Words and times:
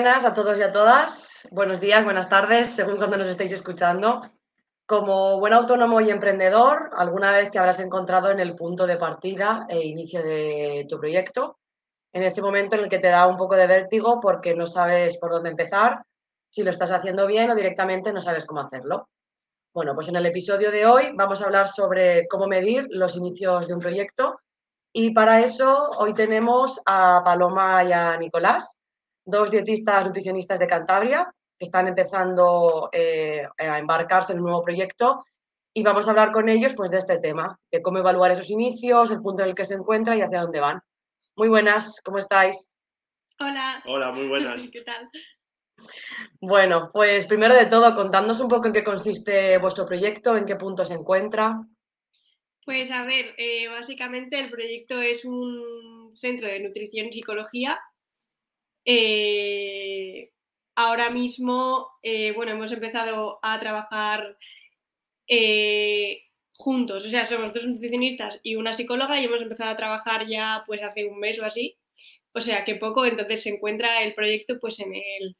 buenas 0.00 0.24
a 0.24 0.32
todos 0.32 0.58
y 0.58 0.62
a 0.62 0.72
todas. 0.72 1.46
Buenos 1.50 1.78
días, 1.78 2.02
buenas 2.02 2.30
tardes, 2.30 2.70
según 2.70 2.96
cuando 2.96 3.18
nos 3.18 3.28
estéis 3.28 3.52
escuchando. 3.52 4.22
Como 4.86 5.38
buen 5.38 5.52
autónomo 5.52 6.00
y 6.00 6.08
emprendedor, 6.08 6.88
alguna 6.96 7.32
vez 7.32 7.50
te 7.50 7.58
habrás 7.58 7.80
encontrado 7.80 8.30
en 8.30 8.40
el 8.40 8.56
punto 8.56 8.86
de 8.86 8.96
partida 8.96 9.66
e 9.68 9.86
inicio 9.86 10.22
de 10.22 10.86
tu 10.88 10.98
proyecto, 10.98 11.58
en 12.14 12.22
ese 12.22 12.40
momento 12.40 12.76
en 12.76 12.84
el 12.84 12.88
que 12.88 12.98
te 12.98 13.08
da 13.08 13.26
un 13.26 13.36
poco 13.36 13.56
de 13.56 13.66
vértigo 13.66 14.20
porque 14.22 14.54
no 14.54 14.64
sabes 14.64 15.18
por 15.18 15.32
dónde 15.32 15.50
empezar, 15.50 16.02
si 16.48 16.62
lo 16.62 16.70
estás 16.70 16.92
haciendo 16.92 17.26
bien 17.26 17.50
o 17.50 17.54
directamente 17.54 18.10
no 18.10 18.22
sabes 18.22 18.46
cómo 18.46 18.62
hacerlo. 18.62 19.10
Bueno, 19.74 19.94
pues 19.94 20.08
en 20.08 20.16
el 20.16 20.24
episodio 20.24 20.70
de 20.70 20.86
hoy 20.86 21.12
vamos 21.14 21.42
a 21.42 21.44
hablar 21.44 21.68
sobre 21.68 22.26
cómo 22.26 22.46
medir 22.46 22.86
los 22.88 23.16
inicios 23.16 23.68
de 23.68 23.74
un 23.74 23.80
proyecto 23.80 24.40
y 24.94 25.10
para 25.10 25.42
eso 25.42 25.90
hoy 25.98 26.14
tenemos 26.14 26.80
a 26.86 27.20
Paloma 27.22 27.84
y 27.84 27.92
a 27.92 28.16
Nicolás, 28.16 28.79
dos 29.24 29.50
dietistas 29.50 30.06
nutricionistas 30.06 30.58
de 30.58 30.66
Cantabria 30.66 31.32
que 31.58 31.66
están 31.66 31.88
empezando 31.88 32.88
eh, 32.92 33.46
a 33.58 33.78
embarcarse 33.78 34.32
en 34.32 34.38
un 34.38 34.46
nuevo 34.46 34.62
proyecto 34.62 35.24
y 35.72 35.82
vamos 35.82 36.06
a 36.06 36.10
hablar 36.10 36.32
con 36.32 36.48
ellos 36.48 36.74
pues, 36.74 36.90
de 36.90 36.98
este 36.98 37.18
tema, 37.18 37.58
de 37.70 37.82
cómo 37.82 37.98
evaluar 37.98 38.32
esos 38.32 38.50
inicios, 38.50 39.10
el 39.10 39.20
punto 39.20 39.42
en 39.42 39.50
el 39.50 39.54
que 39.54 39.64
se 39.64 39.74
encuentran 39.74 40.18
y 40.18 40.22
hacia 40.22 40.40
dónde 40.40 40.60
van. 40.60 40.80
Muy 41.36 41.48
buenas, 41.48 42.00
¿cómo 42.04 42.18
estáis? 42.18 42.74
Hola. 43.38 43.82
Hola, 43.86 44.12
muy 44.12 44.28
buenas. 44.28 44.68
¿Qué 44.72 44.82
tal? 44.82 45.08
Bueno, 46.40 46.90
pues 46.92 47.26
primero 47.26 47.54
de 47.54 47.66
todo, 47.66 47.94
contadnos 47.94 48.40
un 48.40 48.48
poco 48.48 48.66
en 48.66 48.72
qué 48.72 48.84
consiste 48.84 49.58
vuestro 49.58 49.86
proyecto, 49.86 50.36
en 50.36 50.44
qué 50.44 50.56
punto 50.56 50.84
se 50.84 50.94
encuentra. 50.94 51.60
Pues 52.64 52.90
a 52.90 53.04
ver, 53.04 53.34
eh, 53.38 53.68
básicamente 53.68 54.38
el 54.38 54.50
proyecto 54.50 55.00
es 55.00 55.24
un 55.24 56.12
centro 56.16 56.46
de 56.46 56.60
nutrición 56.60 57.06
y 57.06 57.12
psicología. 57.12 57.80
Eh, 58.84 60.32
ahora 60.74 61.10
mismo, 61.10 61.88
eh, 62.02 62.32
bueno, 62.32 62.52
hemos 62.52 62.72
empezado 62.72 63.38
a 63.42 63.60
trabajar 63.60 64.36
juntos, 66.54 67.04
o 67.04 67.08
sea, 67.08 67.24
somos 67.24 67.54
dos 67.54 67.64
nutricionistas 67.64 68.40
y 68.42 68.56
una 68.56 68.74
psicóloga 68.74 69.20
y 69.20 69.24
hemos 69.24 69.40
empezado 69.40 69.70
a 69.70 69.76
trabajar 69.76 70.26
ya 70.26 70.64
pues 70.66 70.82
hace 70.82 71.06
un 71.06 71.20
mes 71.20 71.38
o 71.38 71.44
así, 71.44 71.78
o 72.32 72.40
sea, 72.40 72.64
que 72.64 72.76
poco, 72.76 73.04
entonces 73.04 73.42
se 73.42 73.50
encuentra 73.50 74.02
el 74.02 74.14
proyecto 74.14 74.58
pues 74.60 74.78
en 74.80 74.94
el, 74.94 75.36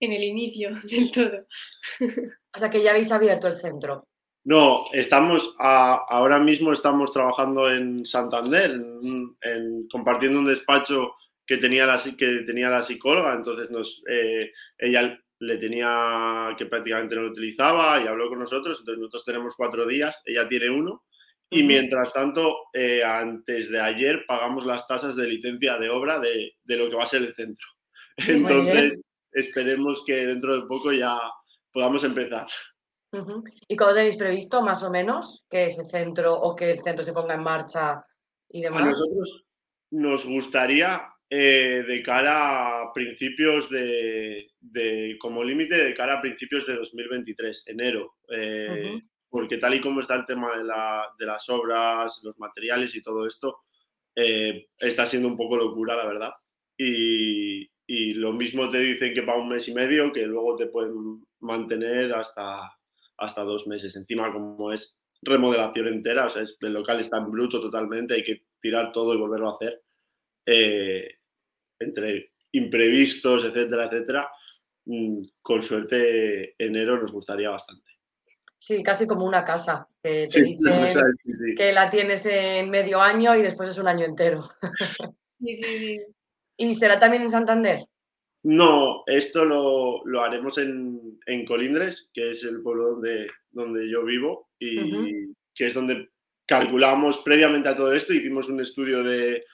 en 0.00 0.12
el 0.12 0.24
inicio 0.24 0.70
del 0.90 1.10
todo. 1.10 1.46
O 2.56 2.60
sea, 2.60 2.70
que 2.70 2.84
ya 2.84 2.92
habéis 2.92 3.10
abierto 3.10 3.48
el 3.48 3.60
centro. 3.60 4.06
No, 4.44 4.84
estamos 4.92 5.56
ahora 5.58 6.38
mismo 6.38 6.72
estamos 6.72 7.10
trabajando 7.10 7.68
en 7.68 8.06
Santander, 8.06 8.70
en, 8.70 9.88
compartiendo 9.90 10.38
un 10.38 10.44
despacho 10.44 11.16
que 11.46 11.58
tenía 11.58 11.86
la, 11.86 12.02
que 12.02 12.42
tenía 12.46 12.70
la 12.70 12.82
psicóloga, 12.82 13.34
entonces 13.34 13.70
nos, 13.70 14.02
eh, 14.08 14.52
ella 14.78 15.18
le 15.40 15.56
tenía 15.58 16.54
que 16.56 16.66
prácticamente 16.66 17.14
no 17.14 17.22
lo 17.22 17.30
utilizaba 17.30 18.00
y 18.00 18.06
habló 18.06 18.28
con 18.28 18.38
nosotros, 18.38 18.78
entonces 18.78 19.00
nosotros 19.00 19.24
tenemos 19.24 19.54
cuatro 19.56 19.86
días, 19.86 20.20
ella 20.24 20.48
tiene 20.48 20.70
uno, 20.70 21.04
y 21.50 21.62
mientras 21.62 22.12
tanto, 22.12 22.54
eh, 22.72 23.04
antes 23.04 23.70
de 23.70 23.80
ayer 23.80 24.24
pagamos 24.26 24.66
las 24.66 24.86
tasas 24.86 25.14
de 25.14 25.28
licencia 25.28 25.78
de 25.78 25.90
obra 25.90 26.18
de, 26.18 26.54
de 26.64 26.76
lo 26.76 26.88
que 26.88 26.96
va 26.96 27.04
a 27.04 27.06
ser 27.06 27.22
el 27.22 27.34
centro. 27.34 27.66
Entonces, 28.16 29.02
esperemos 29.30 30.02
que 30.04 30.26
dentro 30.26 30.54
de 30.54 30.66
poco 30.66 30.92
ya 30.92 31.18
podamos 31.72 32.02
empezar. 32.04 32.46
¿Y 33.68 33.76
cómo 33.76 33.94
tenéis 33.94 34.16
previsto, 34.16 34.62
más 34.62 34.82
o 34.82 34.90
menos, 34.90 35.44
que 35.48 35.66
ese 35.66 35.84
centro 35.84 36.34
o 36.34 36.56
que 36.56 36.72
el 36.72 36.82
centro 36.82 37.04
se 37.04 37.12
ponga 37.12 37.34
en 37.34 37.42
marcha 37.42 38.04
y 38.48 38.62
demás? 38.62 38.82
A 38.82 38.86
nosotros 38.86 39.44
nos 39.90 40.24
gustaría, 40.24 41.02
eh, 41.30 41.84
de 41.86 42.02
cara 42.02 42.82
a 42.82 42.92
principios 42.92 43.68
de, 43.70 44.46
como 45.18 45.42
límite, 45.42 45.76
de 45.76 45.94
cara 45.94 46.18
a 46.18 46.20
principios 46.20 46.66
de 46.66 46.76
2023, 46.76 47.64
enero, 47.66 48.16
eh, 48.30 49.00
porque 49.28 49.58
tal 49.58 49.74
y 49.74 49.80
como 49.80 50.00
está 50.00 50.16
el 50.16 50.26
tema 50.26 50.56
de, 50.56 50.64
las 50.64 51.48
obras, 51.48 52.20
los 52.22 52.38
materiales 52.38 52.94
y 52.94 53.02
todo 53.02 53.26
esto, 53.26 53.58
eh, 54.14 54.66
está 54.78 55.06
siendo 55.06 55.28
un 55.28 55.36
poco 55.36 55.56
locura, 55.56 55.96
la 55.96 56.06
verdad. 56.06 56.30
Y, 56.76 57.68
y 57.86 58.14
lo 58.14 58.32
mismo 58.32 58.70
te 58.70 58.78
dicen 58.78 59.14
que 59.14 59.22
para 59.22 59.38
un 59.38 59.48
mes 59.48 59.68
y 59.68 59.74
medio, 59.74 60.12
que 60.12 60.26
luego 60.26 60.56
te 60.56 60.66
pueden 60.66 61.24
mantener 61.40 62.14
hasta 62.14 62.70
hasta 63.16 63.42
dos 63.42 63.66
meses. 63.66 63.94
Encima, 63.96 64.32
como 64.32 64.72
es 64.72 64.96
remodelación 65.22 65.88
entera, 65.88 66.26
o 66.26 66.30
sea, 66.30 66.42
el 66.42 66.72
local 66.72 67.00
está 67.00 67.18
en 67.18 67.30
bruto 67.30 67.60
totalmente, 67.60 68.14
hay 68.14 68.24
que 68.24 68.44
tirar 68.60 68.92
todo 68.92 69.14
y 69.14 69.18
volverlo 69.18 69.50
a 69.50 69.54
hacer. 69.54 69.82
Eh, 70.46 71.08
entre 71.78 72.32
imprevistos, 72.52 73.44
etcétera, 73.44 73.86
etcétera, 73.86 74.30
mm, 74.86 75.22
con 75.42 75.62
suerte 75.62 76.54
enero 76.58 77.00
nos 77.00 77.12
gustaría 77.12 77.50
bastante. 77.50 77.90
Sí, 78.58 78.82
casi 78.82 79.06
como 79.06 79.26
una 79.26 79.44
casa. 79.44 79.88
Que 80.02 80.28
que 81.56 81.72
la 81.72 81.90
tienes 81.90 82.24
en 82.26 82.70
medio 82.70 83.00
año 83.00 83.36
y 83.36 83.42
después 83.42 83.68
es 83.68 83.78
un 83.78 83.88
año 83.88 84.04
entero. 84.04 84.48
Sí, 85.38 85.54
sí, 85.54 85.78
sí. 85.78 86.00
¿Y 86.56 86.74
será 86.74 86.98
también 86.98 87.24
en 87.24 87.30
Santander? 87.30 87.84
No, 88.44 89.02
esto 89.06 89.44
lo, 89.44 90.22
haremos 90.22 90.58
en, 90.58 91.18
Colindres, 91.46 92.10
que 92.12 92.30
es 92.30 92.44
el 92.44 92.62
pueblo 92.62 92.90
donde, 92.90 93.26
donde 93.50 93.90
yo 93.90 94.04
vivo 94.04 94.50
y 94.58 95.34
que 95.54 95.66
es 95.66 95.74
donde 95.74 96.10
calculamos 96.46 97.18
previamente 97.18 97.70
a 97.70 97.76
todo 97.76 97.92
esto, 97.92 98.12
hicimos 98.12 98.48
un 98.48 98.60
estudio 98.60 99.02
de, 99.02 99.44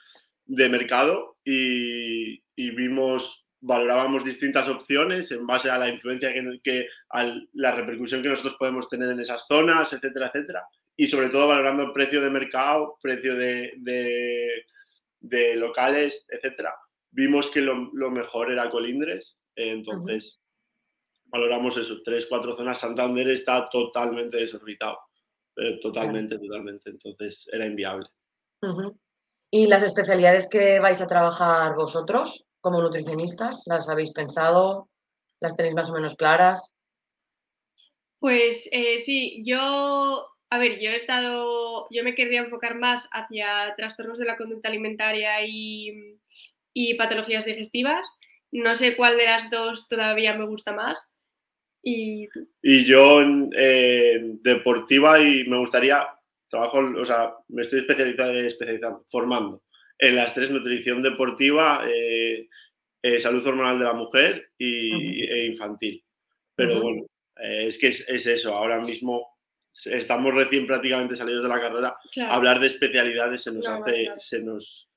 mercado 0.69 1.37
y, 1.43 2.41
vimos, 2.55 3.45
valorábamos 3.59 4.23
distintas 4.23 4.67
opciones 4.67 5.31
en 5.31 5.45
base 5.47 5.69
a 5.69 5.77
la 5.77 5.89
influencia 5.89 6.33
que, 6.33 6.59
que 6.63 6.87
a 7.09 7.33
la 7.53 7.71
repercusión 7.71 8.21
que 8.21 8.29
nosotros 8.29 8.55
podemos 8.59 8.87
tener 8.89 9.09
en 9.09 9.19
esas 9.19 9.45
zonas, 9.47 9.91
etcétera, 9.93 10.27
etcétera. 10.27 10.63
Y 10.95 11.07
sobre 11.07 11.29
todo 11.29 11.47
valorando 11.47 11.83
el 11.83 11.91
precio 11.91 12.21
de 12.21 12.29
mercado, 12.29 12.97
precio 13.01 13.35
de, 13.35 13.73
de 15.19 15.55
locales, 15.55 16.25
etcétera 16.27 16.73
vimos 17.11 17.49
que 17.49 17.61
lo, 17.61 18.11
mejor 18.11 18.51
era 18.51 18.69
Colindres, 18.69 19.37
entonces 19.55 20.39
valoramos 21.25 21.77
eso, 21.77 22.01
tres, 22.03 22.25
cuatro 22.27 22.55
zonas. 22.55 22.79
Santander 22.79 23.29
está 23.29 23.69
totalmente 23.69 24.37
desorbitado, 24.37 24.97
pero 25.53 25.79
totalmente, 25.79 26.39
totalmente, 26.39 26.89
entonces 26.89 27.47
era 27.51 27.65
inviable. 27.65 28.07
¿Y 29.53 29.67
las 29.67 29.83
especialidades 29.83 30.47
que 30.49 30.79
vais 30.79 31.01
a 31.01 31.07
trabajar 31.07 31.75
vosotros 31.75 32.45
como 32.61 32.81
nutricionistas, 32.81 33.63
las 33.65 33.89
habéis 33.89 34.13
pensado? 34.13 34.89
¿Las 35.41 35.57
tenéis 35.57 35.75
más 35.75 35.89
o 35.89 35.93
menos 35.93 36.15
claras? 36.15 36.73
Pues 38.19 38.69
eh, 38.71 38.99
sí, 38.99 39.41
yo, 39.43 40.25
a 40.49 40.57
ver, 40.57 40.79
yo 40.79 40.91
he 40.91 40.95
estado, 40.95 41.87
yo 41.89 42.03
me 42.03 42.15
querría 42.15 42.41
enfocar 42.41 42.75
más 42.75 43.09
hacia 43.11 43.73
trastornos 43.75 44.19
de 44.19 44.25
la 44.25 44.37
conducta 44.37 44.69
alimentaria 44.69 45.45
y, 45.45 46.17
y 46.73 46.93
patologías 46.93 47.45
digestivas. 47.45 48.05
No 48.51 48.75
sé 48.75 48.95
cuál 48.95 49.17
de 49.17 49.25
las 49.25 49.49
dos 49.49 49.87
todavía 49.89 50.33
me 50.35 50.45
gusta 50.45 50.71
más. 50.71 50.97
¿Y, 51.83 52.27
y 52.61 52.85
yo 52.85 53.21
en 53.21 53.49
deportiva 54.43 55.19
y 55.19 55.43
me 55.49 55.57
gustaría, 55.57 56.07
trabajo, 56.51 56.79
o 56.97 57.05
sea, 57.05 57.33
me 57.47 57.63
estoy 57.63 57.79
especializando, 57.79 58.39
especializando 58.39 59.05
formando 59.09 59.63
en 59.97 60.15
las 60.15 60.33
tres, 60.33 60.49
nutrición 60.49 61.01
deportiva, 61.01 61.83
eh, 61.87 62.47
eh, 63.01 63.19
salud 63.19 63.45
hormonal 63.45 63.79
de 63.79 63.85
la 63.85 63.93
mujer 63.93 64.51
y, 64.57 65.23
e 65.23 65.45
infantil. 65.45 66.03
Pero 66.55 66.81
bueno, 66.81 67.05
eh, 67.37 67.65
es 67.67 67.77
que 67.77 67.87
es, 67.87 68.07
eso, 68.07 68.53
ahora 68.53 68.79
mismo 68.79 69.27
estamos 69.85 70.33
recién 70.33 70.67
prácticamente 70.67 71.15
salidos 71.15 71.43
de 71.43 71.49
la 71.49 71.61
carrera, 71.61 71.97
hablar 72.29 72.59
de 72.59 72.67
especialidades 72.67 73.43
se 73.43 73.51
nos 73.51 73.67
hace, 73.67 74.09
se 74.17 74.41
nos 74.41 74.91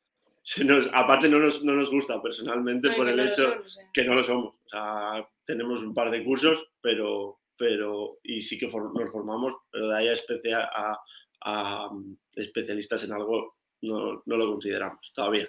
aparte 0.93 1.29
no 1.29 1.39
nos, 1.39 1.65
no 1.65 1.73
nos, 1.73 1.91
gusta 1.91 2.21
personalmente 2.21 2.91
por 2.91 3.09
el 3.09 3.19
hecho 3.19 3.63
que 3.93 4.05
no 4.05 4.15
lo 4.15 4.25
somos. 4.25 4.55
O 4.67 4.69
sea, 4.69 5.27
tenemos 5.45 5.83
un 5.83 5.95
par 5.95 6.11
de 6.11 6.23
cursos, 6.23 6.67
pero, 6.81 7.41
pero 7.57 8.19
y 8.23 8.43
sí 8.43 8.59
que 8.59 8.67
nos 8.67 9.11
formamos, 9.11 9.55
pero 9.71 9.89
de 9.89 9.97
ahí 9.97 10.09
a, 10.09 10.69
a, 10.73 11.01
mm, 11.45 12.15
especialistas 12.37 13.05
en 13.05 13.13
algo 13.13 13.57
no, 13.83 14.23
no, 14.25 14.37
lo 14.37 14.47
consideramos 14.47 15.13
todavía. 15.15 15.49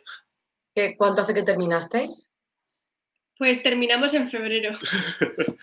¿Cuánto 0.98 1.22
hace 1.22 1.34
que 1.34 1.44
terminasteis? 1.44 2.30
Pues 3.38 3.64
terminamos 3.64 4.14
en 4.14 4.30
febrero. 4.30 4.78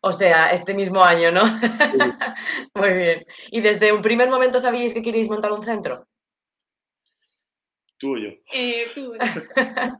o 0.00 0.12
sea, 0.12 0.52
este 0.52 0.74
mismo 0.74 1.02
año, 1.02 1.30
¿no? 1.30 1.44
Muy 2.74 2.92
bien. 2.94 3.26
¿Y 3.50 3.60
desde 3.60 3.92
un 3.92 4.02
primer 4.02 4.28
momento 4.28 4.58
sabíais 4.58 4.92
que 4.92 5.02
queréis 5.02 5.28
montar 5.28 5.52
un 5.52 5.64
centro? 5.64 6.06
Tú 7.98 8.14
o 8.14 8.18
yo. 8.18 8.30
Eh, 8.52 8.90
tú. 8.94 9.14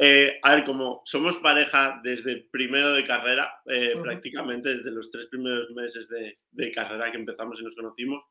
Eh, 0.00 0.40
a 0.42 0.56
ver, 0.56 0.64
como 0.64 1.02
somos 1.04 1.36
pareja 1.38 2.00
desde 2.02 2.48
primero 2.50 2.94
de 2.94 3.04
carrera, 3.04 3.48
eh, 3.66 3.94
prácticamente 4.02 4.68
desde 4.70 4.90
los 4.90 5.08
tres 5.08 5.26
primeros 5.30 5.70
meses 5.70 6.08
de, 6.08 6.70
carrera 6.72 7.12
que 7.12 7.18
empezamos 7.18 7.60
y 7.60 7.62
nos 7.62 7.76
conocimos, 7.76 8.24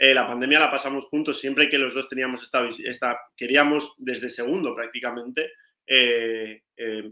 la 0.00 0.26
pandemia 0.26 0.58
la 0.58 0.70
pasamos 0.70 1.04
juntos 1.06 1.38
siempre 1.38 1.68
que 1.68 1.76
los 1.76 1.94
dos 1.94 2.08
teníamos 2.08 2.42
esta, 2.42 2.66
esta 2.84 3.20
queríamos 3.36 3.92
desde 3.98 4.30
segundo 4.30 4.74
prácticamente 4.74 5.52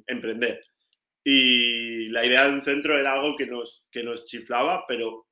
emprender. 0.07 0.65
y 1.23 2.09
la 2.09 2.25
idea 2.25 2.47
de 2.47 2.55
un 2.55 2.63
centro 2.63 2.99
era 2.99 3.13
algo 3.13 3.37
que 3.37 3.47
nos, 3.47 3.85
que 3.91 4.03
nos 4.03 4.25
chiflaba, 4.25 4.87
pero 4.87 5.29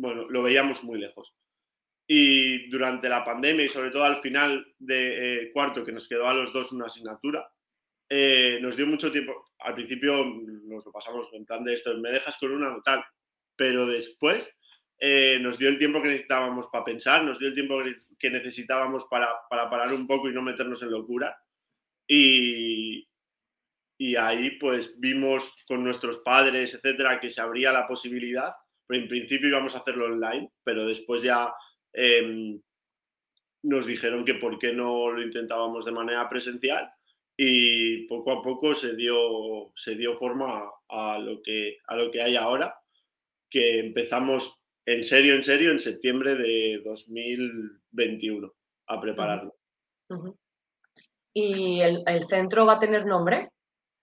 bueno, 0.00 0.26
lo 0.28 0.42
veíamos 0.42 0.82
muy 0.82 0.98
lejos. 0.98 1.34
Y 2.06 2.68
durante 2.70 3.08
la 3.08 3.24
pandemia 3.24 3.66
y 3.66 3.68
sobre 3.68 3.90
todo 3.90 4.04
al 4.04 4.20
final 4.20 4.66
de 4.78 5.44
eh, 5.44 5.52
cuarto, 5.52 5.84
que 5.84 5.92
nos 5.92 6.08
quedó 6.08 6.26
a 6.26 6.34
los 6.34 6.52
dos 6.52 6.72
una 6.72 6.86
asignatura, 6.86 7.48
eh, 8.08 8.58
nos 8.60 8.76
dio 8.76 8.86
mucho 8.86 9.12
tiempo. 9.12 9.52
Al 9.60 9.74
principio 9.74 10.24
nos 10.24 10.84
lo 10.84 10.90
pasamos 10.90 11.28
en 11.32 11.44
plan 11.44 11.62
de 11.62 11.74
esto, 11.74 11.96
me 11.98 12.10
dejas 12.10 12.36
con 12.38 12.50
una 12.50 12.76
tal, 12.84 13.04
pero 13.54 13.86
después 13.86 14.50
eh, 15.00 15.38
nos 15.40 15.58
dio 15.58 15.70
el 15.70 15.78
tiempo 15.78 16.02
que 16.02 16.08
necesitábamos 16.08 16.66
para 16.66 16.84
pensar, 16.84 17.24
nos 17.24 17.38
dio 17.38 17.48
el 17.48 17.54
tiempo 17.54 17.82
que 18.18 18.30
necesitábamos 18.30 19.06
para, 19.06 19.28
para 19.48 19.70
parar 19.70 19.94
un 19.94 20.06
poco 20.06 20.28
y 20.28 20.32
no 20.34 20.42
meternos 20.42 20.82
en 20.82 20.90
locura. 20.90 21.42
Y, 22.06 23.08
y 23.98 24.16
ahí 24.16 24.52
pues 24.58 25.00
vimos 25.00 25.52
con 25.66 25.82
nuestros 25.82 26.18
padres, 26.18 26.74
etcétera, 26.74 27.18
que 27.18 27.30
se 27.30 27.40
abría 27.40 27.72
la 27.72 27.88
posibilidad. 27.88 28.52
Pero 28.86 29.02
en 29.02 29.08
principio 29.08 29.48
íbamos 29.48 29.74
a 29.74 29.78
hacerlo 29.78 30.06
online, 30.06 30.50
pero 30.62 30.86
después 30.86 31.22
ya 31.22 31.54
em, 31.94 32.60
nos 33.62 33.86
dijeron 33.86 34.24
que 34.24 34.34
por 34.34 34.58
qué 34.58 34.72
no 34.72 35.10
lo 35.10 35.22
intentábamos 35.22 35.84
de 35.84 35.92
manera 35.92 36.28
presencial 36.28 36.90
y 37.36 38.06
poco 38.06 38.32
a 38.32 38.42
poco 38.42 38.74
se 38.74 38.94
dio, 38.96 39.72
se 39.74 39.94
dio 39.94 40.18
forma 40.18 40.70
a 40.88 41.18
lo, 41.18 41.40
que, 41.42 41.78
a 41.86 41.96
lo 41.96 42.10
que 42.10 42.20
hay 42.20 42.36
ahora, 42.36 42.74
que 43.48 43.78
empezamos 43.78 44.59
en 44.92 45.04
serio, 45.04 45.34
en 45.34 45.44
serio, 45.44 45.70
en 45.70 45.80
septiembre 45.80 46.34
de 46.34 46.80
2021 46.84 48.52
a 48.88 49.00
prepararlo. 49.00 49.54
¿Y 51.32 51.80
el, 51.80 52.02
centro 52.28 52.66
va 52.66 52.74
a 52.74 52.80
tener 52.80 53.06
nombre? 53.06 53.50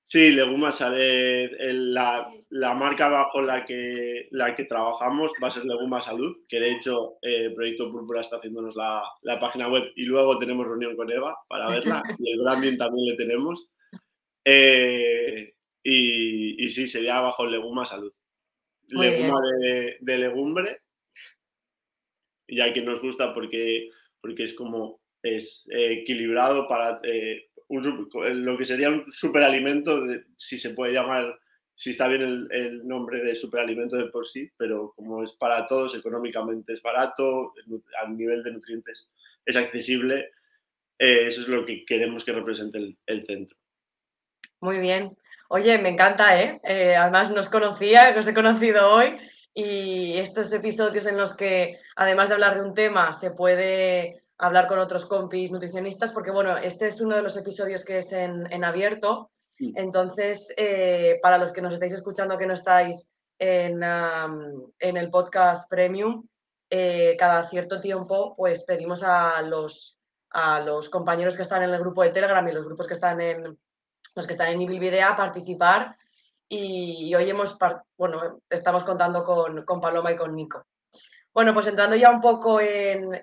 Sí, 0.01 0.31
Leguma 0.31 0.72
sale 0.72 1.50
la, 1.74 2.31
la, 2.50 2.74
marca 2.74 3.10
bajo 3.10 3.42
la 3.42 3.66
que, 3.66 4.30
la 4.31 4.56
que 4.56 4.63
trabajamos 4.63 5.34
va 5.44 5.50
a 5.50 5.51
ser 5.51 5.66
Leguma 5.66 6.00
Salud, 6.00 6.38
que 6.48 6.62
de 6.62 6.72
hecho 6.72 7.18
el 7.22 7.48
eh, 7.48 7.54
Proyecto 7.54 7.92
Púrpura 7.92 8.22
está 8.22 8.38
haciéndonos 8.38 8.74
la, 8.78 9.04
la, 9.24 9.38
página 9.38 9.68
web 9.68 9.92
y 9.98 10.06
luego 10.06 10.40
tenemos 10.40 10.66
reunión 10.66 10.95
con 10.95 11.12
Eva 11.12 11.38
para 11.50 11.68
verla 11.68 12.01
y 12.19 12.31
el 12.31 12.40
branding 12.40 12.78
también 12.78 13.10
le 13.10 13.18
tenemos. 13.18 13.68
Eh, 14.45 15.54
y, 15.83 16.66
y, 16.66 16.69
sí, 16.69 16.88
sería 16.88 17.19
bajo 17.19 17.45
Leguma 17.45 17.86
Salud. 17.86 18.13
Leguma 18.88 19.39
de, 19.42 19.98
de, 20.00 20.18
legumbre, 20.18 20.81
ya 22.48 22.74
que 22.74 22.81
nos 22.81 23.01
gusta 23.01 23.34
porque, 23.34 23.89
porque 24.22 24.44
es 24.44 24.54
como 24.54 25.01
es 25.24 25.68
eh, 25.72 26.01
equilibrado 26.01 26.68
para 26.68 27.01
lo 27.69 28.57
que 28.57 28.66
sería 28.66 28.89
un 28.89 29.12
superalimento, 29.12 30.04
si 30.38 30.57
se 30.57 30.72
puede 30.72 30.94
llamar, 30.94 31.38
si 31.75 31.92
está 31.92 32.07
bien 32.07 32.48
el, 32.50 32.88
nombre 32.88 33.24
de 33.24 33.36
superalimento 33.36 33.98
de 33.98 34.07
por 34.07 34.25
sí, 34.25 34.50
pero 34.57 34.94
como 34.95 35.24
es 35.24 35.33
para 35.33 35.68
todos, 35.68 35.95
económicamente 35.95 36.74
es 36.74 36.81
barato, 36.81 37.54
a 38.04 38.10
nivel 38.10 38.44
de 38.44 38.51
nutrientes 38.51 39.10
es 39.45 39.56
accesible, 39.56 40.31
eh, 41.00 41.28
eso 41.28 41.42
es 41.42 41.48
lo 41.48 41.66
que 41.66 41.86
queremos 41.86 42.24
que 42.24 42.33
represente 42.33 42.95
el, 43.06 43.24
centro. 43.24 43.57
Muy 44.62 44.80
bien. 44.80 45.16
Oye, 45.50 45.78
me 45.78 45.90
encanta, 45.90 46.42
¿eh? 46.42 46.60
¿eh? 46.64 46.96
Además, 46.96 47.32
nos 47.32 47.50
conocía, 47.50 48.14
os 48.18 48.28
he 48.28 48.34
conocido 48.34 48.90
hoy 48.90 49.18
y 49.54 50.18
estos 50.18 50.52
episodios 50.52 51.06
en 51.06 51.18
los 51.18 51.36
que, 51.36 51.80
además 51.96 52.28
de 52.28 52.36
hablar 52.36 52.56
de 52.56 52.62
un 52.62 52.74
tema, 52.74 53.14
se 53.14 53.32
puede 53.32 54.24
hablar 54.38 54.68
con 54.68 54.78
otros 54.78 55.06
compis 55.06 55.52
nutricionistas, 55.52 56.12
porque 56.12 56.32
bueno, 56.32 56.58
este 56.58 56.88
es 56.88 57.00
uno 57.02 57.16
de 57.16 57.24
los 57.24 57.38
episodios 57.38 57.86
que 57.86 58.00
es 58.00 58.12
en, 58.12 58.64
abierto. 58.64 59.32
Entonces, 59.58 60.54
eh, 60.58 61.18
para 61.24 61.38
los 61.38 61.52
que 61.52 61.62
nos 61.62 61.74
estáis 61.74 61.94
escuchando 61.94 62.38
que 62.38 62.46
no 62.46 62.54
estáis 62.54 63.10
en, 63.40 63.82
en 63.82 64.98
el 64.98 65.10
podcast 65.10 65.70
premium, 65.70 66.28
eh, 66.70 67.16
cada 67.18 67.48
cierto 67.48 67.80
tiempo 67.80 68.36
pues 68.36 68.66
pedimos 68.66 69.02
a 69.02 69.42
los, 69.42 69.98
a 70.32 70.60
los 70.60 70.90
compañeros 70.90 71.38
que 71.38 71.44
están 71.44 71.64
en 71.64 71.70
el 71.70 71.80
grupo 71.80 72.04
de 72.04 72.10
Telegram 72.10 72.46
y 72.48 72.52
los 72.52 72.66
grupos 72.66 72.88
que 72.88 72.94
están 72.94 73.22
en 73.22 73.58
los 74.18 74.28
que 74.28 74.34
están 74.34 74.52
en 74.52 74.62
Ibilvidea 74.62 75.10
a 75.10 75.16
participar 75.16 75.96
y, 76.50 77.14
hoy 77.14 77.30
hemos, 77.30 77.58
bueno, 77.98 78.42
estamos 78.50 78.84
contando 78.84 79.24
con, 79.24 79.64
con, 79.64 79.80
Paloma 79.80 80.12
y 80.12 80.18
con 80.18 80.36
Nico. 80.36 80.66
Bueno, 81.34 81.54
pues 81.54 81.68
entrando 81.68 81.96
ya 81.96 82.10
un 82.10 82.19
poco 82.19 82.60
en, 82.60 83.22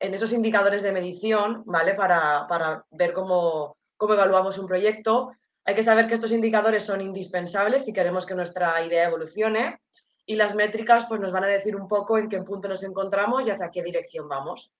en 0.00 0.14
esos 0.14 0.32
indicadores 0.32 0.82
de 0.82 0.92
medición, 0.92 1.62
¿vale? 1.66 1.94
Para, 1.94 2.84
ver 2.90 3.12
cómo, 3.12 3.76
cómo 3.96 4.14
evaluamos 4.14 4.58
un 4.58 4.66
proyecto. 4.66 5.32
Hay 5.64 5.74
que 5.74 5.82
saber 5.82 6.06
que 6.06 6.14
estos 6.14 6.32
indicadores 6.32 6.84
son 6.84 7.00
indispensables 7.00 7.84
si 7.84 7.92
queremos 7.92 8.26
que 8.26 8.34
nuestra 8.34 8.82
idea 8.84 9.08
evolucione 9.08 9.80
y 10.26 10.36
las 10.36 10.54
métricas 10.54 11.06
pues, 11.06 11.20
nos 11.20 11.32
van 11.32 11.44
a 11.44 11.48
decir 11.48 11.74
un 11.74 11.88
poco 11.88 12.18
en 12.18 12.28
qué 12.28 12.42
punto 12.42 12.68
nos 12.68 12.82
encontramos 12.82 13.46
y 13.46 13.50
hacia 13.50 13.70
qué 13.70 13.82
dirección 13.82 14.28
vamos. 14.28 14.70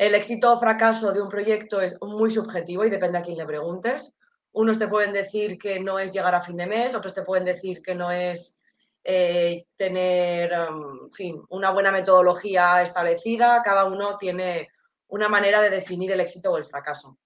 El 0.00 0.14
éxito 0.14 0.50
o 0.50 0.58
fracaso 0.58 1.12
de 1.12 1.20
un 1.20 1.28
proyecto 1.28 1.78
es 1.78 1.94
muy 2.00 2.30
subjetivo 2.30 2.86
y 2.86 2.88
depende 2.88 3.18
a 3.18 3.22
quién 3.22 3.36
le 3.36 3.44
preguntes. 3.44 4.16
Unos 4.52 4.78
te 4.78 4.88
pueden 4.88 5.12
decir 5.12 5.58
que 5.58 5.78
no 5.78 5.98
es 5.98 6.10
llegar 6.10 6.34
a 6.34 6.40
fin 6.40 6.56
de 6.56 6.66
mes, 6.66 6.94
otros 6.94 7.12
te 7.12 7.20
pueden 7.20 7.44
decir 7.44 7.82
que 7.82 7.94
no 7.94 8.10
es 8.10 8.58
eh, 9.04 9.66
tener, 9.76 10.54
en 10.54 11.12
fin, 11.12 11.42
una 11.50 11.70
buena 11.70 11.92
metodología 11.92 12.80
establecida. 12.80 13.60
Cada 13.62 13.84
uno 13.84 14.16
tiene 14.16 14.70
una 15.08 15.28
manera 15.28 15.60
de 15.60 15.68
definir 15.68 16.12
el 16.12 16.20
éxito 16.20 16.50
o 16.50 16.56
el 16.56 16.64
fracaso. 16.64 17.18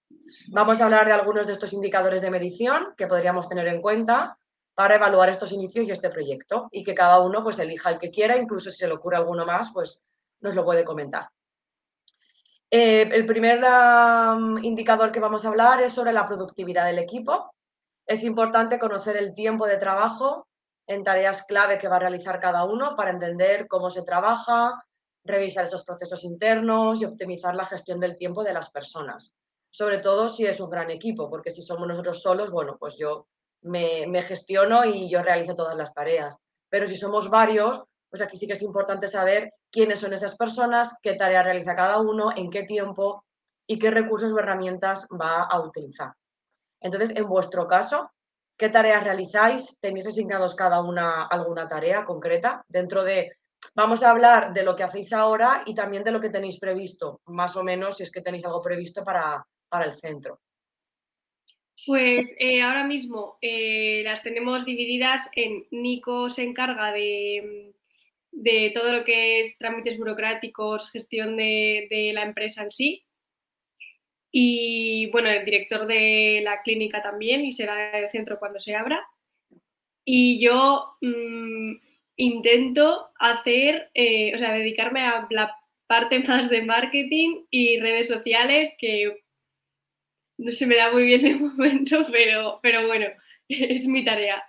Vamos 0.50 0.80
a 0.80 0.86
hablar 0.86 1.06
de 1.06 1.12
algunos 1.12 1.46
de 1.46 1.52
estos 1.52 1.72
indicadores 1.72 2.22
de 2.22 2.32
medición 2.32 2.88
que 2.96 3.06
podríamos 3.06 3.48
tener 3.48 3.68
en 3.68 3.80
cuenta 3.80 4.36
para 4.74 4.96
evaluar 4.96 5.28
estos 5.28 5.52
inicios 5.52 5.86
y 5.86 5.92
este 5.92 6.10
proyecto 6.10 6.70
y 6.72 6.82
que 6.82 6.92
cada 6.92 7.20
uno 7.20 7.44
pues 7.44 7.56
elija 7.60 7.90
el 7.90 8.00
que 8.00 8.10
quiera, 8.10 8.36
incluso 8.36 8.72
si 8.72 8.78
se 8.78 8.88
le 8.88 8.94
ocurre 8.94 9.18
alguno 9.18 9.46
más, 9.46 9.70
pues 9.72 10.02
nos 10.40 10.56
lo 10.56 10.64
puede 10.64 10.84
comentar. 10.84 11.28
Eh, 12.70 13.02
el 13.02 13.26
primer 13.26 13.60
indicador 14.62 15.12
que 15.12 15.20
vamos 15.20 15.44
a 15.44 15.48
hablar 15.48 15.82
es 15.82 15.92
sobre 15.92 16.12
la 16.12 16.26
productividad 16.26 16.86
del 16.86 16.98
equipo. 16.98 17.52
Es 18.06 18.24
importante 18.24 18.78
conocer 18.78 19.16
el 19.16 19.34
tiempo 19.34 19.66
de 19.66 19.78
trabajo 19.78 20.46
en 20.86 21.04
tareas 21.04 21.44
clave 21.44 21.78
que 21.78 21.88
va 21.88 21.96
a 21.96 22.00
realizar 22.00 22.40
cada 22.40 22.64
uno 22.64 22.94
para 22.96 23.10
entender 23.10 23.66
cómo 23.68 23.90
se 23.90 24.02
trabaja, 24.02 24.84
revisar 25.24 25.64
esos 25.64 25.84
procesos 25.84 26.24
internos 26.24 27.00
y 27.00 27.06
optimizar 27.06 27.54
la 27.54 27.64
gestión 27.64 28.00
del 28.00 28.18
tiempo 28.18 28.44
de 28.44 28.52
las 28.52 28.70
personas. 28.70 29.34
Sobre 29.70 29.98
todo 29.98 30.28
si 30.28 30.46
es 30.46 30.60
un 30.60 30.70
gran 30.70 30.90
equipo, 30.90 31.28
porque 31.30 31.50
si 31.50 31.62
somos 31.62 31.88
nosotros 31.88 32.22
solos, 32.22 32.50
bueno, 32.50 32.76
pues 32.78 32.96
yo 32.98 33.26
me, 33.62 34.22
gestiono 34.22 34.84
y 34.84 35.08
yo 35.08 35.22
realizo 35.22 35.56
todas 35.56 35.76
las 35.76 35.94
tareas. 35.94 36.38
Pero 36.68 36.86
si 36.86 36.96
somos 36.96 37.30
varios, 37.30 37.82
pues 38.14 38.28
aquí 38.28 38.36
sí 38.36 38.46
que 38.46 38.52
es 38.52 38.62
importante 38.62 39.08
saber 39.08 39.52
quiénes 39.70 39.98
son 39.98 40.12
esas 40.12 40.36
personas, 40.36 40.96
qué 41.02 41.14
tarea 41.14 41.42
realiza 41.42 41.74
cada 41.74 42.00
uno, 42.00 42.30
en 42.36 42.50
qué 42.50 42.62
tiempo 42.62 43.24
y 43.66 43.78
qué 43.78 43.90
recursos 43.90 44.32
o 44.32 44.38
herramientas 44.38 45.06
va 45.20 45.42
a 45.42 45.60
utilizar. 45.60 46.12
Entonces, 46.80 47.16
en 47.16 47.26
vuestro 47.26 47.66
caso, 47.66 48.10
¿Qué 48.56 48.68
tareas 48.68 49.02
realizáis? 49.02 49.80
¿Tenéis 49.80 50.06
asignados 50.06 50.54
cada 50.54 50.80
una 50.80 51.26
alguna 51.26 51.68
tarea 51.68 52.04
concreta? 52.04 52.64
Dentro 52.68 53.02
de, 53.02 53.32
vamos 53.74 54.02
a 54.02 54.10
hablar 54.10 54.52
de 54.52 54.62
lo 54.62 54.76
que 54.76 54.84
hacéis 54.84 55.12
ahora 55.12 55.64
y 55.66 55.74
también 55.74 56.04
de 56.04 56.12
lo 56.12 56.20
que 56.20 56.30
tenéis 56.30 56.60
previsto, 56.60 57.20
más 57.26 57.56
o 57.56 57.64
menos, 57.64 57.96
si 57.96 58.04
es 58.04 58.12
que 58.12 58.20
tenéis 58.20 58.44
algo 58.44 58.62
previsto 58.62 59.02
para, 59.02 59.44
el 59.84 59.92
centro. 59.92 60.40
Pues 61.84 62.36
eh, 62.38 62.62
ahora 62.62 62.84
mismo 62.84 63.38
eh, 63.40 64.02
las 64.04 64.22
tenemos 64.22 64.64
divididas 64.64 65.28
en 65.34 65.66
Nico 65.72 66.30
se 66.30 66.44
encarga 66.44 66.92
de, 66.92 67.73
de, 68.34 68.72
todo 68.74 68.92
lo 68.92 69.04
que 69.04 69.40
es 69.40 69.58
trámites 69.58 69.98
burocráticos, 69.98 70.90
gestión 70.90 71.36
de, 71.36 71.86
de 71.90 72.12
la 72.12 72.22
empresa 72.22 72.62
en 72.62 72.70
sí, 72.70 73.04
y 74.36 75.06
bueno, 75.12 75.28
el 75.30 75.44
director 75.44 75.86
de 75.86 76.40
la 76.42 76.60
clínica 76.62 77.00
también 77.00 77.44
y 77.44 77.52
será 77.52 77.96
el 77.96 78.10
centro 78.10 78.40
cuando 78.40 78.58
se 78.58 78.74
abra. 78.74 79.06
Y 80.04 80.44
yo 80.44 80.96
mm, 81.00 81.74
intento 82.16 83.10
hacer, 83.20 83.92
eh, 83.94 84.34
o 84.34 84.38
sea, 84.38 84.54
dedicarme 84.54 85.02
a 85.02 85.28
la 85.30 85.56
parte 85.86 86.18
más 86.18 86.50
de 86.50 86.62
marketing 86.62 87.44
y 87.48 87.78
redes 87.78 88.08
sociales 88.08 88.74
que 88.76 89.22
no 90.36 90.50
se 90.50 90.66
me 90.66 90.74
da 90.74 90.90
muy 90.90 91.04
bien 91.04 91.22
de 91.22 91.36
momento, 91.36 92.04
pero, 92.10 92.58
pero 92.60 92.88
bueno, 92.88 93.06
es 93.48 93.86
mi 93.86 94.04
tarea. 94.04 94.42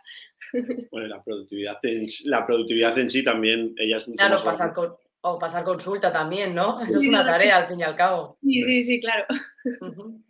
Bueno, 0.91 1.07
la 1.07 1.23
productividad 1.23 1.79
en, 1.83 2.07
la 2.25 2.45
productividad 2.45 2.97
en 2.97 3.09
sí 3.09 3.23
también, 3.23 3.73
ella 3.77 3.97
es 3.97 4.07
mucho 4.07 4.43
pasar 4.43 4.73
con, 4.73 4.95
o 5.21 5.39
pasar 5.39 5.63
consulta 5.63 6.13
también, 6.13 6.53
¿no? 6.53 6.79
Eso 6.81 6.99
es 6.99 7.07
una 7.07 7.25
tarea 7.25 7.57
al 7.57 7.67
fin 7.67 7.79
y 7.79 7.83
al 7.83 7.95
cabo. 7.95 8.37
Sí, 8.43 8.61
sí, 8.61 8.83
sí, 8.83 8.99
claro. 8.99 9.25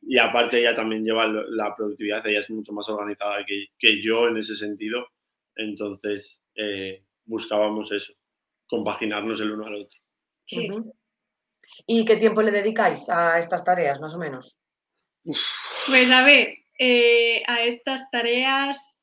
Y 0.02 0.18
aparte 0.18 0.60
ella 0.60 0.76
también 0.76 1.04
lleva 1.04 1.28
la 1.28 1.76
productividad, 1.76 2.26
ella 2.26 2.40
es 2.40 2.50
mucho 2.50 2.72
más 2.72 2.88
organizada 2.88 3.44
que, 3.46 4.02
yo 4.02 4.28
en 4.28 4.38
ese 4.38 4.56
sentido. 4.56 5.08
Entonces 5.56 6.42
eh, 6.56 7.04
buscábamos 7.26 7.92
eso, 7.92 8.14
compaginarnos 8.68 9.42
el 9.42 9.52
uno 9.52 9.66
al 9.66 9.76
otro. 9.76 10.00
Sí. 10.46 10.70
¿Y 11.88 12.06
qué 12.06 12.16
tiempo 12.16 12.42
le 12.42 12.52
dedicáis 12.52 13.10
a 13.10 13.38
estas 13.40 13.66
tareas, 13.66 14.00
más 14.00 14.14
o 14.14 14.18
menos? 14.18 14.58
Pues 15.88 16.10
a 16.12 16.24
ver, 16.24 16.56
eh, 16.80 17.44
a 17.48 17.64
estas 17.64 18.10
tareas, 18.12 18.95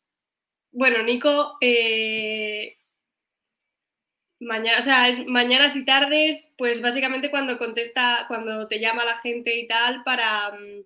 bueno, 0.72 1.02
Nico, 1.02 1.56
eh, 1.60 2.78
mañana, 4.40 4.78
o 4.80 4.82
sea, 4.82 5.08
mañanas 5.26 5.76
y 5.76 5.84
tardes, 5.84 6.46
pues 6.58 6.80
básicamente 6.80 7.30
cuando 7.30 7.58
contesta, 7.58 8.24
cuando 8.28 8.66
te 8.68 8.80
llama 8.80 9.04
la 9.04 9.18
gente 9.18 9.56
y 9.58 9.68
tal, 9.68 10.02
para 10.04 10.50
mm, 10.50 10.84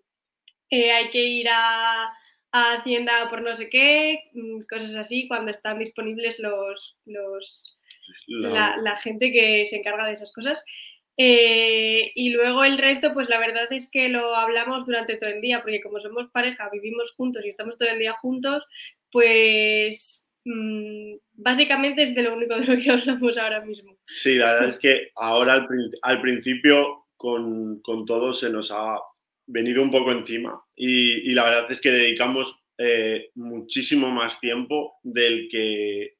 eh, 0.70 0.92
hay 0.92 1.10
que 1.10 1.22
ir 1.22 1.48
a, 1.50 2.12
Hacienda 2.52 3.28
por 3.28 3.42
no 3.42 3.54
sé 3.54 3.68
qué, 3.68 4.30
mm, 4.32 4.60
cosas 4.62 4.94
así, 4.96 5.28
cuando 5.28 5.50
están 5.50 5.78
disponibles 5.78 6.38
los, 6.38 6.96
los 7.04 7.76
la 8.28 8.96
gente 8.96 9.30
que 9.32 9.66
se 9.66 9.76
encarga 9.76 10.06
de 10.06 10.12
esas 10.12 10.32
cosas. 10.32 10.64
Eh, 11.18 12.12
y 12.14 12.30
luego 12.30 12.64
el 12.64 12.76
resto, 12.78 13.14
pues 13.14 13.28
la 13.28 13.38
verdad 13.38 13.72
es 13.72 13.88
que 13.90 14.08
lo 14.08 14.36
hablamos 14.36 14.84
durante 14.84 15.16
todo 15.16 15.30
el 15.30 15.40
día, 15.40 15.62
porque 15.62 15.80
como 15.80 16.00
somos 16.00 16.30
pareja, 16.30 16.68
vivimos 16.70 17.12
juntos 17.12 17.44
y 17.44 17.48
estamos 17.48 17.78
todo 17.78 17.88
el 17.88 17.98
día 17.98 18.12
juntos, 18.14 18.64
pues 19.10 20.24
mm, 20.44 21.14
básicamente 21.34 22.02
es 22.02 22.14
de 22.14 22.22
lo 22.22 22.34
único 22.34 22.56
de 22.56 22.66
lo 22.66 22.76
que 22.76 22.90
hablamos 22.90 23.38
ahora 23.38 23.64
mismo. 23.64 23.96
Sí, 24.06 24.34
la 24.34 24.52
verdad 24.52 24.68
es 24.70 24.78
que 24.78 25.10
ahora 25.16 25.66
al, 26.02 26.20
principio 26.20 27.06
con, 27.16 27.80
con, 27.80 28.04
todo 28.04 28.32
se 28.32 28.50
nos 28.50 28.70
ha 28.70 28.98
venido 29.46 29.82
un 29.82 29.90
poco 29.90 30.12
encima 30.12 30.60
y, 30.74 31.32
la 31.32 31.44
verdad 31.44 31.70
es 31.70 31.80
que 31.80 31.90
dedicamos 31.90 32.56
eh, 32.78 33.30
muchísimo 33.34 34.10
más 34.10 34.38
tiempo 34.40 34.98
del 35.02 35.48
que 35.48 36.16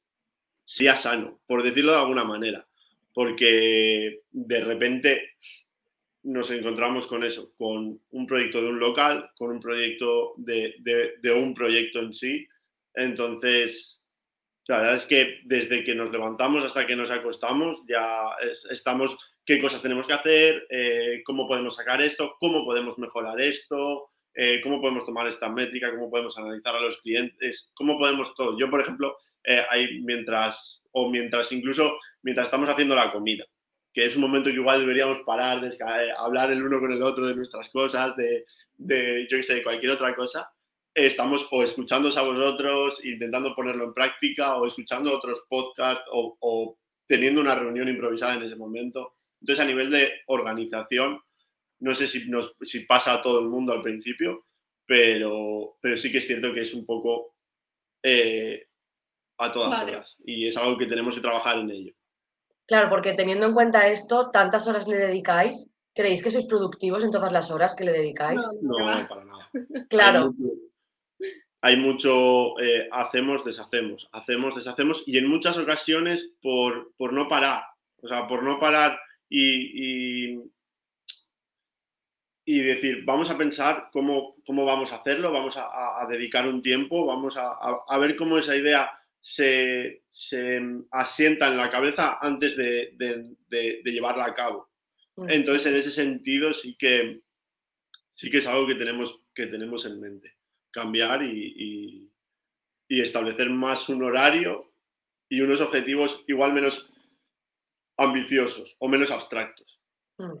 sea 0.65 0.95
sano, 0.95 1.39
por 1.45 1.63
decirlo 1.63 1.91
de 1.91 1.99
alguna 1.99 2.23
manera 2.23 2.67
porque 3.17 4.21
de 4.29 4.61
repente 4.63 5.37
nos 6.21 6.51
encontramos 6.51 7.07
con 7.07 7.23
eso, 7.23 7.51
con 7.57 7.99
un 8.11 8.27
proyecto 8.27 8.61
de 8.61 8.69
un 8.69 8.77
local, 8.77 9.31
con 9.35 9.49
un 9.49 9.59
proyecto 9.59 10.35
de, 10.37 10.75
un 11.35 11.55
proyecto 11.55 11.97
en 11.97 12.13
sí. 12.13 12.47
Entonces, 12.97 14.01
la 14.67 14.79
verdad 14.79 14.95
es 14.95 15.05
que 15.05 15.39
desde 15.45 15.83
que 15.83 15.93
nos 15.93 16.11
levantamos 16.11 16.63
hasta 16.63 16.85
que 16.87 16.95
nos 16.95 17.11
acostamos, 17.11 17.79
ya 17.87 18.35
estamos, 18.71 19.15
qué 19.45 19.61
cosas 19.61 19.83
tenemos 19.83 20.07
que 20.07 20.13
hacer, 20.13 20.65
eh, 20.69 21.21
cómo 21.23 21.47
podemos 21.47 21.75
sacar 21.75 22.01
esto, 22.01 22.35
cómo 22.39 22.65
podemos 22.65 22.97
mejorar 22.97 23.39
esto, 23.39 24.09
eh, 24.33 24.59
cómo 24.63 24.81
podemos 24.81 25.05
tomar 25.05 25.27
esta 25.27 25.47
métrica, 25.47 25.91
cómo 25.91 26.09
podemos 26.09 26.37
analizar 26.39 26.75
a 26.75 26.81
los 26.81 26.97
clientes, 26.97 27.71
cómo 27.75 27.99
podemos 27.99 28.33
todo. 28.33 28.57
Yo, 28.57 28.69
por 28.69 28.81
ejemplo, 28.81 29.15
eh, 29.43 29.63
mientras 30.01 30.81
o 30.91 31.09
mientras 31.09 31.51
incluso 31.51 31.95
mientras 32.23 32.47
estamos 32.47 32.67
haciendo 32.67 32.95
la 32.95 33.11
comida, 33.11 33.45
que 33.93 34.07
es 34.07 34.15
un 34.15 34.23
momento 34.23 34.49
que 34.49 34.55
igual 34.55 34.79
deberíamos 34.79 35.19
parar, 35.23 35.61
de 35.61 35.77
hablar 36.17 36.51
el 36.51 36.63
uno 36.63 36.79
con 36.79 36.91
el 36.91 37.03
otro 37.03 37.27
de 37.27 37.35
nuestras 37.35 37.69
cosas, 37.69 38.15
de, 38.15 38.45
de 38.75 39.27
yo 39.29 39.37
qué 39.37 39.43
sé, 39.43 39.63
cualquier 39.63 39.91
otra 39.91 40.15
cosa. 40.15 40.51
Estamos 40.97 41.47
o 41.51 41.61
escuchándoos 41.61 42.17
a 42.17 42.23
vosotros, 42.23 43.05
intentando 43.05 43.53
ponerlo 43.53 43.83
en 43.83 43.93
práctica, 43.93 44.57
o 44.57 44.65
escuchando 44.65 45.15
otros 45.15 45.45
podcasts, 45.47 46.03
o, 46.11 46.75
teniendo 47.05 47.39
una 47.39 47.53
reunión 47.53 47.87
improvisada 47.87 48.33
en 48.33 48.43
ese 48.43 48.55
momento. 48.55 49.17
Entonces, 49.39 49.63
a 49.63 49.67
nivel 49.67 49.91
de 49.91 50.09
organización, 50.25 51.21
no 51.81 51.93
sé 51.93 52.07
si, 52.07 52.27
nos, 52.27 52.55
si 52.63 52.79
pasa 52.79 53.13
a 53.13 53.21
todo 53.21 53.41
el 53.41 53.47
mundo 53.47 53.73
al 53.73 53.83
principio, 53.83 54.47
pero, 54.87 55.77
pero 55.79 55.97
sí 55.97 56.11
que 56.11 56.17
es 56.17 56.25
cierto 56.25 56.51
que 56.51 56.61
es 56.61 56.73
un 56.73 56.83
poco 56.83 57.35
eh, 58.01 58.65
a 59.37 59.51
todas 59.51 59.79
horas. 59.79 60.17
Y 60.25 60.47
es 60.47 60.57
algo 60.57 60.79
que 60.79 60.87
tenemos 60.87 61.13
que 61.13 61.21
trabajar 61.21 61.59
en 61.59 61.69
ello. 61.69 61.93
Claro, 62.65 62.89
porque 62.89 63.13
teniendo 63.13 63.45
en 63.45 63.53
cuenta 63.53 63.87
esto, 63.87 64.31
tantas 64.31 64.67
horas 64.67 64.87
le 64.87 64.97
dedicáis, 64.97 65.71
¿creéis 65.93 66.23
que 66.23 66.31
sois 66.31 66.47
productivos 66.47 67.03
en 67.03 67.11
todas 67.11 67.31
las 67.31 67.51
horas 67.51 67.75
que 67.75 67.85
le 67.85 67.91
dedicáis? 67.91 68.41
No, 68.63 68.77
para 69.07 69.25
nada. 69.25 69.51
claro. 69.89 70.31
Hay 71.61 71.77
mucho, 71.77 72.59
eh, 72.59 72.87
hacemos, 72.91 73.43
deshacemos, 73.43 74.07
hacemos, 74.11 74.55
deshacemos, 74.55 75.03
y 75.05 75.17
en 75.17 75.27
muchas 75.27 75.57
ocasiones 75.57 76.29
por, 76.41 76.93
por 76.97 77.13
no 77.13 77.27
parar, 77.27 77.63
o 78.01 78.07
sea, 78.07 78.27
por 78.27 78.43
no 78.43 78.59
parar 78.59 78.99
y, 79.27 80.39
y, 82.45 82.59
decir, 82.61 83.03
vamos 83.05 83.29
a 83.29 83.37
pensar 83.37 83.89
cómo, 83.91 84.35
cómo 84.45 84.65
vamos 84.65 84.91
a 84.91 84.97
hacerlo, 84.97 85.31
vamos 85.31 85.55
a, 85.57 86.05
dedicar 86.09 86.47
un 86.47 86.61
tiempo, 86.61 87.05
vamos 87.05 87.35
a, 87.37 87.57
a 87.87 87.97
ver 87.97 88.15
cómo 88.15 88.37
esa 88.37 88.55
idea 88.55 88.89
se, 89.27 90.03
asienta 90.91 91.47
en 91.47 91.57
la 91.57 91.69
cabeza 91.69 92.17
antes 92.21 92.55
de, 92.55 93.35
llevarla 93.83 94.25
a 94.25 94.33
cabo. 94.33 94.69
Entonces, 95.27 95.65
en 95.65 95.75
ese 95.75 95.91
sentido, 95.91 96.53
sí 96.53 96.75
que, 96.77 97.21
sí 98.11 98.29
que 98.29 98.37
es 98.37 98.47
algo 98.47 98.67
que 98.67 98.75
tenemos, 98.75 99.19
que 99.33 99.47
tenemos 99.47 99.85
en 99.85 99.99
mente. 99.99 100.36
Cambiar 100.77 101.23
y, 101.23 102.11
establecer 102.87 103.49
más 103.49 103.89
un 103.89 104.03
horario 104.03 104.71
y 105.29 105.41
unos 105.41 105.59
objetivos 105.59 106.23
igual 106.27 106.53
menos 106.53 106.87
ambiciosos 107.97 108.75
o 108.79 108.87
menos 108.87 109.11
abstractos. 109.11 109.79
Mm. 110.17 110.37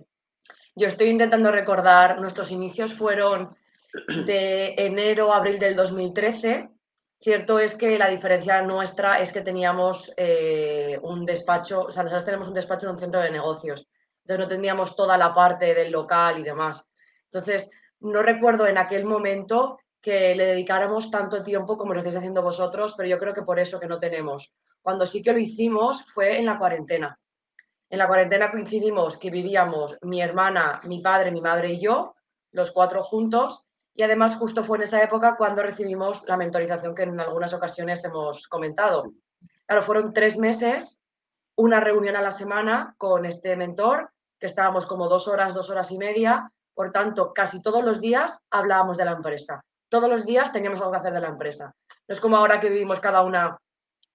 Yo 0.75 0.87
estoy 0.87 1.07
intentando 1.07 1.51
recordar, 1.51 2.21
nuestros 2.21 2.51
inicios 2.51 2.93
fueron 2.93 3.55
de 4.25 4.75
enero 4.77 5.33
a 5.33 5.37
abril 5.37 5.59
del 5.59 5.75
2013 5.75 6.69
Cierto 7.19 7.57
es 7.59 7.73
que 7.73 7.97
la 7.97 8.09
diferencia 8.09 8.61
nuestra 8.61 9.19
es 9.19 9.33
que 9.33 9.41
teníamos 9.41 10.13
eh, 10.17 10.99
un 11.01 11.25
despacho, 11.25 11.81
o 11.81 11.91
sea, 11.91 12.03
nosotros 12.03 12.25
tenemos 12.25 12.47
un 12.47 12.53
despacho 12.53 12.85
en 12.85 12.91
un 12.91 12.99
centro 12.99 13.19
de 13.21 13.31
negocios, 13.31 13.87
entonces 14.21 14.45
no 14.45 14.47
teníamos 14.47 14.95
toda 14.95 15.17
la 15.17 15.33
parte 15.33 15.73
del 15.73 15.91
local 15.91 16.39
y 16.39 16.43
demás. 16.43 16.87
Entonces, 17.25 17.71
no 18.01 18.21
recuerdo 18.21 18.67
en 18.67 18.77
aquel 18.77 19.05
momento 19.05 19.79
que 20.07 20.33
le 20.35 20.45
dedicáramos 20.45 21.11
tanto 21.11 21.43
tiempo 21.43 21.75
como 21.75 21.93
lo 21.93 21.99
estáis 21.99 22.15
haciendo 22.15 22.41
vosotros, 22.41 22.93
pero 22.95 23.09
yo 23.09 23.19
creo 23.19 23.33
que 23.33 23.41
por 23.41 23.59
eso 23.59 23.77
que 23.77 23.89
no 23.89 23.99
tenemos. 23.99 24.53
Cuando 24.81 25.05
sí 25.05 25.21
que 25.21 25.33
lo 25.33 25.37
hicimos 25.37 26.05
fue 26.05 26.39
en 26.39 26.45
la 26.45 26.57
cuarentena. 26.57 27.19
En 27.89 27.99
la 27.99 28.07
cuarentena 28.07 28.49
coincidimos 28.49 29.17
que 29.17 29.29
vivíamos 29.29 29.97
mi 30.03 30.21
hermana, 30.21 30.79
mi 30.85 31.01
padre, 31.01 31.29
mi 31.29 31.41
madre 31.41 31.73
y 31.73 31.81
yo, 31.81 32.15
los 32.53 32.71
cuatro 32.71 33.03
juntos, 33.03 33.65
y 33.95 34.01
además 34.01 34.37
justo 34.37 34.63
fue 34.63 34.77
en 34.77 34.83
esa 34.83 35.03
época 35.03 35.35
cuando 35.35 35.61
recibimos 35.61 36.23
la 36.25 36.37
mentorización 36.37 36.95
que 36.95 37.03
en 37.03 37.19
algunas 37.19 37.53
ocasiones 37.53 38.01
hemos 38.05 38.47
comentado. 38.47 39.11
Claro, 39.65 39.83
fueron 39.83 40.13
tres 40.13 40.37
meses, 40.37 41.01
una 41.57 41.81
reunión 41.81 42.15
a 42.15 42.21
la 42.21 42.31
semana 42.31 42.95
con 42.97 43.25
este 43.25 43.57
mentor, 43.57 44.09
que 44.39 44.45
estábamos 44.45 44.85
como 44.85 45.09
dos 45.09 45.27
horas, 45.27 45.53
dos 45.53 45.69
horas 45.69 45.91
y 45.91 45.97
media. 45.97 46.49
Por 46.73 46.93
tanto, 46.93 47.33
casi 47.33 47.61
todos 47.61 47.83
los 47.83 47.99
días 47.99 48.39
hablábamos 48.49 48.95
de 48.95 49.03
la 49.03 49.11
empresa. 49.11 49.65
Todos 49.89 50.09
los 50.09 50.25
días 50.25 50.51
teníamos 50.51 50.79
algo 50.79 50.91
que 50.91 50.97
hacer 50.97 51.13
de 51.13 51.21
la 51.21 51.29
empresa. 51.29 51.73
No 52.07 52.13
es 52.13 52.19
como 52.19 52.37
ahora 52.37 52.59
que 52.59 52.69
vivimos 52.69 52.99
cada 52.99 53.21
una 53.21 53.57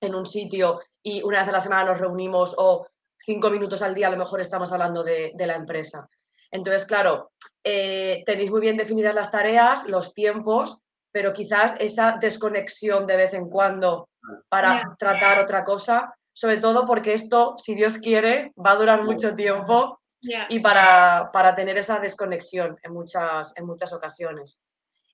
en 0.00 0.14
un 0.14 0.26
sitio 0.26 0.80
y 1.02 1.22
una 1.22 1.40
vez 1.40 1.48
a 1.48 1.52
la 1.52 1.60
semana 1.60 1.84
nos 1.84 2.00
reunimos 2.00 2.54
o 2.58 2.86
cinco 3.18 3.50
minutos 3.50 3.82
al 3.82 3.94
día 3.94 4.08
a 4.08 4.10
lo 4.10 4.16
mejor 4.16 4.40
estamos 4.40 4.72
hablando 4.72 5.02
de, 5.02 5.32
de 5.34 5.46
la 5.46 5.54
empresa. 5.54 6.08
Entonces, 6.50 6.84
claro, 6.84 7.32
eh, 7.64 8.22
tenéis 8.26 8.50
muy 8.50 8.60
bien 8.60 8.76
definidas 8.76 9.14
las 9.14 9.30
tareas, 9.30 9.86
los 9.88 10.12
tiempos, 10.12 10.78
pero 11.10 11.32
quizás 11.32 11.74
esa 11.78 12.18
desconexión 12.20 13.06
de 13.06 13.16
vez 13.16 13.34
en 13.34 13.48
cuando 13.48 14.08
para 14.48 14.82
tratar 14.98 15.40
otra 15.40 15.64
cosa, 15.64 16.14
sobre 16.32 16.58
todo 16.58 16.86
porque 16.86 17.14
esto, 17.14 17.56
si 17.58 17.74
Dios 17.74 17.98
quiere, 17.98 18.52
va 18.54 18.72
a 18.72 18.76
durar 18.76 19.02
mucho 19.02 19.34
tiempo 19.34 20.00
y 20.48 20.60
para, 20.60 21.54
tener 21.56 21.78
esa 21.78 21.98
desconexión 21.98 22.78
en 22.82 22.92
muchas, 22.92 23.52
en 23.56 23.66
muchas 23.66 23.92
ocasiones. 23.92 24.62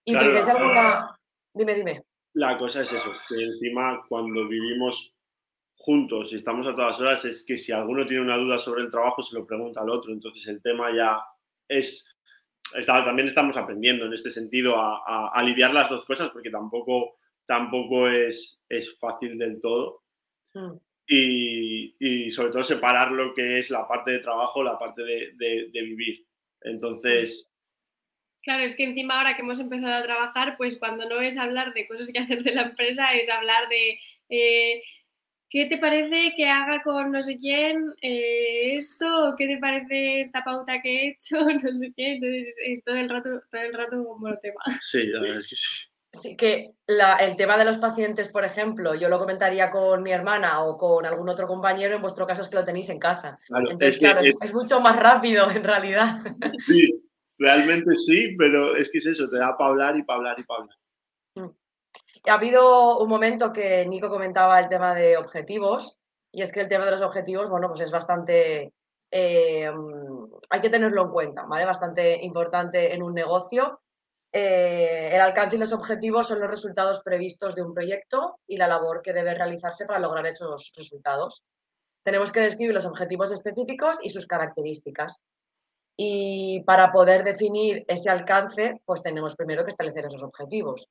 ¿Y 0.09 0.13
claro, 0.13 0.59
alguna...? 0.59 1.19
Dime, 1.53 1.75
dime. 1.75 2.03
La 2.33 2.57
cosa 2.57 2.81
es 2.81 2.93
eso, 2.93 3.13
que 3.29 3.43
encima 3.43 4.03
cuando 4.09 4.49
vivimos 4.49 5.13
juntos 5.75 6.33
y 6.33 6.37
estamos 6.37 6.67
a 6.67 6.75
todas 6.75 6.99
horas 6.99 7.25
es 7.27 7.45
que 7.47 7.59
si 7.59 7.73
alguno 7.73 8.07
tiene 8.07 8.23
una 8.23 8.39
duda 8.39 8.59
sobre 8.59 8.83
el 8.83 8.91
trabajo 8.91 9.23
se 9.23 9.35
lo 9.35 9.47
pregunta 9.47 9.83
al 9.83 9.91
otro, 9.91 10.13
entonces 10.13 10.47
el 10.49 10.63
tema 10.63 10.95
ya 10.95 11.21
es 11.69 12.05
también 12.87 13.29
estamos 13.29 13.57
aprendiendo 13.57 14.07
en 14.07 14.15
este 14.15 14.31
sentido 14.31 14.77
a, 14.79 15.43
lidiar 15.43 15.73
las 15.73 15.91
dos 15.91 16.05
cosas 16.05 16.31
porque 16.31 16.51
tampoco, 16.51 17.17
tampoco 17.47 18.09
es, 18.09 18.59
es 18.69 18.99
fácil 18.99 19.39
del 19.39 19.61
todo. 19.61 20.03
Y, 21.07 22.31
sobre 22.31 22.53
todo 22.53 22.65
separar 22.65 23.13
lo 23.13 23.35
que 23.35 23.59
es 23.59 23.71
la 23.71 23.89
parte 23.89 24.13
de 24.13 24.19
trabajo, 24.19 24.63
la 24.63 24.79
parte 24.79 25.03
de, 25.03 25.69
vivir. 25.73 26.27
Entonces... 26.63 27.48
Claro, 28.49 28.63
es 28.63 28.77
que 28.77 28.85
encima 28.85 29.19
ahora 29.19 29.37
que 29.37 29.43
hemos 29.43 29.61
empezado 29.61 29.93
a 29.93 30.03
trabajar, 30.03 30.57
pues 30.57 30.79
cuando 30.79 31.07
no 31.07 31.21
es 31.21 31.37
hablar 31.37 31.75
de 31.75 31.87
cosas 31.87 32.09
que 32.11 32.19
hacer 32.19 32.43
de 32.43 32.55
la 32.55 32.63
empresa, 32.63 33.13
es 33.13 33.29
hablar 33.29 33.69
de... 33.69 33.99
Eh, 34.31 34.83
¿qué 35.51 35.67
te 35.67 35.77
parece 35.77 36.33
que 36.35 36.49
haga 36.49 36.81
con 36.81 37.13
no 37.13 37.23
sé 37.25 37.37
quién 37.39 37.93
eh, 38.01 38.79
esto? 38.79 39.35
¿Qué 39.37 39.47
te 39.49 39.59
parece 39.59 40.23
esta 40.23 40.43
pauta 40.45 40.81
que 40.81 40.89
he 40.89 41.09
hecho? 41.11 41.37
No 41.63 41.77
sé 41.77 41.93
qué. 41.95 42.15
Entonces 42.15 42.55
es 42.65 42.85
todo 42.85 42.97
el 42.97 43.11
rato, 43.11 43.29
todo 43.51 43.61
el 43.61 43.75
rato 43.75 44.03
como 44.03 44.35
tema. 44.39 44.61
Sí, 44.81 45.07
la 45.09 45.21
verdad 45.21 45.41
es 45.41 45.49
que 45.49 45.57
sí. 45.57 45.67
Sí, 46.15 46.37
que 46.39 46.71
el 46.87 47.37
tema 47.37 47.59
de 47.59 47.67
los 47.67 47.77
pacientes, 47.77 48.31
por 48.31 48.47
ejemplo, 48.47 48.95
yo 48.95 49.11
lo 49.11 49.19
comentaría 49.19 49.71
con 49.71 50.03
mi 50.03 50.11
hermana 50.11 50.65
o 50.65 50.79
con 50.79 51.05
algún 51.05 51.29
otro 51.29 51.47
compañero, 51.47 51.97
en 51.97 52.03
vuestro 52.03 52.27
caso 52.27 52.41
es 52.41 52.49
que 52.49 52.57
lo 52.57 52.65
tenéis 52.65 52.89
en 52.89 52.99
casa. 52.99 53.39
Entonces, 53.51 53.93
es 53.93 53.99
claro, 53.99 54.23
es... 54.23 54.55
mucho 54.55 54.81
más 54.81 54.97
rápido 54.97 55.51
en 55.51 55.63
realidad. 55.63 56.23
Sí, 56.67 57.08
realmente 57.39 57.97
sí, 57.97 58.35
pero 58.37 58.77
es 58.77 58.91
que 58.91 58.99
es 58.99 59.07
eso, 59.07 59.29
te 59.29 59.39
da 59.39 59.57
para 59.57 59.71
hablar 59.71 59.97
y 59.97 60.03
para 60.03 60.19
hablar 60.19 60.41
y 60.41 60.45
para 60.45 60.63
hablar. 60.63 60.77
Ha 62.27 62.35
habido 62.35 62.99
un 62.99 63.09
momento 63.09 63.53
que 63.53 63.87
Nico 63.87 64.11
comentaba 64.11 64.61
el 64.61 64.69
tema 64.69 64.95
de 64.95 65.17
objetivos 65.17 65.99
y 66.33 66.43
es 66.43 66.53
que 66.53 66.61
el 66.61 66.69
tema 66.69 66.85
de 66.85 66.91
los 66.91 67.03
objetivos, 67.03 67.49
bueno, 67.49 67.69
pues 67.69 67.81
es 67.81 67.91
bastante, 67.91 68.73
eh, 69.11 69.71
hay 70.51 70.61
que 70.61 70.71
tenerlo 70.71 71.03
en 71.03 71.11
cuenta, 71.11 71.45
¿vale? 71.45 71.65
Bastante 71.65 72.23
importante 72.23 72.95
en 72.95 73.03
un 73.03 73.15
negocio. 73.15 73.81
Eh, 74.31 75.11
el 75.13 75.21
alcance 75.21 75.57
y 75.57 75.59
los 75.59 75.73
objetivos 75.73 76.27
son 76.27 76.41
los 76.41 76.51
resultados 76.51 77.01
previstos 77.03 77.55
de 77.55 77.63
un 77.63 77.73
proyecto 77.73 78.41
y 78.47 78.59
la 78.59 78.69
labor 78.69 79.01
que 79.03 79.15
debe 79.15 79.35
realizarse 79.35 79.87
para 79.87 80.01
lograr 80.01 80.27
esos 80.27 80.73
resultados. 80.77 81.45
Tenemos 82.03 82.31
que 82.31 82.41
describir 82.41 82.75
los 82.75 82.85
objetivos 82.85 83.33
específicos 83.33 83.99
y 84.03 84.11
sus 84.11 84.27
características. 84.27 85.21
Y 86.01 86.63
para 86.65 86.93
poder 86.93 87.25
definir 87.25 87.85
ese 87.89 88.09
alcance, 88.09 88.81
pues 88.85 89.03
tenemos 89.03 89.35
primero 89.35 89.65
que 89.65 89.71
establecer 89.71 90.07
esos 90.07 90.23
objetivos. 90.23 90.89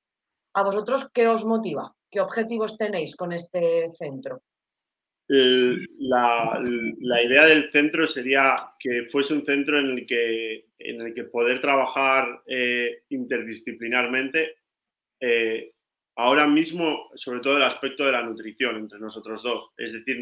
¿A 0.54 0.64
vosotros 0.64 1.10
qué 1.14 1.30
os 1.30 1.46
motiva? 1.46 1.96
¿Qué 2.12 2.20
objetivos 2.20 2.78
tenéis 2.78 3.16
con 3.16 3.32
este 3.32 3.90
centro? 3.90 4.42
La, 5.30 6.62
idea 7.24 7.46
del 7.46 7.72
centro 7.72 8.08
sería 8.08 8.56
que 8.78 9.06
fuese 9.06 9.34
un 9.34 9.46
centro 9.46 9.80
en 9.80 9.98
el 9.98 10.06
que, 10.06 10.66
en 10.78 11.02
el 11.02 11.14
que 11.14 11.24
poder 11.24 11.62
trabajar 11.62 12.42
eh, 12.46 13.04
interdisciplinarmente. 13.10 14.58
Eh, 15.22 15.72
ahora 16.18 16.48
mismo, 16.48 17.10
sobre 17.16 17.40
todo 17.40 17.58
el 17.58 17.64
aspecto 17.64 18.06
de 18.06 18.12
la 18.12 18.24
nutrición 18.24 18.76
entre 18.76 19.00
nosotros 19.00 19.42
dos. 19.42 19.70
Es 19.78 19.94
decir, 19.94 20.22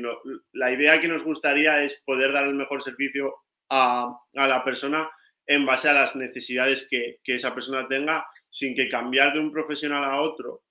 la 0.54 0.72
idea 0.72 1.02
que 1.02 1.08
nos 1.08 1.24
gustaría 1.24 1.84
es 1.84 2.04
poder 2.06 2.34
dar 2.34 2.46
el 2.46 2.54
mejor 2.54 2.84
servicio 2.84 3.45
a, 3.70 4.18
la 4.34 4.64
persona 4.64 5.10
en 5.46 5.66
base 5.66 5.90
a 5.90 5.94
las 5.94 6.16
necesidades 6.16 6.88
que, 6.90 7.20
esa 7.24 7.54
persona 7.54 7.88
tenga, 7.88 8.26
sin 8.50 8.76
que 8.76 8.90
cambiar 8.90 9.34
de 9.34 9.40
un 9.40 9.52
profesional 9.52 10.04
a 10.04 10.22
otro 10.22 10.64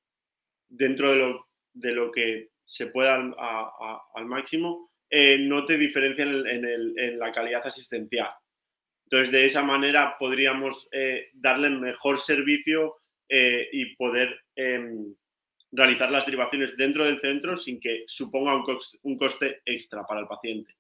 dentro 0.69 1.13
de 1.13 1.17
lo, 1.17 1.49
de 1.73 1.93
lo 1.93 2.11
que 2.11 2.49
se 2.65 2.87
pueda 2.87 3.15
al, 3.15 4.27
máximo, 4.27 4.91
eh, 5.11 5.39
no 5.39 5.67
te 5.67 5.77
diferencian 5.77 6.45
en, 6.47 7.19
la 7.19 7.31
calidad 7.31 7.67
asistencial. 7.67 8.31
Entonces, 9.05 9.31
de 9.31 9.47
esa 9.47 9.63
manera 9.63 10.17
podríamos 10.19 10.89
eh, 10.91 11.29
darle 11.35 11.71
mejor 11.71 12.19
servicio 12.19 12.97
eh, 13.29 13.69
y 13.71 13.95
poder 13.97 14.35
em, 14.57 15.15
realizar 15.71 16.11
las 16.11 16.25
derivaciones 16.25 16.77
dentro 16.77 17.05
del 17.05 17.21
centro 17.21 17.57
sin 17.57 17.79
que 17.79 18.05
suponga 18.07 18.57
un, 18.57 19.19
coste, 19.19 19.61
extra 19.65 20.05
para 20.05 20.21
el 20.21 20.27
paciente 20.27 20.75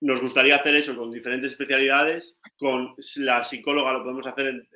nos 0.00 0.20
gustaría 0.20 0.56
hacer 0.56 0.74
eso 0.76 0.96
con 0.96 1.10
diferentes 1.10 1.52
especialidades. 1.52 2.36
Con 2.56 2.94
la 3.16 3.42
psicóloga 3.42 3.92
lo 3.92 4.02
podemos 4.02 4.26
hacer 4.26 4.68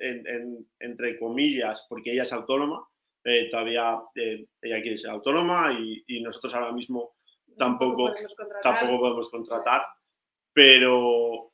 entre 0.79 1.19
comillas 1.19 1.85
porque 1.87 2.11
ella 2.11 2.23
es 2.23 2.33
autónoma. 2.33 2.87
Eh, 3.23 3.49
todavía 3.49 3.99
eh, 4.15 4.45
ella 4.61 4.81
quiere 4.81 4.97
ser 4.97 5.11
autónoma 5.11 5.77
y, 5.79 6.21
nosotros 6.21 6.53
ahora 6.55 6.73
mismo 6.73 7.15
tampoco, 7.57 8.07
podemos 8.07 8.35
tampoco 8.61 8.99
podemos 8.99 9.29
contratar. 9.29 9.83
Pero, 10.51 11.53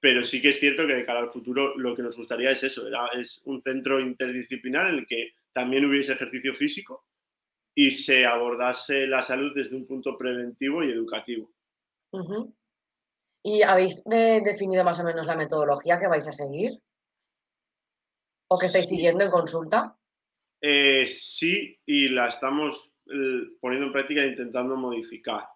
pero 0.00 0.24
sí 0.24 0.42
que 0.42 0.50
es 0.50 0.58
cierto 0.58 0.86
que 0.86 0.94
de 0.94 1.04
cara 1.04 1.20
al 1.20 1.30
futuro 1.30 1.76
lo 1.76 1.94
que 1.94 2.02
nos 2.02 2.16
gustaría 2.16 2.50
es 2.50 2.62
eso, 2.62 2.86
era, 2.86 3.06
es 3.08 3.40
un 3.44 3.62
centro 3.62 4.00
interdisciplinar 4.00 4.88
en 4.88 4.98
el 4.98 5.06
que 5.06 5.32
también 5.52 5.86
hubiese 5.86 6.12
ejercicio 6.12 6.54
físico 6.54 7.06
y 7.74 7.90
se 7.90 8.26
abordase 8.26 9.06
la 9.06 9.22
salud 9.22 9.52
desde 9.54 9.76
un 9.76 9.86
punto 9.86 10.18
preventivo 10.18 10.82
y 10.82 10.90
educativo. 10.90 11.52
¿Y 13.46 13.62
habéis 13.62 14.02
eh, 14.10 14.40
definido 14.44 14.82
más 14.82 14.98
o 14.98 15.04
menos 15.04 15.24
la 15.24 15.36
metodología 15.36 16.00
que 16.00 16.08
vais 16.08 16.26
a 16.26 16.32
seguir? 16.32 16.80
¿O 18.48 18.58
que 18.58 18.66
estáis 18.66 18.88
siguiendo 18.88 19.22
en 19.22 19.30
consulta? 19.30 19.96
Eh, 20.60 21.06
sí, 21.06 21.78
y 21.86 22.08
la 22.08 22.26
estamos 22.26 22.90
eh, 23.06 23.56
poniendo 23.60 23.86
en 23.86 23.92
práctica 23.92 24.24
e 24.24 24.30
intentando 24.30 24.76
modificar. 24.76 25.46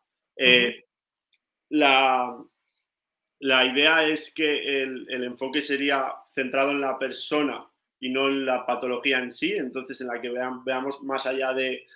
la, 1.70 2.44
idea 3.40 4.05
es 4.07 4.33
que 4.33 4.83
el, 4.85 5.24
enfoque 5.24 5.61
sería 5.61 6.14
centrado 6.33 6.70
en 6.70 6.83
la 6.83 6.96
persona 6.96 7.68
y 7.98 8.11
no 8.11 8.29
en 8.29 8.46
la 8.46 8.64
patología 8.66 9.18
en 9.18 9.35
sí, 9.35 9.55
entonces 9.55 10.00
en 10.00 10.07
la 10.07 10.20
que 10.20 10.31
veamos 10.31 11.03
más 11.03 11.26
allá 11.26 11.53
de, 11.55 11.88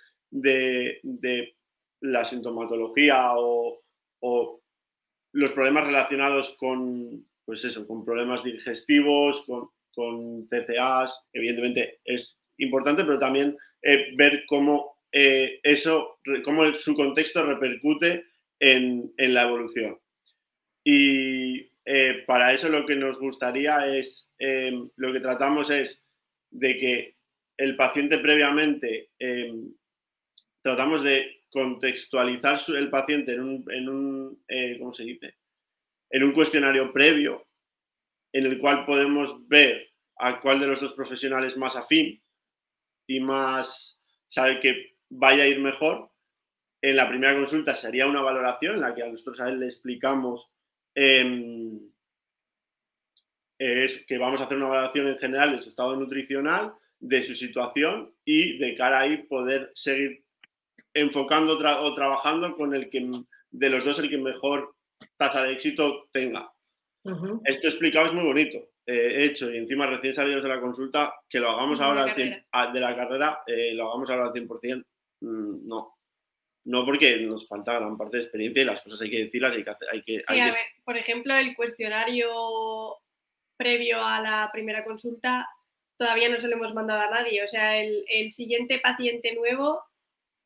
la 2.01 2.25
sintomatología 2.25 3.31
o 3.37 3.81
los 5.35 5.51
problemas 5.51 5.85
relacionados 5.85 6.55
con, 6.57 7.25
pues 7.43 7.65
eso, 7.65 7.85
con 7.85 8.05
problemas 8.05 8.41
digestivos, 8.41 9.43
con, 9.45 9.67
con 9.93 10.47
TCAs, 10.47 11.23
evidentemente 11.33 11.99
es 12.05 12.37
importante, 12.57 13.03
pero 13.03 13.19
también 13.19 13.57
eh, 13.81 14.13
ver 14.15 14.45
cómo 14.47 14.97
eh, 15.11 15.59
eso, 15.61 16.19
cómo 16.45 16.73
su 16.73 16.95
contexto 16.95 17.45
repercute 17.45 18.23
en, 18.61 19.11
la 19.17 19.43
evolución. 19.43 19.99
Y 20.85 21.69
eh, 21.83 22.23
para 22.25 22.53
eso 22.53 22.69
lo 22.69 22.85
que 22.85 22.95
nos 22.95 23.19
gustaría 23.19 23.93
es, 23.93 24.29
lo 24.39 25.11
que 25.11 25.19
tratamos 25.19 25.69
es 25.69 26.01
de 26.49 26.77
que 26.77 27.15
el 27.57 27.75
paciente 27.75 28.19
previamente, 28.19 29.09
tratamos 30.61 31.03
de 31.03 31.34
contextualizar 31.55 32.59
el 32.75 32.89
paciente 32.89 33.33
en 33.33 33.39
un, 33.39 33.71
en 33.71 33.87
un 33.87 34.43
eh, 34.45 34.77
¿cómo 34.77 34.93
se 34.93 35.05
dice? 35.05 35.37
En 36.09 36.23
un 36.23 36.33
cuestionario 36.33 36.91
previo 36.91 37.47
en 38.33 38.45
el 38.45 38.59
cual 38.59 38.85
podemos 38.85 39.47
ver 39.47 39.89
a 40.17 40.41
cuál 40.41 40.59
de 40.59 40.67
los 40.67 40.81
dos 40.81 40.91
profesionales 40.91 41.55
más 41.55 41.77
afín 41.77 42.21
y 43.07 43.21
más 43.21 43.97
sabe 44.27 44.59
que 44.59 44.97
vaya 45.09 45.43
a 45.43 45.47
ir 45.47 45.61
mejor. 45.61 46.11
En 46.81 46.97
la 46.97 47.07
primera 47.07 47.33
consulta 47.33 47.73
sería 47.77 48.05
una 48.05 48.21
valoración 48.21 48.75
en 48.75 48.81
la 48.81 48.93
que 48.93 49.03
a 49.03 49.07
nosotros 49.07 49.39
a 49.39 49.47
él 49.47 49.61
le 49.61 49.67
explicamos 49.67 50.49
em, 50.93 51.79
es 53.57 54.05
que 54.05 54.17
vamos 54.17 54.41
a 54.41 54.43
hacer 54.43 54.57
una 54.57 54.67
valoración 54.67 55.07
en 55.07 55.17
general 55.17 55.55
de 55.55 55.63
su 55.63 55.69
estado 55.69 55.95
nutricional, 55.95 56.73
de 56.99 57.23
su 57.23 57.33
situación 57.33 58.13
y 58.25 58.57
de 58.57 58.75
cara 58.75 58.97
a 58.97 59.01
ahí 59.03 59.23
poder 59.23 59.71
seguir 59.73 60.24
enfocando 60.95 61.53
o 61.57 61.93
trabajando 61.93 62.55
con 62.55 62.73
el 62.73 62.89
que 62.89 63.07
de 63.51 63.69
los 63.69 63.85
dos 63.85 63.99
el 63.99 64.09
que 64.09 64.17
mejor 64.17 64.75
tasa 65.17 65.43
de 65.43 65.53
éxito 65.53 66.07
tenga. 66.11 66.51
Esto 67.43 67.67
explicado 67.67 68.07
es 68.07 68.13
muy 68.13 68.23
bonito, 68.23 68.57
eh, 68.87 69.25
hecho, 69.25 69.51
y 69.51 69.57
encima 69.57 69.85
recién 69.85 70.13
salidos 70.15 70.41
de 70.41 70.49
la 70.49 70.59
consulta, 70.59 71.13
que 71.29 71.39
lo 71.39 71.51
hagamos 71.51 71.79
ahora 71.79 72.05
de 72.05 72.79
la 72.79 72.95
carrera, 72.95 73.43
eh, 73.45 73.73
lo 73.75 73.89
hagamos 73.89 74.09
ahora 74.09 74.25
al 74.27 74.33
100%, 74.33 74.83
mm, 75.21 75.67
no. 75.67 75.91
No 76.63 76.83
porque 76.83 77.17
nos 77.17 77.47
falta 77.47 77.75
gran 77.75 77.95
parte 77.95 78.17
de 78.17 78.23
experiencia 78.23 78.63
y 78.63 78.65
las 78.65 78.81
cosas 78.81 79.01
hay 79.01 79.11
que 79.11 79.25
decirlas, 79.25 79.53
hay 79.53 79.63
que 79.63 79.69
hacer... 79.69 79.87
Hay 79.91 80.01
que, 80.01 80.21
sí, 80.27 80.39
a 80.39 80.45
ver, 80.45 80.55
por 80.83 80.97
ejemplo, 80.97 81.35
el 81.35 81.55
cuestionario 81.55 82.97
previo 83.55 84.01
a 84.01 84.19
la 84.19 84.49
primera 84.51 84.83
consulta 84.83 85.47
todavía 85.97 86.27
no 86.27 86.39
se 86.39 86.47
lo 86.47 86.55
hemos 86.55 86.73
mandado 86.73 87.01
a 87.01 87.11
nadie. 87.11 87.43
O 87.43 87.47
sea, 87.47 87.77
el, 87.77 88.03
el 88.09 88.31
siguiente 88.31 88.79
paciente 88.79 89.35
nuevo 89.35 89.83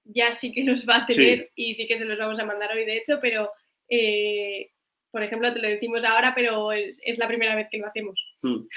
ya 0.03 0.31
sí 0.33 0.51
que 0.51 0.63
los 0.63 0.87
va 0.87 0.97
a 0.97 1.05
tener 1.05 1.51
y 1.55 1.73
sí 1.73 1.87
que 1.87 1.97
se 1.97 2.05
los 2.05 2.17
vamos 2.17 2.39
a 2.39 2.45
mandar 2.45 2.71
hoy, 2.71 2.85
de 2.85 2.97
hecho, 2.97 3.19
pero, 3.21 3.51
eh, 3.89 4.71
por 5.11 5.23
ejemplo, 5.23 5.53
te 5.53 5.59
lo 5.59 5.67
decimos 5.67 6.03
ahora, 6.03 6.33
pero 6.35 6.71
es, 6.71 7.17
la 7.17 7.27
primera 7.27 7.55
vez 7.55 7.67
que 7.71 7.77
lo 7.77 7.87
hacemos. 7.87 8.19
Hmm. 8.41 8.67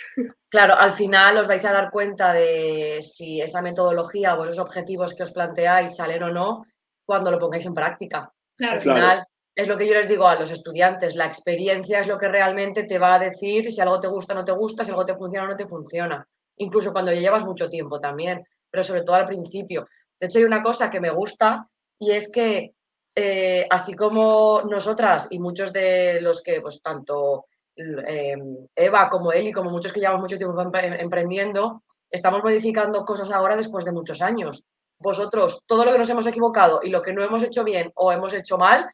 Claro, 0.48 0.74
al 0.74 0.92
final 0.92 1.36
os 1.38 1.46
vais 1.46 1.64
a 1.64 1.72
dar 1.72 1.90
cuenta 1.90 2.32
de 2.32 2.98
si 3.02 3.40
esa 3.40 3.62
metodología 3.62 4.34
o 4.34 4.44
esos 4.44 4.58
objetivos 4.58 5.14
que 5.14 5.22
os 5.22 5.32
planteáis 5.32 5.96
salen 5.96 6.22
o 6.22 6.30
no 6.30 6.66
cuando 7.04 7.30
lo 7.30 7.38
pongáis 7.38 7.66
en 7.66 7.74
práctica. 7.74 8.32
Al 8.58 8.80
final, 8.80 9.26
es 9.54 9.68
lo 9.68 9.76
que 9.76 9.86
yo 9.86 9.94
les 9.94 10.08
digo 10.08 10.26
a 10.26 10.38
los 10.38 10.50
estudiantes, 10.50 11.14
la 11.14 11.26
experiencia 11.26 12.00
es 12.00 12.06
lo 12.06 12.16
que 12.16 12.28
realmente 12.28 12.84
te 12.84 12.98
va 12.98 13.14
a 13.14 13.18
decir 13.18 13.70
si 13.70 13.80
algo 13.80 14.00
te 14.00 14.08
gusta 14.08 14.32
o 14.32 14.36
no 14.36 14.44
te 14.44 14.52
gusta, 14.52 14.84
si 14.84 14.90
algo 14.90 15.04
te 15.04 15.16
funciona 15.16 15.46
o 15.46 15.50
no 15.50 15.56
te 15.56 15.66
funciona. 15.66 16.26
Incluso 16.56 16.92
cuando 16.92 17.12
ya 17.12 17.20
llevas 17.20 17.44
mucho 17.44 17.68
tiempo 17.68 18.00
también, 18.00 18.44
pero 18.70 18.82
sobre 18.82 19.02
todo 19.02 19.16
al 19.16 19.26
principio. 19.26 19.86
De 20.22 20.28
hecho, 20.28 20.38
hay 20.38 20.44
una 20.44 20.62
cosa 20.62 20.88
que 20.88 21.00
me 21.00 21.10
gusta 21.10 21.68
y 21.98 22.12
es 22.12 22.30
que 22.30 22.76
eh, 23.12 23.66
así 23.68 23.94
como 23.94 24.62
nosotras 24.70 25.26
y 25.30 25.40
muchos 25.40 25.72
de 25.72 26.20
los 26.20 26.40
que, 26.44 26.60
pues 26.60 26.80
tanto 26.80 27.46
eh, 27.74 28.36
Eva 28.76 29.10
como 29.10 29.32
y 29.32 29.50
como 29.50 29.70
muchos 29.70 29.92
que 29.92 29.98
llevamos 29.98 30.20
mucho 30.20 30.38
tiempo 30.38 30.62
emprendiendo, 30.62 31.82
estamos 32.08 32.40
modificando 32.40 33.04
cosas 33.04 33.32
ahora 33.32 33.56
después 33.56 33.84
de 33.84 33.90
muchos 33.90 34.22
años. 34.22 34.62
Vosotros, 34.96 35.64
todo 35.66 35.84
lo 35.84 35.90
que 35.90 35.98
nos 35.98 36.10
hemos 36.10 36.28
equivocado 36.28 36.82
y 36.84 36.90
lo 36.90 37.02
que 37.02 37.12
no 37.12 37.24
hemos 37.24 37.42
hecho 37.42 37.64
bien 37.64 37.90
o 37.96 38.12
hemos 38.12 38.32
hecho 38.32 38.56
mal, 38.56 38.88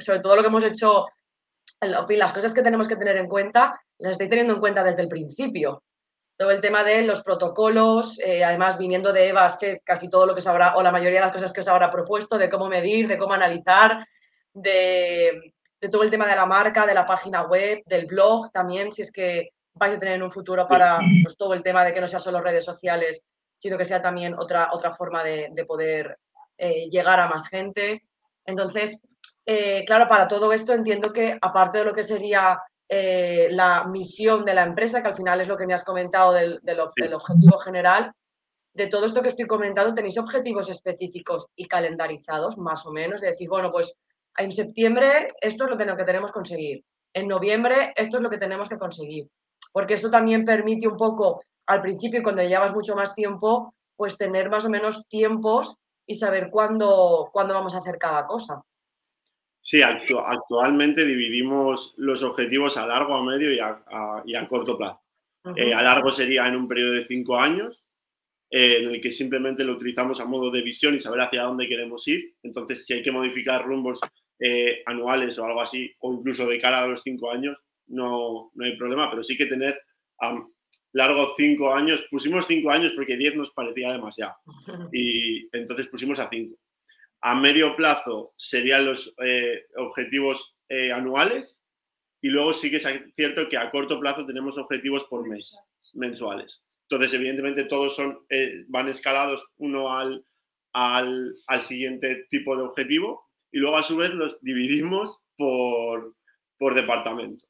sobre 0.00 0.20
todo 0.20 0.36
lo 0.36 0.42
que 0.42 0.48
hemos 0.48 0.64
hecho, 0.64 1.06
en 1.80 2.06
fin, 2.06 2.18
las 2.18 2.34
cosas 2.34 2.52
que 2.52 2.62
tenemos 2.62 2.86
que 2.86 2.96
tener 2.96 3.16
en 3.16 3.28
cuenta, 3.28 3.80
las 3.96 4.12
estáis 4.12 4.28
teniendo 4.28 4.52
en 4.52 4.60
cuenta 4.60 4.82
desde 4.82 5.00
el 5.00 5.08
principio 5.08 5.82
todo 6.38 6.52
el 6.52 6.60
tema 6.60 6.84
de 6.84 7.02
los 7.02 7.22
protocolos, 7.24 8.18
eh, 8.20 8.44
además 8.44 8.78
viniendo 8.78 9.12
de 9.12 9.28
Eva, 9.28 9.48
sé 9.48 9.82
casi 9.84 10.08
todo 10.08 10.24
lo 10.24 10.36
que 10.36 10.40
se 10.40 10.48
habrá, 10.48 10.76
o 10.76 10.82
la 10.84 10.92
mayoría 10.92 11.18
de 11.18 11.26
las 11.26 11.34
cosas 11.34 11.52
que 11.52 11.64
se 11.64 11.70
habrá 11.70 11.90
propuesto, 11.90 12.38
de 12.38 12.48
cómo 12.48 12.68
medir, 12.68 13.08
de 13.08 13.18
cómo 13.18 13.34
analizar, 13.34 14.06
de, 14.54 15.52
todo 15.90 16.04
el 16.04 16.10
tema 16.10 16.28
de 16.28 16.36
la 16.36 16.46
marca, 16.46 16.86
de 16.86 16.94
la 16.94 17.04
página 17.04 17.42
web, 17.42 17.82
del 17.86 18.06
blog 18.06 18.52
también, 18.52 18.92
si 18.92 19.02
es 19.02 19.10
que 19.10 19.50
vais 19.74 19.96
a 19.96 19.98
tener 19.98 20.14
en 20.14 20.22
un 20.22 20.30
futuro 20.30 20.66
para 20.68 21.00
pues, 21.24 21.36
todo 21.36 21.54
el 21.54 21.62
tema 21.64 21.84
de 21.84 21.92
que 21.92 22.00
no 22.00 22.06
sea 22.06 22.20
solo 22.20 22.40
redes 22.40 22.64
sociales, 22.64 23.24
sino 23.56 23.76
que 23.76 23.84
sea 23.84 24.00
también 24.00 24.34
otra, 24.38 24.68
otra 24.72 24.94
forma 24.94 25.24
de, 25.24 25.64
poder 25.66 26.18
eh, 26.56 26.88
llegar 26.88 27.18
a 27.18 27.28
más 27.28 27.48
gente. 27.48 28.04
Entonces, 28.44 29.00
eh, 29.44 29.84
claro, 29.84 30.08
para 30.08 30.28
todo 30.28 30.52
esto 30.52 30.72
entiendo 30.72 31.12
que 31.12 31.36
aparte 31.40 31.78
de 31.78 31.84
lo 31.84 31.94
que 31.94 32.04
sería 32.04 32.60
eh, 32.88 33.48
la 33.50 33.84
misión 33.84 34.44
de 34.44 34.54
la 34.54 34.64
empresa, 34.64 35.02
que 35.02 35.08
al 35.08 35.16
final 35.16 35.40
es 35.40 35.48
lo 35.48 35.56
que 35.56 35.66
me 35.66 35.74
has 35.74 35.84
comentado 35.84 36.32
del, 36.32 36.60
del, 36.62 36.80
objetivo 36.80 37.58
general, 37.58 38.12
de 38.72 38.86
todo 38.86 39.06
esto 39.06 39.22
que 39.22 39.28
estoy 39.28 39.46
comentando, 39.46 39.94
¿tenéis 39.94 40.18
objetivos 40.18 40.70
específicos 40.70 41.46
y 41.56 41.66
calendarizados, 41.66 42.56
más 42.58 42.86
o 42.86 42.92
menos? 42.92 43.20
De 43.20 43.30
decir, 43.30 43.48
bueno, 43.48 43.70
pues 43.72 43.94
en 44.36 44.52
septiembre 44.52 45.28
esto 45.40 45.64
es 45.64 45.70
lo 45.70 45.76
que, 45.76 45.84
lo 45.84 45.96
que 45.96 46.04
tenemos 46.04 46.30
que 46.30 46.38
conseguir. 46.38 46.84
En 47.12 47.28
noviembre 47.28 47.92
esto 47.96 48.18
es 48.18 48.22
lo 48.22 48.30
que 48.30 48.38
tenemos 48.38 48.68
que 48.68 48.78
conseguir. 48.78 49.28
Porque 49.72 49.94
esto 49.94 50.10
también 50.10 50.44
permite 50.44 50.86
un 50.88 50.96
poco 50.96 51.42
al 51.66 51.82
principio, 51.82 52.22
cuando 52.22 52.42
llevas 52.42 52.72
mucho 52.72 52.94
más 52.94 53.14
tiempo, 53.14 53.74
pues 53.94 54.16
tener 54.16 54.48
más 54.48 54.64
o 54.64 54.70
menos 54.70 55.06
tiempos 55.08 55.76
y 56.06 56.14
saber 56.14 56.48
cuándo, 56.50 57.28
cuándo 57.30 57.52
vamos 57.52 57.74
a 57.74 57.78
hacer 57.78 57.98
cada 57.98 58.26
cosa. 58.26 58.62
Sí, 59.60 59.82
actualmente 59.82 61.04
dividimos 61.04 61.94
los 61.96 62.22
objetivos 62.22 62.76
a 62.76 62.86
largo, 62.86 63.14
a 63.14 63.24
medio 63.24 63.52
y 63.52 63.58
a, 64.34 64.48
corto 64.48 64.78
plazo. 64.78 65.00
Eh, 65.56 65.74
a 65.74 65.82
largo 65.82 66.10
sería 66.10 66.46
en 66.46 66.56
un 66.56 66.68
periodo 66.68 66.92
de 66.92 67.06
cinco 67.06 67.38
años, 67.38 67.82
eh, 68.50 68.78
en 68.80 68.90
el 68.90 69.00
que 69.00 69.10
simplemente 69.10 69.64
lo 69.64 69.74
utilizamos 69.74 70.20
a 70.20 70.24
modo 70.24 70.50
de 70.50 70.62
visión 70.62 70.94
y 70.94 71.00
saber 71.00 71.20
hacia 71.20 71.42
dónde 71.42 71.68
queremos 71.68 72.06
ir. 72.08 72.34
Entonces, 72.42 72.86
si 72.86 72.94
hay 72.94 73.02
que 73.02 73.12
modificar 73.12 73.66
rumbos 73.66 74.00
eh, 74.40 74.82
anuales 74.86 75.38
o 75.38 75.44
algo 75.44 75.60
así, 75.60 75.92
o 76.00 76.14
incluso 76.14 76.46
de 76.46 76.58
cara 76.58 76.84
a 76.84 76.88
los 76.88 77.02
cinco 77.02 77.30
años, 77.30 77.58
no, 77.88 78.50
no 78.54 78.64
hay 78.64 78.76
problema, 78.76 79.10
pero 79.10 79.22
sí 79.22 79.36
que 79.36 79.46
tener 79.46 79.78
largo 80.92 81.34
cinco 81.36 81.72
años, 81.74 82.04
pusimos 82.10 82.46
cinco 82.46 82.70
años 82.70 82.92
porque 82.94 83.16
diez 83.16 83.34
nos 83.34 83.50
parecía 83.52 83.92
demasiado 83.92 84.34
y 84.92 85.48
entonces 85.56 85.86
pusimos 85.88 86.18
a 86.18 86.28
cinco. 86.30 86.56
A 87.20 87.34
medio 87.34 87.74
plazo 87.76 88.32
serían 88.36 88.84
los 88.84 89.12
eh, 89.24 89.64
objetivos 89.76 90.54
eh, 90.68 90.92
anuales 90.92 91.60
y 92.20 92.28
luego 92.28 92.52
sí 92.52 92.70
que 92.70 92.76
es 92.76 92.86
cierto 93.16 93.48
que 93.48 93.56
a 93.56 93.70
corto 93.70 93.98
plazo 94.00 94.26
tenemos 94.26 94.56
objetivos 94.58 95.04
por 95.04 95.28
mes, 95.28 95.56
mensuales. 95.94 96.62
Entonces, 96.88 97.14
evidentemente, 97.14 97.64
todos 97.64 97.94
son, 97.96 98.20
eh, 98.28 98.64
van 98.68 98.88
escalados 98.88 99.44
uno 99.56 99.96
al, 99.96 100.24
al, 100.72 101.34
al, 101.46 101.62
siguiente 101.62 102.26
tipo 102.30 102.56
de 102.56 102.62
objetivo 102.62 103.28
y 103.52 103.58
luego 103.58 103.76
a 103.76 103.82
su 103.82 103.96
vez 103.96 104.10
los 104.10 104.38
dividimos 104.40 105.18
por, 105.36 106.14
por 106.56 106.74
departamentos. 106.74 107.48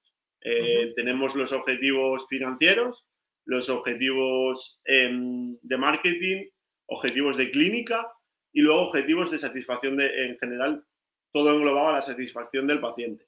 Tenemos 0.94 1.34
los 1.34 1.52
objetivos 1.52 2.26
financieros, 2.28 3.04
los 3.44 3.68
objetivos 3.68 4.78
em, 4.84 5.58
de 5.62 5.76
marketing, 5.76 6.46
objetivos 6.86 7.36
de 7.36 7.50
clínica 7.50 8.06
y 8.52 8.60
luego 8.60 8.88
objetivos 8.88 9.30
de 9.30 9.38
satisfacción 9.38 9.96
de, 9.96 10.26
en 10.26 10.38
general, 10.38 10.84
todo 11.32 11.54
englobado 11.54 11.88
a 11.88 11.92
la 11.92 12.02
satisfacción 12.02 12.66
del 12.66 12.80
paciente. 12.80 13.26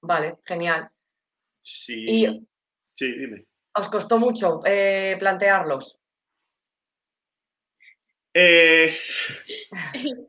Vale, 0.00 0.38
genial. 0.44 0.90
Sí, 1.60 2.26
sí, 2.94 3.12
dime. 3.18 3.46
¿Os 3.74 3.88
costó 3.88 4.18
mucho 4.18 4.60
eh, 4.66 5.16
plantearlos? 5.18 5.98
Eh, 8.34 8.98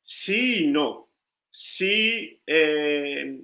sí, 0.00 0.66
no. 0.68 1.10
Sí, 1.50 2.42
eh, 2.46 3.42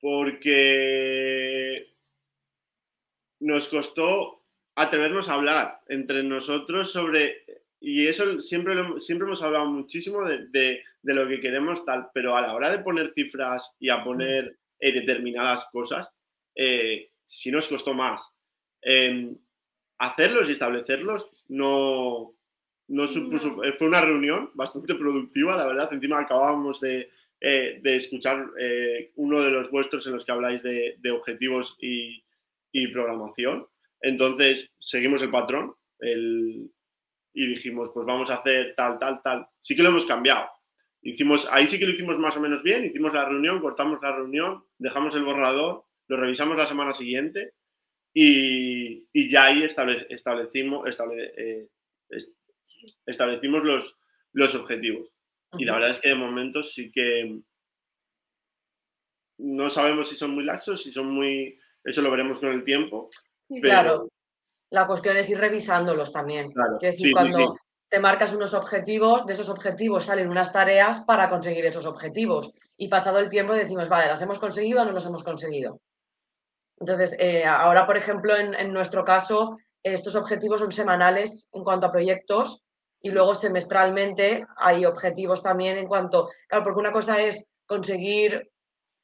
porque 0.00 1.94
nos 3.40 3.68
costó 3.68 4.44
atrevernos 4.74 5.28
a 5.28 5.34
hablar 5.34 5.82
entre 5.88 6.22
nosotros 6.22 6.92
sobre, 6.92 7.44
y 7.80 8.06
eso 8.06 8.40
siempre, 8.40 8.74
siempre 8.98 9.26
hemos 9.26 9.42
hablado 9.42 9.66
muchísimo 9.66 10.24
de, 10.24 10.82
lo 11.02 11.28
que 11.28 11.40
queremos 11.40 11.84
tal, 11.84 12.08
pero 12.14 12.36
a 12.36 12.40
la 12.40 12.54
hora 12.54 12.70
de 12.70 12.78
poner 12.78 13.12
cifras 13.12 13.70
y 13.78 13.90
a 13.90 14.02
poner 14.02 14.58
eh, 14.80 14.92
determinadas 14.92 15.66
cosas, 15.70 16.10
eh, 16.54 17.10
sí 17.24 17.50
nos 17.50 17.68
costó 17.68 17.94
más. 17.94 18.22
Em, 18.82 19.36
hacerlos 19.98 20.48
y 20.48 20.52
establecerlos 20.52 21.30
no, 21.48 22.34
no 22.88 23.06
supuso, 23.06 23.62
eh, 23.62 23.72
fue 23.74 23.88
una 23.88 24.00
reunión 24.00 24.50
bastante 24.54 24.94
productiva, 24.94 25.56
la 25.56 25.66
verdad. 25.66 25.92
Encima 25.92 26.20
acabábamos 26.20 26.80
de, 26.80 27.10
escuchar 27.40 28.46
uno 29.16 29.42
de 29.42 29.50
los 29.50 29.70
vuestros 29.70 30.06
en 30.06 30.14
los 30.14 30.24
que 30.24 30.32
habláis 30.32 30.62
de, 30.62 31.10
objetivos 31.10 31.76
y, 31.80 32.24
y 32.72 32.88
programación. 32.88 33.66
Entonces, 34.00 34.70
seguimos 34.78 35.22
el 35.22 35.30
patrón 35.30 35.74
el, 36.00 36.70
y 37.36 37.46
dijimos, 37.46 37.90
pues 37.92 38.06
vamos 38.06 38.30
a 38.30 38.36
hacer 38.36 38.74
tal, 38.74 38.98
tal, 38.98 39.20
tal. 39.20 39.46
Sí 39.60 39.76
que 39.76 39.82
lo 39.82 39.90
hemos 39.90 40.06
cambiado. 40.06 40.48
Hicimos, 41.02 41.46
ahí 41.52 41.68
sí 41.68 41.78
que 41.78 41.84
lo 41.84 41.92
hicimos 41.92 42.18
más 42.18 42.34
o 42.38 42.40
menos 42.40 42.62
bien, 42.62 42.86
hicimos 42.86 43.12
la 43.12 43.26
reunión, 43.26 43.60
cortamos 43.60 43.98
la 44.02 44.16
reunión, 44.16 44.64
dejamos 44.78 45.14
el 45.14 45.24
borrador, 45.24 45.84
lo 46.08 46.16
revisamos 46.16 46.56
la 46.56 46.66
semana 46.66 46.94
siguiente 46.94 47.52
y, 48.14 49.06
y 49.12 49.28
ya 49.28 49.44
ahí 49.44 49.62
establecimos, 50.08 50.88
eh, 50.88 51.68
establecimos 53.04 53.62
los, 53.62 53.96
los 54.32 54.54
objetivos. 54.54 55.10
Y 55.58 55.66
la 55.66 55.74
verdad 55.74 55.90
es 55.90 56.00
que 56.00 56.08
de 56.08 56.14
momento 56.14 56.62
sí 56.62 56.90
que 56.90 57.38
no 59.38 59.68
sabemos 59.68 60.08
si 60.08 60.16
son 60.16 60.30
muy 60.30 60.44
laxos, 60.44 60.82
si 60.82 60.90
son 60.90 61.10
muy 61.10 61.58
eso 61.84 62.00
lo 62.00 62.10
veremos 62.10 62.40
con 62.40 62.48
el 62.50 62.64
tiempo. 62.64 63.10
Claro, 63.60 64.08
la 64.70 64.86
cuestión 64.86 65.16
es 65.16 65.28
ir 65.30 65.38
revisándolos 65.38 66.12
también. 66.12 66.52
Claro. 66.52 66.78
decir, 66.80 67.12
cuando 67.12 67.56
te 67.88 68.00
marcas 68.00 68.32
unos 68.32 68.54
objetivos, 68.54 69.26
de 69.26 69.32
esos 69.32 69.48
objetivos 69.48 70.06
salen 70.06 70.28
unas 70.28 70.52
tareas 70.52 71.00
para 71.00 71.28
conseguir 71.28 71.64
esos 71.66 71.86
objetivos. 71.86 72.52
Y 72.76 72.88
pasado 72.88 73.18
el 73.18 73.28
tiempo 73.28 73.52
decimos, 73.52 73.88
vale, 73.88 74.08
¿las 74.08 74.22
hemos 74.22 74.38
conseguido 74.38 74.82
o 74.82 74.84
no 74.84 74.92
las 74.92 75.06
hemos 75.06 75.22
conseguido? 75.22 75.80
Entonces, 76.78 77.16
eh, 77.18 77.44
ahora, 77.44 77.86
por 77.86 77.96
ejemplo, 77.96 78.36
en, 78.36 78.72
nuestro 78.72 79.04
caso, 79.04 79.56
estos 79.82 80.14
objetivos 80.14 80.60
son 80.60 80.72
semanales 80.72 81.48
en 81.52 81.64
cuanto 81.64 81.86
a 81.86 81.92
proyectos 81.92 82.62
y 83.00 83.10
luego 83.10 83.34
semestralmente 83.34 84.44
hay 84.56 84.84
objetivos 84.84 85.42
también 85.42 85.78
en 85.78 85.86
cuanto, 85.86 86.28
claro, 86.48 86.64
porque 86.64 86.80
una 86.80 86.92
cosa 86.92 87.22
es 87.22 87.48
conseguir 87.66 88.50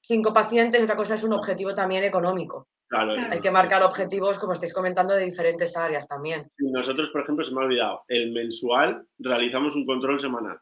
cinco 0.03 0.35
pacientes 0.35 0.81
y 0.81 0.85
otra 0.85 0.97
cosa 0.97 1.15
es 1.15 1.23
un 1.23 1.33
objetivo 1.33 1.75
también 1.75 2.05
económico. 2.05 2.67
Hay 2.93 3.41
que 3.41 3.51
marcar 3.51 3.83
objetivos, 3.83 4.39
como 4.39 4.53
estáis 4.53 4.75
comentando, 4.75 5.15
de 5.15 5.25
diferentes 5.25 5.77
áreas 5.77 6.07
también. 6.07 6.51
Nosotros, 6.59 7.11
por 7.11 7.23
ejemplo, 7.23 7.45
se 7.45 7.53
me 7.55 7.61
ha 7.61 7.65
olvidado, 7.65 8.05
el 8.09 8.33
mensual 8.33 9.07
realizamos 9.19 9.75
un 9.75 9.87
control 9.87 10.21
semanal. 10.21 10.59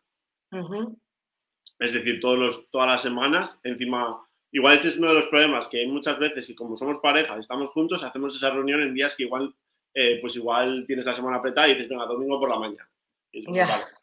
Es 1.78 1.92
decir, 1.92 2.20
todos 2.20 2.38
los, 2.38 2.70
todas 2.70 2.86
las 2.86 3.02
semanas, 3.02 3.56
encima, 3.64 4.20
igual 4.52 4.76
este 4.76 4.88
es 4.88 4.98
uno 4.98 5.08
de 5.08 5.14
los 5.14 5.26
problemas 5.26 5.68
que 5.68 5.80
hay 5.80 5.88
muchas 5.88 6.18
veces 6.18 6.48
y 6.50 6.54
como 6.54 6.76
somos 6.76 6.98
pareja, 6.98 7.36
estamos 7.38 7.70
juntos, 7.70 8.02
hacemos 8.04 8.36
esa 8.36 8.50
reunión 8.50 8.80
en 8.80 8.94
días 8.94 9.14
que 9.16 9.24
igual, 9.24 9.54
eh, 9.94 10.18
pues 10.20 10.36
igual 10.36 10.84
tienes 10.86 11.06
la 11.06 11.14
semana 11.14 11.38
apretada 11.38 11.68
y 11.68 11.74
dices, 11.74 11.88
venga, 11.88 12.06
domingo 12.06 12.38
por 12.38 12.50
la 12.50 12.58
mañana. 12.58 12.88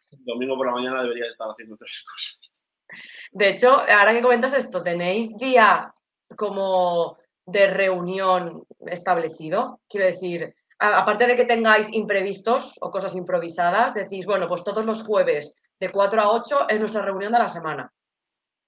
domingo 0.09 0.57
por 0.57 0.67
la 0.67 0.73
mañana 0.73 1.03
deberías 1.03 1.29
estar 1.29 1.49
haciendo 1.49 1.75
otras 1.75 2.03
cosas. 2.11 2.39
De 3.31 3.49
hecho, 3.49 3.79
ahora 3.79 4.13
que 4.13 4.21
comentas 4.21 4.53
esto, 4.53 4.81
¿tenéis 4.81 5.37
día 5.37 5.93
como 6.35 7.17
de 7.47 7.67
reunión 7.67 8.63
establecido? 8.79 9.81
Quiero 9.89 10.05
decir, 10.05 10.53
aparte 10.77 11.25
de 11.25 11.35
que 11.35 11.45
tengáis 11.45 11.91
imprevistos 11.91 12.77
o 12.81 12.91
cosas 12.91 13.15
improvisadas, 13.15 13.93
decís, 13.93 14.25
bueno, 14.25 14.47
pues 14.47 14.63
todos 14.63 14.85
los 14.85 15.01
jueves 15.01 15.55
de 15.79 15.89
4 15.89 16.21
a 16.21 16.31
8 16.31 16.69
es 16.69 16.79
nuestra 16.79 17.01
reunión 17.01 17.31
de 17.31 17.39
la 17.39 17.47
semana. 17.47 17.91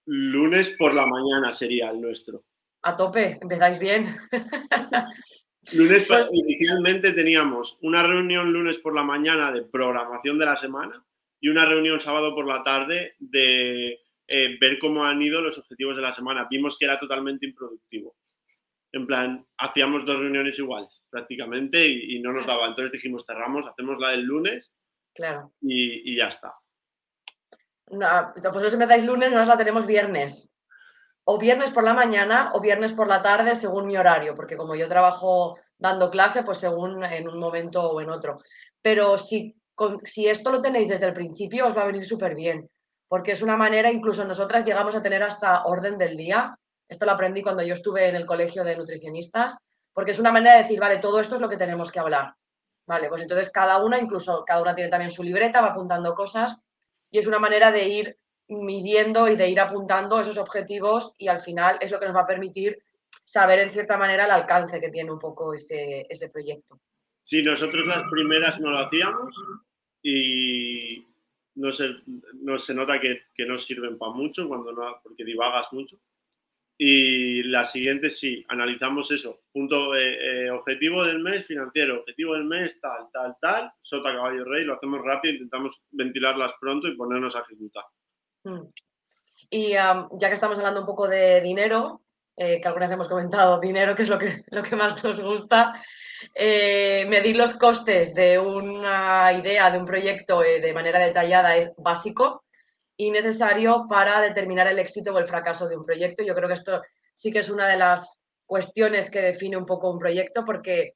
Lunes 0.06 0.76
por 0.78 0.94
la 0.94 1.06
mañana 1.06 1.54
sería 1.54 1.92
el 1.92 2.02
nuestro. 2.02 2.44
A 2.82 2.96
tope, 2.96 3.38
empezáis 3.42 3.78
bien. 3.78 4.16
Lunes, 5.74 6.06
pues 6.06 6.28
inicialmente 6.32 7.14
teníamos 7.14 7.78
una 7.82 8.02
reunión 8.02 8.52
lunes 8.52 8.80
por 8.80 8.96
la 8.96 9.04
mañana 9.04 9.52
de 9.52 9.62
programación 9.62 10.40
de 10.40 10.46
la 10.46 10.56
semana 10.56 11.06
y 11.40 11.50
una 11.50 11.66
reunión 11.66 12.00
sábado 12.00 12.34
por 12.34 12.48
la 12.48 12.64
tarde 12.64 13.14
de 13.20 14.00
eh, 14.28 14.58
ver 14.60 14.80
cómo 14.80 15.04
han 15.04 15.22
ido 15.22 15.42
los 15.42 15.58
objetivos 15.58 15.96
de 15.96 16.02
la 16.02 16.14
semana. 16.14 16.48
Vimos 16.50 16.78
que 16.78 16.86
era 16.86 17.00
totalmente 17.00 17.46
improductivo. 17.46 18.16
En 18.92 19.06
plan, 19.06 19.46
hacíamos 19.58 20.06
dos 20.06 20.18
reuniones 20.18 20.58
iguales 20.58 21.04
prácticamente 21.10 21.88
y, 21.88 22.20
no 22.22 22.34
nos 22.34 22.46
daba. 22.46 22.68
Entonces 22.68 22.92
dijimos, 22.94 23.24
cerramos, 23.26 23.66
hacemos 23.68 24.00
la 24.00 24.10
del 24.10 24.24
lunes 24.24 24.72
claro. 25.14 25.54
y, 25.62 26.16
ya 26.16 26.28
está. 26.28 26.56
No, 27.92 28.34
pues 28.34 28.72
si 28.72 28.78
me 28.78 28.88
dais 28.88 29.06
lunes, 29.06 29.30
nosotros 29.30 29.48
la 29.48 29.58
tenemos 29.58 29.86
viernes. 29.86 30.52
O 31.24 31.38
viernes 31.38 31.70
por 31.72 31.84
la 31.84 31.94
mañana 31.94 32.52
o 32.54 32.62
viernes 32.62 32.94
por 32.94 33.08
la 33.08 33.22
tarde, 33.22 33.54
según 33.56 33.86
mi 33.86 33.98
horario, 33.98 34.36
porque 34.36 34.58
como 34.58 34.76
yo 34.76 34.88
trabajo 34.88 35.60
dando 35.78 36.10
clase, 36.10 36.44
pues 36.44 36.58
según 36.58 37.04
en 37.04 37.28
un 37.28 37.40
momento 37.40 37.84
o 37.84 38.02
en 38.02 38.10
otro. 38.10 38.40
Pero 38.82 39.18
si, 39.18 39.56
si 40.04 40.28
esto 40.28 40.52
lo 40.52 40.62
tenéis 40.62 40.88
desde 40.88 41.06
el 41.06 41.14
principio, 41.14 41.68
os 41.68 41.78
va 41.78 41.84
a 41.84 41.88
venir 41.88 42.04
súper 42.04 42.34
bien 42.34 42.70
porque 43.10 43.32
es 43.32 43.42
una 43.42 43.58
manera, 43.58 43.92
incluso 43.92 44.24
nosotras 44.24 44.64
llegamos 44.66 44.96
a 44.96 45.02
tener 45.02 45.24
hasta 45.24 45.64
orden 45.64 45.98
del 45.98 46.16
día, 46.16 46.58
Esto 46.90 47.06
lo 47.06 47.12
aprendí 47.12 47.44
cuando 47.44 47.64
yo 47.64 47.74
estuve 47.74 48.10
en 48.10 48.16
el 48.16 48.26
colegio 48.26 48.64
de 48.64 48.76
nutricionistas, 48.76 49.58
porque 49.94 50.12
es 50.12 50.20
una 50.20 50.32
manera 50.32 50.56
de 50.56 50.64
decir, 50.64 50.80
vale, 50.80 50.98
todo 50.98 51.20
esto 51.20 51.36
es 51.36 51.42
lo 51.42 51.48
que 51.48 51.58
tenemos 51.58 51.92
que 51.92 52.00
hablar. 52.00 52.34
Vale, 52.88 53.08
pues 53.08 53.22
entonces 53.22 53.52
cada 53.52 53.78
una, 53.84 54.00
incluso 54.00 54.44
cada 54.46 54.62
una 54.62 54.74
tiene 54.74 54.90
también 54.90 55.12
su 55.12 55.22
libreta, 55.22 55.62
va 55.62 55.68
apuntando 55.68 56.16
cosas 56.16 56.58
y 57.12 57.20
es 57.20 57.28
una 57.28 57.38
manera 57.38 57.72
de 57.72 57.88
ir 57.88 58.18
midiendo 58.48 59.28
y 59.28 59.36
de 59.36 59.48
ir 59.48 59.60
apuntando 59.60 60.20
esos 60.20 60.40
objetivos 60.40 61.14
y 61.20 61.28
al 61.28 61.40
final 61.40 61.78
es 61.82 61.92
lo 61.92 62.00
que 62.00 62.08
nos 62.08 62.16
va 62.16 62.22
a 62.22 62.28
permitir 62.28 62.82
saber 63.24 63.60
en 63.60 63.70
cierta 63.70 63.96
manera 63.96 64.26
el 64.26 64.32
alcance 64.32 64.82
que 64.82 64.90
tiene 64.90 65.12
un 65.12 65.20
poco 65.20 65.54
ese, 65.54 66.08
ese 66.10 66.30
proyecto. 66.30 66.80
Sí, 67.24 67.44
nosotros 67.44 67.86
las 67.86 68.02
primeras 68.10 68.60
no 68.60 68.72
lo 68.72 68.80
hacíamos 68.80 69.36
y 70.02 71.06
no 71.54 71.72
se, 71.72 71.90
no 72.42 72.58
se 72.58 72.74
nota 72.74 73.00
que, 73.00 73.22
que 73.36 73.46
no 73.46 73.60
sirven 73.60 74.00
para 74.00 74.14
mucho 74.14 74.48
cuando 74.48 74.72
no, 74.72 75.00
porque 75.04 75.24
divagas 75.24 75.72
mucho. 75.72 76.00
Y 76.82 77.44
la 77.44 77.66
siguiente 77.66 78.10
sí, 78.10 78.46
analizamos 78.48 79.12
eso. 79.12 79.42
Punto, 79.52 79.94
eh, 79.98 80.46
eh, 80.46 80.50
objetivo 80.50 81.04
del 81.04 81.20
mes 81.20 81.46
financiero, 81.46 82.00
objetivo 82.00 82.36
del 82.36 82.46
mes 82.46 82.80
tal, 82.80 83.10
tal, 83.12 83.36
tal, 83.42 83.70
sota 83.82 84.14
caballo 84.14 84.46
rey, 84.46 84.64
lo 84.64 84.76
hacemos 84.76 85.02
rápido, 85.04 85.34
intentamos 85.34 85.82
ventilarlas 85.92 86.54
pronto 86.58 86.88
y 86.88 86.96
ponernos 86.96 87.36
a 87.36 87.42
ejecutar. 87.42 87.84
Mm. 88.46 88.62
Y 89.50 89.72
ya 89.72 90.08
que 90.10 90.34
estamos 90.34 90.58
hablando 90.58 90.80
un 90.80 90.86
poco 90.86 91.10
de 91.10 91.42
dinero, 91.42 92.04
eh, 92.38 92.62
que 92.62 92.68
algunas 92.70 92.92
hemos 92.92 93.10
comentado, 93.10 93.60
dinero, 93.60 93.94
que 93.94 94.04
es 94.04 94.10
lo 94.10 94.18
que, 94.18 94.46
lo 94.52 94.64
que 94.64 94.78
más 94.78 95.04
nos 95.04 95.20
gusta, 95.20 95.84
medir 96.34 97.36
los 97.36 97.56
costes 97.56 98.16
de 98.16 98.40
una 98.40 99.34
idea, 99.34 99.70
de 99.70 99.80
un 99.80 99.86
proyecto 99.86 100.40
de 100.40 100.74
manera 100.74 101.00
detallada 101.00 101.58
es 101.58 101.74
básico 101.78 102.46
y 103.00 103.12
necesario 103.12 103.86
para 103.88 104.20
determinar 104.20 104.68
el 104.68 104.78
éxito 104.78 105.14
o 105.14 105.20
el 105.20 105.26
fracaso 105.26 105.70
de 105.70 105.78
un 105.78 105.86
proyecto. 105.86 106.22
Yo 106.22 106.36
creo 106.36 106.50
que 106.50 106.56
esto 106.56 106.82
sí 107.16 107.32
que 107.32 107.40
es 107.40 107.50
una 107.50 107.66
de 107.66 107.78
las 107.78 108.22
cuestiones 108.46 109.10
que 109.10 109.22
define 109.22 109.56
un 109.56 109.66
poco 109.66 109.90
un 109.90 109.98
proyecto, 109.98 110.44
porque 110.44 110.96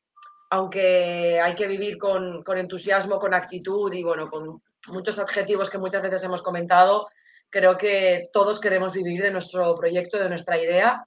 aunque 0.50 1.40
hay 1.40 1.56
que 1.56 1.66
vivir 1.66 1.98
con, 1.98 2.44
entusiasmo, 2.58 3.20
con 3.20 3.34
actitud 3.34 3.94
y 3.94 4.04
bueno, 4.04 4.30
con 4.30 4.62
muchos 4.90 5.18
adjetivos 5.18 5.70
que 5.70 5.78
muchas 5.78 6.02
veces 6.02 6.22
hemos 6.26 6.42
comentado, 6.42 7.08
creo 7.50 7.78
que 7.78 8.28
todos 8.34 8.60
queremos 8.60 8.92
vivir 8.92 9.22
de 9.22 9.32
nuestro 9.32 9.74
proyecto, 9.74 10.20
de 10.20 10.28
nuestra 10.28 10.62
idea. 10.62 11.06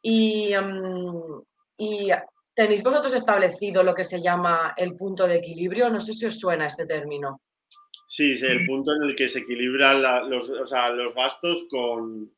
Y, 0.00 0.54
mm, 0.56 1.42
y 1.76 2.10
tenéis 2.54 2.82
vosotros 2.82 3.12
establecido 3.12 3.82
lo 3.82 3.94
que 3.94 4.04
se 4.04 4.22
llama 4.22 4.72
el 4.74 4.96
punto 4.96 5.26
de 5.26 5.36
equilibrio. 5.36 5.90
No 5.90 6.00
sé 6.00 6.14
si 6.14 6.24
os 6.24 6.40
suena 6.40 6.66
este 6.66 6.86
término. 6.86 7.42
Sí, 8.10 8.32
es 8.32 8.42
el 8.42 8.66
punto 8.66 8.92
en 8.92 9.04
el 9.04 9.14
que 9.14 9.28
se 9.28 9.38
equilibran 9.38 10.02
los, 10.28 10.48
los, 10.48 11.14
gastos 11.14 11.66
con, 11.70 12.28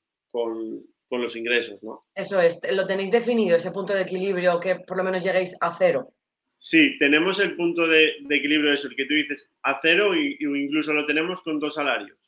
los 1.11 1.35
ingresos, 1.35 1.83
¿no? 1.83 2.05
Eso 2.15 2.39
es, 2.43 2.61
lo 2.73 2.87
tenéis 2.87 3.11
definido, 3.11 3.57
ese 3.57 3.71
punto 3.71 3.95
de 3.95 4.03
equilibrio, 4.03 4.61
que 4.61 4.77
por 4.77 4.99
lo 4.99 5.03
menos 5.03 5.25
lleguéis 5.25 5.57
a 5.63 5.75
cero. 5.75 6.13
Sí, 6.59 6.99
tenemos 6.99 7.41
el 7.41 7.57
punto 7.57 7.89
de, 7.89 8.17
equilibrio, 8.29 8.71
eso, 8.71 8.87
el 8.87 8.97
que 8.97 9.07
tú 9.07 9.15
dices, 9.15 9.51
a 9.63 9.81
cero 9.81 10.15
y, 10.15 10.37
incluso 10.41 10.93
lo 10.93 11.07
tenemos 11.07 11.41
con 11.41 11.59
dos 11.59 11.77
salarios. 11.77 12.19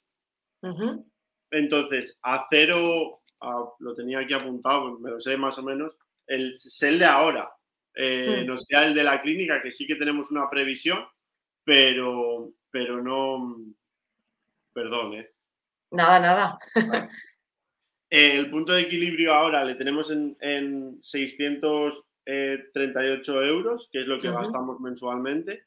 Entonces, 1.50 2.18
a 2.22 2.46
cero, 2.50 3.20
lo 3.78 3.94
tenía 3.94 4.20
aquí 4.20 4.32
apuntado, 4.32 4.98
me 5.00 5.10
lo 5.10 5.20
sé 5.20 5.36
más 5.36 5.58
o 5.58 5.62
menos, 5.62 5.98
el, 6.26 6.52
es 6.52 6.82
el 6.82 6.98
de 6.98 7.04
ahora. 7.04 7.52
Eh, 7.94 8.40
mm. 8.42 8.46
Nos 8.46 8.64
queda 8.64 8.86
el 8.86 8.94
de 8.94 9.04
la 9.04 9.20
clínica, 9.20 9.60
que 9.60 9.70
sí 9.70 9.86
que 9.86 9.96
tenemos 9.96 10.30
una 10.30 10.48
previsión, 10.48 11.04
pero, 11.62 12.54
pero 12.74 13.00
no. 13.00 13.56
Perdón, 14.72 15.14
¿eh? 15.14 15.30
Nada, 15.92 16.18
nada. 16.18 16.58
el 18.10 18.50
punto 18.50 18.72
de 18.72 18.82
equilibrio 18.82 19.32
ahora 19.32 19.64
le 19.64 19.76
tenemos 19.76 20.10
en, 20.10 20.36
en 20.40 20.98
638 21.00 23.44
euros, 23.44 23.88
que 23.92 24.00
es 24.00 24.08
lo 24.08 24.20
que 24.20 24.32
gastamos 24.32 24.80
mensualmente, 24.80 25.66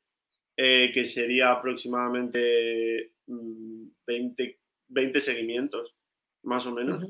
eh, 0.57 0.91
que 0.93 1.05
sería 1.05 1.51
aproximadamente 1.51 3.13
20, 3.25 4.03
mm, 4.07 4.57
20 4.89 5.21
seguimientos, 5.21 5.95
más 6.43 6.65
o 6.65 6.73
menos. 6.73 7.05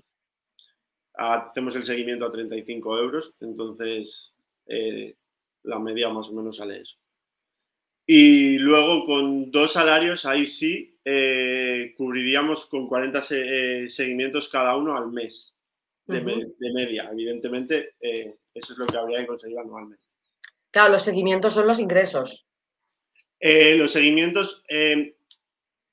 Hacemos 1.16 1.76
el 1.76 1.86
seguimiento 1.86 2.28
a 2.28 2.32
35 2.32 3.00
euros, 3.00 3.34
entonces 3.40 4.32
eh, 4.68 5.16
la 5.64 5.80
media 5.80 6.10
más 6.10 6.30
o 6.30 6.34
menos 6.34 6.58
sale 6.58 6.82
eso. 6.82 7.00
Y 8.10 8.58
luego 8.58 9.04
con 9.04 9.52
dos 9.52 9.74
salarios, 9.74 10.26
ahí 10.26 10.48
sí, 10.48 10.98
eh, 11.04 11.94
cubriríamos 11.98 12.66
con 12.68 12.88
40 12.88 13.22
eh, 13.32 13.90
seguimientos 13.90 14.48
cada 14.48 14.78
uno 14.78 14.96
al 14.96 15.12
mes 15.12 15.54
de, 16.06 16.22
media. 16.22 17.10
Evidentemente, 17.12 17.96
eh, 18.00 18.38
eso 18.54 18.74
es 18.74 18.80
lo 18.80 18.86
que 18.86 18.98
habría 18.98 19.20
que 19.20 19.28
conseguir 19.28 19.60
anualmente. 19.60 20.02
Claro, 20.72 20.94
los 20.94 21.02
seguimientos 21.02 21.54
son 21.54 21.68
los 21.68 21.80
ingresos. 21.80 22.48
los 23.42 23.92
seguimientos 23.92 24.64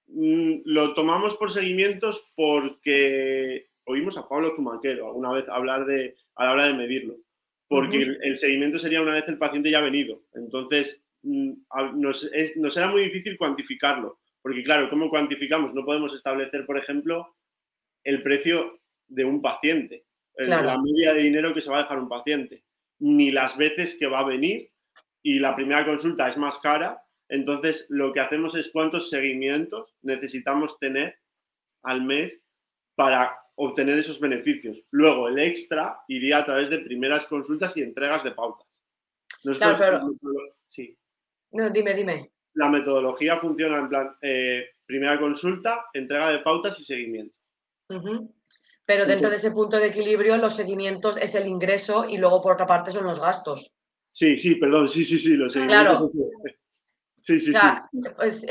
mm, 0.07 0.61
lo 0.66 0.94
tomamos 0.94 1.37
por 1.37 1.50
seguimientos 1.50 2.24
porque 2.37 3.70
oímos 3.87 4.16
a 4.18 4.29
Pablo 4.29 4.53
Zumaquero 4.55 5.09
alguna 5.09 5.33
vez 5.33 5.48
hablar 5.48 5.85
de, 5.85 6.16
a 6.37 6.44
la 6.44 6.53
hora 6.53 6.66
de 6.66 6.74
medirlo. 6.74 7.16
Porque 7.66 8.03
el 8.22 8.37
seguimiento 8.37 8.79
sería 8.79 9.03
una 9.03 9.14
vez 9.14 9.24
el 9.27 9.38
paciente 9.38 9.70
ya 9.70 9.79
ha 9.79 9.83
venido. 9.83 10.22
Entonces, 10.35 11.03
Mm, 11.24 11.52
nos, 11.94 12.30
nos 12.56 12.76
era 12.76 12.88
muy 12.88 13.02
difícil 13.02 13.38
cuantificarlo, 13.38 14.20
porque 14.42 14.62
claro, 14.62 14.90
¿cómo 14.90 15.08
cuantificamos? 15.08 15.72
No 15.72 15.84
podemos 15.84 16.14
establecer, 16.14 16.66
por 16.66 16.78
ejemplo, 16.78 17.34
el 18.04 18.22
precio 18.22 18.78
de 19.08 19.24
un 19.24 19.40
paciente, 19.40 20.04
la 20.37 20.78
media 20.78 21.14
de 21.14 21.22
dinero 21.22 21.54
que 21.54 21.60
se 21.60 21.70
va 21.70 21.78
a 21.78 21.82
dejar 21.82 21.98
un 21.98 22.08
paciente, 22.08 22.64
ni 22.98 23.30
las 23.30 23.56
veces 23.56 23.96
que 23.98 24.06
va 24.06 24.20
a 24.20 24.26
venir 24.26 24.70
y 25.22 25.38
la 25.38 25.56
primera 25.56 25.87
consulta 25.87 26.28
es 26.28 26.37
más 26.37 26.58
cara, 26.58 27.02
entonces 27.28 27.87
lo 27.88 28.12
que 28.12 28.20
hacemos 28.20 28.54
es 28.54 28.68
cuántos 28.70 29.08
seguimientos 29.08 29.94
necesitamos 30.02 30.78
tener 30.78 31.18
al 31.82 32.02
mes 32.02 32.38
para 32.94 33.38
obtener 33.54 33.98
esos 33.98 34.20
beneficios. 34.20 34.82
Luego 34.90 35.28
el 35.28 35.38
extra 35.38 35.98
iría 36.08 36.38
a 36.38 36.44
través 36.44 36.68
de 36.70 36.80
primeras 36.80 37.26
consultas 37.26 37.76
y 37.76 37.82
entregas 37.82 38.24
de 38.24 38.32
pautas. 38.32 38.68
sí. 40.68 40.98
No, 41.54 41.70
dime, 41.70 41.94
dime. 41.94 42.32
La 42.54 42.68
metodología 42.68 43.38
funciona 43.38 43.78
en 43.78 43.88
plan 43.88 44.16
eh, 44.20 44.64
primera 44.84 45.18
consulta, 45.18 45.86
entrega 45.92 46.30
de 46.30 46.40
pautas 46.40 46.78
y 46.80 46.84
seguimiento. 46.84 47.34
Pero 48.84 49.06
dentro 49.06 49.30
de 49.30 49.36
ese 49.36 49.52
punto 49.52 49.76
de 49.76 49.86
equilibrio, 49.86 50.36
los 50.36 50.56
seguimientos 50.56 51.16
es 51.16 51.34
el 51.34 51.46
ingreso 51.46 52.04
y 52.04 52.18
luego 52.18 52.42
por 52.42 52.54
otra 52.54 52.66
parte 52.66 52.90
son 52.90 53.04
los 53.04 53.20
gastos. 53.20 53.72
Sí, 54.10 54.38
sí, 54.38 54.56
perdón, 54.56 54.88
sí, 54.88 55.04
sí, 55.04 55.18
sí, 55.18 55.36
los 55.36 55.52
seguimientos. 55.52 56.12
Claro. 56.12 56.52
Sí, 57.20 57.40
sí, 57.40 57.52
sí. 57.52 58.00
Pues, 58.16 58.44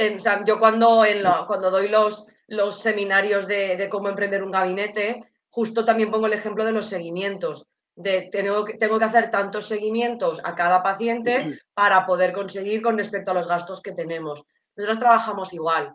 yo 0.48 0.60
cuando, 0.60 1.06
en 1.06 1.24
cuando 1.46 1.70
doy 1.70 1.90
los, 1.90 2.26
los 2.48 2.82
seminarios 2.82 3.48
de, 3.48 3.78
de, 3.78 3.90
cómo 3.90 4.10
emprender 4.10 4.44
un 4.44 4.52
gabinete, 4.52 5.24
justo 5.50 5.86
también 5.86 6.10
pongo 6.10 6.28
el 6.28 6.34
ejemplo 6.34 6.66
de 6.66 6.72
los 6.72 6.88
seguimientos 6.88 7.68
de 7.96 8.30
tengo 8.32 8.66
que, 8.66 8.74
tengo 8.76 8.98
que 8.98 9.06
hacer 9.06 9.30
tantos 9.30 9.68
seguimientos 9.68 10.42
a 10.44 10.56
cada 10.56 10.82
paciente 10.82 11.60
para 11.74 12.06
poder 12.06 12.34
conseguir 12.34 12.82
con 12.82 12.98
respecto 12.98 13.32
a 13.32 13.34
los 13.34 13.48
gastos 13.48 13.82
que 13.82 13.92
tenemos. 13.92 14.44
Nosotros 14.76 15.00
trabajamos 15.00 15.54
igual. 15.54 15.94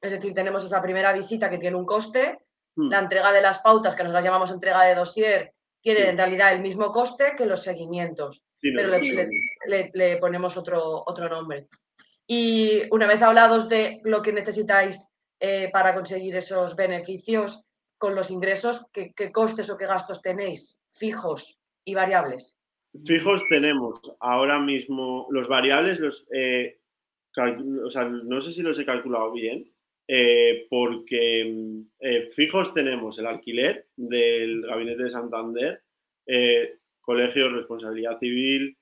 Es 0.00 0.12
decir, 0.12 0.32
tenemos 0.34 0.64
esa 0.64 0.82
primera 0.82 1.12
visita 1.12 1.50
que 1.50 1.58
tiene 1.58 1.76
un 1.76 1.86
coste, 1.86 2.38
mm. 2.76 2.90
la 2.90 2.98
entrega 3.00 3.32
de 3.32 3.42
las 3.42 3.60
pautas, 3.60 3.94
que 3.94 4.02
nosotros 4.02 4.24
llamamos 4.24 4.50
entrega 4.50 4.84
de 4.84 4.94
dossier, 4.94 5.52
tiene 5.80 6.10
en 6.10 6.16
realidad 6.16 6.52
el 6.52 6.60
mismo 6.60 6.90
coste 6.92 7.34
que 7.36 7.46
los 7.46 7.62
seguimientos, 7.62 8.42
pero 8.60 8.92
le, 9.66 10.16
ponemos 10.18 10.56
otro, 10.56 11.04
otro 11.06 11.28
nombre. 11.28 11.68
Y 12.26 12.82
una 12.90 13.06
vez 13.06 13.22
hablados 13.22 13.68
de 13.68 14.00
lo 14.04 14.20
que 14.20 14.32
necesitáis 14.32 15.08
eh, 15.40 15.70
para 15.72 15.94
conseguir 15.94 16.36
esos 16.36 16.74
beneficios 16.74 17.64
con 17.98 18.14
los 18.14 18.30
ingresos, 18.30 18.86
¿qué, 18.92 19.12
¿qué, 19.14 19.30
costes 19.32 19.68
o 19.70 19.76
qué 19.76 19.86
gastos 19.86 20.22
tenéis 20.22 20.80
fijos 20.92 21.60
y 21.84 21.94
variables? 21.94 22.58
Fijos 23.04 23.42
tenemos 23.50 24.00
ahora 24.20 24.60
mismo 24.60 25.26
los 25.30 25.48
variables, 25.48 26.00
los, 26.00 26.26
eh, 26.32 26.80
no 27.36 28.40
sé 28.40 28.52
si 28.52 28.62
los 28.62 28.78
he 28.80 28.86
calculado 28.86 29.32
bien, 29.32 29.70
eh, 30.08 30.66
porque 30.70 31.82
eh, 32.00 32.30
fijos 32.32 32.72
tenemos 32.72 33.18
el 33.18 33.26
alquiler 33.26 33.88
del 33.96 34.62
Gabinete 34.62 35.04
de 35.04 35.10
Santander, 35.10 35.82
Colegio 37.00 37.50
Responsabilidad 37.50 38.18
Civil, 38.18 38.76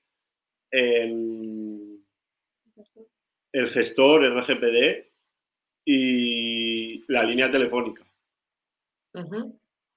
em, 0.71 1.99
el 3.51 3.69
gestor, 3.69 4.23
el 4.23 4.33
RGPD 4.33 5.07
y 5.85 7.03
la 7.11 7.23
línea 7.23 7.51
telefónica. 7.51 8.06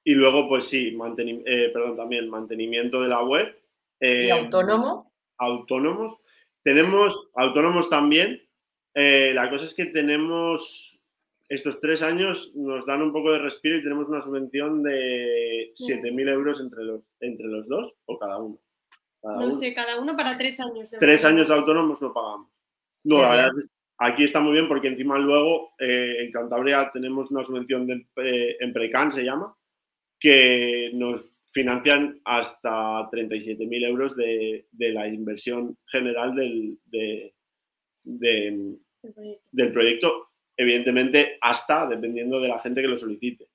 Y 0.04 0.14
luego, 0.14 0.48
pues 0.48 0.64
sí, 0.64 0.96
eh, 1.46 1.70
perdón, 1.72 1.96
también 1.96 2.28
mantenimiento 2.28 3.02
de 3.02 3.08
la 3.08 3.22
web. 3.22 3.54
¿Y 4.00 4.06
eh, 4.06 4.32
autónomo?. 5.38 6.20
Tenemos 6.62 7.28
autónomos 7.34 7.88
también. 7.88 8.40
Eh, 8.94 9.32
la 9.34 9.48
cosa 9.50 9.64
es 9.64 9.74
que 9.74 9.86
tenemos 9.86 10.98
estos 11.48 11.78
tres 11.80 12.02
años 12.02 12.52
nos 12.54 12.86
dan 12.86 13.02
un 13.02 13.12
poco 13.12 13.32
de 13.32 13.38
respiro 13.38 13.78
y 13.78 13.82
tenemos 13.82 14.08
una 14.08 14.20
subvención 14.20 14.82
de 14.82 15.72
7.000 15.74 16.32
euros 16.32 16.60
entre 16.60 16.84
los, 16.84 17.02
entre 17.20 17.46
los 17.46 17.66
dos 17.66 17.92
o 18.06 18.18
cada 18.18 18.38
uno. 18.38 18.58
no 19.22 19.52
sé, 19.52 19.74
cada 19.74 20.00
uno 20.00 20.16
para 20.16 20.38
tres 20.38 20.60
años. 20.60 20.88
Tres 20.98 21.24
años 21.24 21.48
de 21.48 21.54
autónomos 21.54 22.00
no 22.00 22.12
pagamos. 22.12 22.48
No, 23.02 23.20
la 23.22 23.30
verdad 23.30 23.52
es 23.56 23.72
aquí 24.00 24.24
está 24.24 24.40
muy 24.40 24.52
bien 24.52 24.66
porque 24.66 24.88
encima 24.88 25.18
luego 25.18 25.74
eh, 25.78 26.16
en 26.20 26.32
Cantabria 26.32 26.90
tenemos 26.92 27.30
una 27.30 27.44
subvención 27.44 27.86
de, 27.86 28.06
eh, 28.16 28.56
en 28.58 28.72
Precan, 28.72 29.12
se 29.12 29.22
llama, 29.22 29.54
que 30.18 30.90
nos 30.94 31.30
financian 31.46 32.20
hasta 32.24 33.10
37.000 33.10 33.86
euros 33.86 34.16
de, 34.16 34.66
la 34.72 35.08
inversión 35.08 35.76
general 35.86 36.34
del, 36.34 36.78
del 38.04 39.72
proyecto 39.72 40.30
evidentemente 40.56 41.38
hasta 41.40 41.86
dependiendo 41.86 42.38
de 42.38 42.48
la 42.48 42.58
gente 42.58 42.82
que 42.82 42.88
lo 42.88 42.96
solicite. 42.96 43.48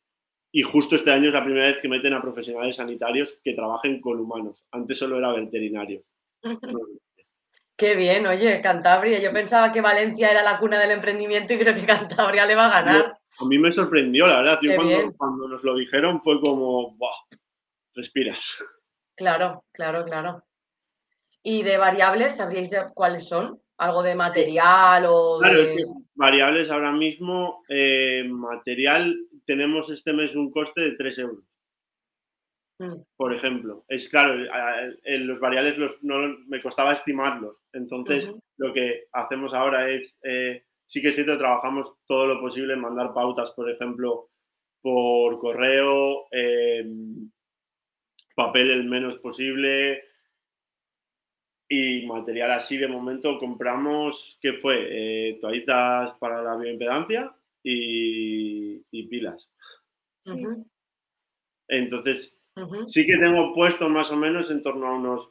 Y 0.51 0.63
justo 0.63 0.95
este 0.95 1.11
año 1.11 1.27
es 1.27 1.33
la 1.33 1.43
primera 1.43 1.67
vez 1.67 1.77
que 1.79 1.87
meten 1.87 2.13
a 2.13 2.21
profesionales 2.21 2.77
sanitarios 2.77 3.37
que 3.43 3.53
trabajen 3.53 4.01
con 4.01 4.19
humanos. 4.19 4.63
Antes 4.71 4.97
solo 4.97 5.17
era 5.17 5.33
veterinario. 5.33 6.03
Qué 7.77 7.95
bien, 7.95 8.25
oye, 8.25 8.61
Cantabria. 8.61 9.19
Yo 9.19 9.33
pensaba 9.33 9.71
que 9.71 9.81
Valencia 9.81 10.31
era 10.31 10.41
la 10.41 10.59
cuna 10.59 10.79
del 10.79 10.91
emprendimiento 10.91 11.53
y 11.53 11.59
creo 11.59 11.75
que 11.75 11.85
Cantabria 11.85 12.45
le 12.45 12.55
va 12.55 12.67
a 12.67 12.81
ganar. 12.81 13.17
a 13.39 13.45
mí 13.45 13.57
me 13.57 13.71
sorprendió, 13.71 14.27
la 14.27 14.41
verdad. 14.41 14.59
cuando, 15.17 15.47
nos 15.47 15.63
lo 15.63 15.75
dijeron 15.75 16.21
fue 16.21 16.39
como, 16.39 16.95
¡buah! 16.95 17.37
Respiras. 17.93 18.57
Claro, 19.15 19.63
claro, 19.71 20.03
claro. 20.03 20.43
¿Y 21.43 21.63
de 21.63 21.77
variables 21.77 22.35
sabríais 22.35 22.71
cuáles 22.93 23.27
son? 23.27 23.61
algo 23.77 24.03
de 24.03 24.15
material 24.15 25.05
o 25.07 25.39
claro, 25.39 25.59
es 25.59 25.71
que 25.71 25.83
variables 26.13 26.69
ahora 26.69 26.91
mismo, 26.91 27.63
eh, 27.69 28.23
material, 28.27 29.15
tenemos 29.45 29.89
este 29.89 30.13
mes 30.13 30.35
un 30.35 30.51
coste 30.51 30.81
de 30.81 30.91
3 30.95 31.19
euros. 31.19 31.43
Mm. 32.79 33.01
Por 33.15 33.33
ejemplo, 33.33 33.85
es 33.87 34.09
claro, 34.09 34.43
en 35.03 35.27
los 35.27 35.39
variables 35.39 35.77
no, 36.01 36.37
me 36.47 36.61
costaba 36.61 36.93
estimarlos. 36.93 37.57
Entonces, 37.71 38.29
lo 38.57 38.73
que 38.73 39.05
hacemos 39.13 39.53
ahora 39.53 39.89
es, 39.89 40.15
eh, 40.23 40.63
sí 40.85 41.01
que 41.01 41.09
es 41.09 41.15
cierto, 41.15 41.37
trabajamos 41.37 41.95
todo 42.05 42.27
lo 42.27 42.41
posible 42.41 42.73
en 42.73 42.81
mandar 42.81 43.13
pautas, 43.13 43.51
por 43.51 43.69
ejemplo, 43.69 44.29
por 44.81 45.39
correo, 45.39 46.27
eh, 46.31 46.85
papel 48.35 48.71
el 48.71 48.83
menos 48.83 49.17
posible, 49.19 50.03
y 51.67 52.05
material 52.05 52.51
así 52.51 52.77
de 52.77 52.87
momento 52.87 53.39
compramos, 53.39 54.37
¿qué 54.41 54.53
fue? 54.53 54.87
Eh, 54.89 55.39
toallitas 55.41 56.17
para 56.19 56.43
la 56.43 56.55
bioimpedancia 56.57 57.35
y, 57.63 58.83
pilas. 59.07 59.49
Entonces, 61.67 62.34
sí 62.87 63.05
que 63.05 63.17
tengo 63.17 63.53
puesto 63.53 63.89
más 63.89 64.11
o 64.11 64.15
menos 64.15 64.49
en 64.49 64.61
torno 64.61 64.87
a 64.87 64.95
unos 64.95 65.29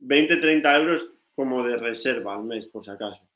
20-30 0.00 0.80
euros 0.80 1.10
como 1.34 1.64
de 1.64 1.76
reserva 1.76 2.34
al 2.34 2.44
mes, 2.44 2.66
por 2.66 2.84
si 2.84 2.90
acaso. 2.90 3.26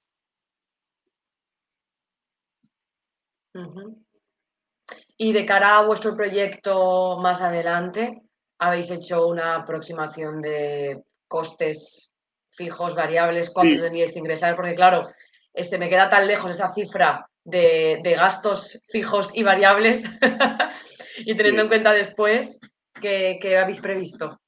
Y 5.16 5.32
de 5.32 5.44
cara 5.44 5.78
a 5.78 5.86
vuestro 5.86 6.14
proyecto 6.14 7.18
más 7.18 7.42
adelante, 7.42 8.22
¿habéis 8.58 8.90
hecho 8.90 9.26
una 9.26 9.56
aproximación 9.56 10.40
de 10.40 11.02
costes 11.26 12.12
fijos, 12.50 12.94
variables, 12.94 13.50
cuánto 13.50 13.80
tendríais 13.80 14.12
que 14.12 14.18
ingresar, 14.18 14.56
porque 14.56 14.74
claro, 14.74 15.08
este, 15.54 15.78
me 15.78 15.88
queda 15.88 16.10
tan 16.10 16.26
lejos 16.26 16.50
esa 16.50 16.72
cifra 16.74 17.28
de, 17.44 18.00
gastos 18.16 18.80
fijos 18.88 19.30
y 19.32 19.42
variables 19.42 20.04
y 21.24 21.36
teniendo 21.36 21.62
en 21.62 21.68
cuenta 21.68 21.92
después 21.92 22.58
que, 23.00 23.56
habéis 23.56 23.80
previsto. 23.80 24.40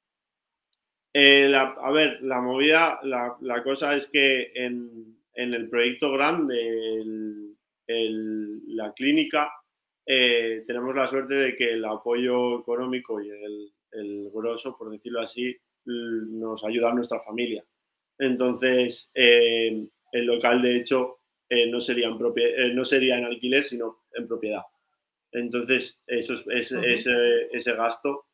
Eh, 1.12 1.52
a 1.54 1.90
ver, 1.90 2.18
la 2.22 2.40
movida, 2.40 3.00
la, 3.02 3.62
cosa 3.62 3.96
es 3.96 4.06
que 4.08 4.52
en, 4.54 5.16
el 5.34 5.68
proyecto 5.68 6.12
grande, 6.12 7.06
la 7.86 8.92
clínica, 8.92 9.50
eh, 10.06 10.64
tenemos 10.66 10.94
la 10.94 11.06
suerte 11.06 11.34
de 11.34 11.56
que 11.56 11.72
el 11.72 11.84
apoyo 11.84 12.60
económico 12.60 13.20
y 13.20 13.28
el, 13.28 13.72
el 13.92 14.30
grosso, 14.32 14.76
por 14.76 14.90
decirlo 14.90 15.20
así, 15.20 15.56
nos 15.84 16.64
ayuda 16.64 16.90
a 16.90 16.94
nuestra 16.94 17.20
familia. 17.20 17.64
Entonces, 18.18 19.10
eh, 19.14 19.86
el 20.12 20.26
local, 20.26 20.62
de 20.62 20.76
hecho, 20.76 21.20
eh, 21.48 21.66
no, 21.70 21.80
sería 21.80 22.08
en 22.08 22.74
no 22.74 22.84
sería 22.84 23.18
en 23.18 23.24
alquiler, 23.24 23.64
sino 23.64 24.04
en 24.12 24.28
propiedad. 24.28 24.62
Entonces, 25.32 25.98
eso 26.06 26.34
es, 26.50 26.72
ese, 26.72 27.72
gasto 27.74 28.26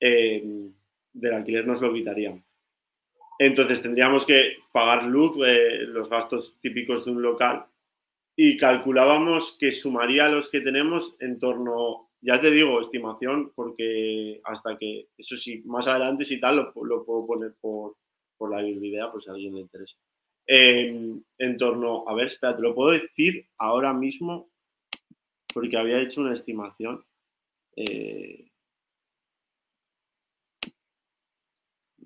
del 0.00 1.34
alquiler 1.34 1.66
nos 1.66 1.80
lo 1.80 1.92
quitarían. 1.92 2.44
Entonces, 3.38 3.80
tendríamos 3.80 4.26
que 4.26 4.56
pagar 4.72 5.04
luz, 5.04 5.36
los 5.36 6.08
gastos 6.08 6.56
típicos 6.60 7.04
de 7.04 7.10
un 7.10 7.22
local, 7.22 7.66
y 8.36 8.56
calculábamos 8.56 9.56
que 9.58 9.72
sumaría 9.72 10.28
los 10.28 10.50
que 10.50 10.60
tenemos 10.60 11.16
en 11.20 11.38
torno 11.38 12.10
ya 12.22 12.40
te 12.40 12.50
digo, 12.50 12.80
estimación, 12.80 13.52
porque 13.54 14.40
hasta 14.44 14.76
que, 14.76 15.08
eso 15.16 15.36
sí, 15.36 15.62
más 15.64 15.88
adelante 15.88 16.24
si 16.24 16.38
tal, 16.38 16.56
lo, 16.56 17.04
puedo 17.04 17.26
poner 17.26 17.54
por, 17.60 17.96
la 18.50 18.62
idea, 18.66 19.10
por 19.10 19.22
si 19.22 19.30
a 19.30 19.32
alguien 19.32 19.54
le 19.54 19.60
interesa. 19.60 19.96
en 20.46 21.56
torno, 21.58 22.04
a 22.06 22.14
ver, 22.14 22.28
espera, 22.28 22.56
te 22.56 22.62
lo 22.62 22.74
puedo 22.74 22.90
decir 22.90 23.46
ahora 23.58 23.94
mismo, 23.94 24.49
porque 25.52 25.78
había 25.78 26.00
hecho 26.00 26.20
una 26.20 26.34
estimación. 26.34 27.04
Eh. 27.76 28.46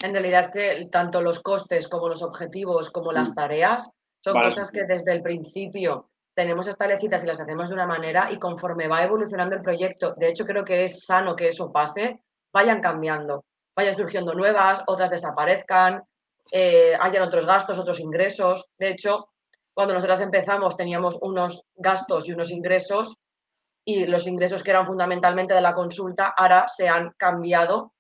En 0.03 0.13
realidad 0.13 0.41
es 0.41 0.51
que 0.51 0.89
tanto 0.91 1.23
los 1.23 1.41
costes 1.41 1.89
como 1.89 2.09
los 2.09 2.23
objetivos 2.23 2.91
como 2.91 3.13
las 3.13 3.31
mm. 3.31 3.35
tareas 3.35 3.91
son 4.23 4.35
cosas 4.35 4.71
que 4.71 4.85
desde 4.85 5.13
el 5.13 5.23
principio 5.23 6.11
tenemos 6.35 6.67
establecidas 6.67 7.23
y 7.23 7.27
las 7.27 7.41
hacemos 7.41 7.69
de 7.69 7.75
una 7.75 7.87
manera 7.87 8.31
y 8.33 8.39
conforme 8.39 8.89
va 8.89 9.05
evolucionando 9.05 9.55
el 9.55 9.63
proyecto, 9.63 10.15
de 10.17 10.29
hecho 10.29 10.45
creo 10.45 10.65
que 10.65 10.85
es 10.85 11.05
sano 11.05 11.37
que 11.37 11.49
eso 11.49 11.71
pase, 11.71 12.21
vayan 12.53 12.81
cambiando, 12.81 13.45
vayan 13.77 13.95
surgiendo 13.95 14.35
nuevas, 14.35 14.83
otras 14.87 15.11
desaparezcan, 15.11 16.03
eh, 16.51 16.95
hayan 17.01 17.23
otros 17.23 17.47
gastos, 17.47 17.79
otros 17.79 18.01
ingresos. 18.01 18.67
De 18.79 18.91
hecho, 18.91 19.29
cuando 19.73 19.95
nosotras 19.95 20.21
empezamos 20.21 20.77
teníamos 20.77 21.19
unos 21.21 21.63
gastos 21.77 22.29
y 22.29 22.33
unos 22.33 22.51
ingresos 22.51 23.15
y 23.85 24.07
los 24.07 24.27
ingresos 24.27 24.63
que 24.63 24.71
eran 24.71 24.87
fundamentalmente 24.87 25.55
de 25.55 25.61
la 25.61 25.75
consulta 25.75 26.35
ahora 26.37 26.67
se 26.69 26.89
han 26.89 27.11
cambiado 27.17 27.93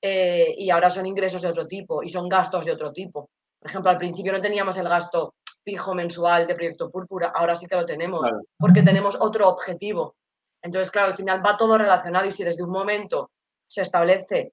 eh, 0.00 0.54
y 0.56 0.70
ahora 0.70 0.88
son 0.88 1.06
ingresos 1.06 1.42
de 1.42 1.48
otro 1.48 1.66
tipo 1.66 2.02
y 2.02 2.10
son 2.10 2.28
gastos 2.28 2.64
de 2.64 2.72
otro 2.72 2.92
tipo. 2.92 3.30
Por 3.58 3.70
ejemplo, 3.70 3.90
al 3.90 3.98
principio 3.98 4.32
no 4.32 4.40
teníamos 4.40 4.76
el 4.76 4.88
gasto 4.88 5.34
fijo 5.64 5.94
mensual 5.94 6.46
de 6.46 6.54
Proyecto 6.54 6.90
Púrpura, 6.90 7.32
ahora 7.34 7.56
sí 7.56 7.66
que 7.66 7.74
lo 7.74 7.84
tenemos, 7.84 8.28
porque 8.56 8.82
tenemos 8.82 9.16
otro 9.18 9.48
objetivo. 9.48 10.14
Entonces, 10.62 10.92
claro, 10.92 11.08
al 11.08 11.14
final 11.14 11.44
va 11.44 11.56
todo 11.56 11.76
relacionado 11.76 12.26
y 12.26 12.32
si 12.32 12.44
desde 12.44 12.62
un 12.62 12.70
momento 12.70 13.30
se 13.68 13.82
establece 13.82 14.52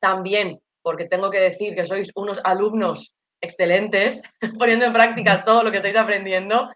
también, 0.00 0.58
porque 0.82 1.04
tengo 1.04 1.30
que 1.30 1.40
decir 1.40 1.74
que 1.74 1.84
sois 1.84 2.10
unos 2.14 2.40
alumnos 2.44 3.12
excelentes, 3.42 4.22
poniendo 4.58 4.86
en 4.86 4.92
práctica 4.94 5.44
todo 5.44 5.62
lo 5.62 5.70
que 5.70 5.78
estáis 5.78 5.96
aprendiendo, 5.96 6.70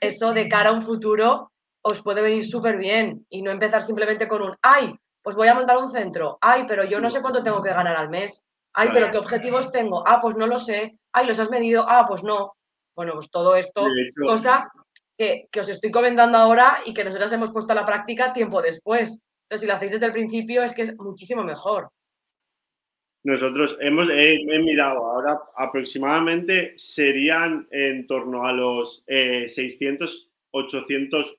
eso 0.00 0.32
de 0.32 0.48
cara 0.48 0.70
a 0.70 0.74
un 0.74 0.82
futuro 0.82 1.50
os 1.82 2.02
puede 2.02 2.22
venir 2.22 2.44
súper 2.44 2.76
bien 2.76 3.26
y 3.28 3.42
no 3.42 3.50
empezar 3.50 3.82
simplemente 3.82 4.28
con 4.28 4.42
un, 4.42 4.56
ay, 4.62 4.94
pues 5.22 5.36
voy 5.36 5.48
a 5.48 5.54
montar 5.54 5.76
un 5.78 5.88
centro, 5.88 6.38
ay, 6.40 6.64
pero 6.66 6.84
yo 6.84 7.00
no 7.00 7.10
sé 7.10 7.20
cuánto 7.20 7.42
tengo 7.42 7.62
que 7.62 7.70
ganar 7.70 7.96
al 7.96 8.08
mes, 8.08 8.44
ay, 8.74 8.90
pero 8.92 9.10
qué 9.10 9.18
objetivos 9.18 9.70
tengo, 9.70 10.02
ah, 10.06 10.20
pues 10.20 10.36
no 10.36 10.46
lo 10.46 10.58
sé, 10.58 10.98
ay, 11.12 11.26
los 11.26 11.38
has 11.38 11.50
medido, 11.50 11.84
ah, 11.88 12.06
pues 12.08 12.22
no. 12.22 12.54
Bueno, 12.96 13.12
pues 13.12 13.30
todo 13.30 13.54
esto, 13.54 13.86
cosa 14.24 14.68
que, 15.18 15.48
os 15.58 15.68
estoy 15.68 15.90
comentando 15.90 16.38
ahora 16.38 16.82
y 16.84 16.94
que 16.94 17.04
nosotros 17.04 17.32
hemos 17.32 17.52
puesto 17.52 17.72
a 17.72 17.76
la 17.76 17.84
práctica 17.84 18.32
tiempo 18.32 18.62
después. 18.62 19.20
Entonces, 19.42 19.60
si 19.60 19.66
lo 19.66 19.74
hacéis 19.74 19.92
desde 19.92 20.06
el 20.06 20.12
principio, 20.12 20.62
es 20.62 20.74
que 20.74 20.82
es 20.82 20.96
muchísimo 20.96 21.42
mejor. 21.42 21.90
Nosotros 23.24 23.76
hemos 23.80 24.08
mirado 24.08 25.04
ahora 25.04 25.40
aproximadamente 25.56 26.74
serían 26.76 27.66
en 27.70 28.06
torno 28.06 28.46
a 28.46 28.52
los 28.52 29.02
600, 29.06 30.14
eh, 30.14 30.30
800 30.52 31.36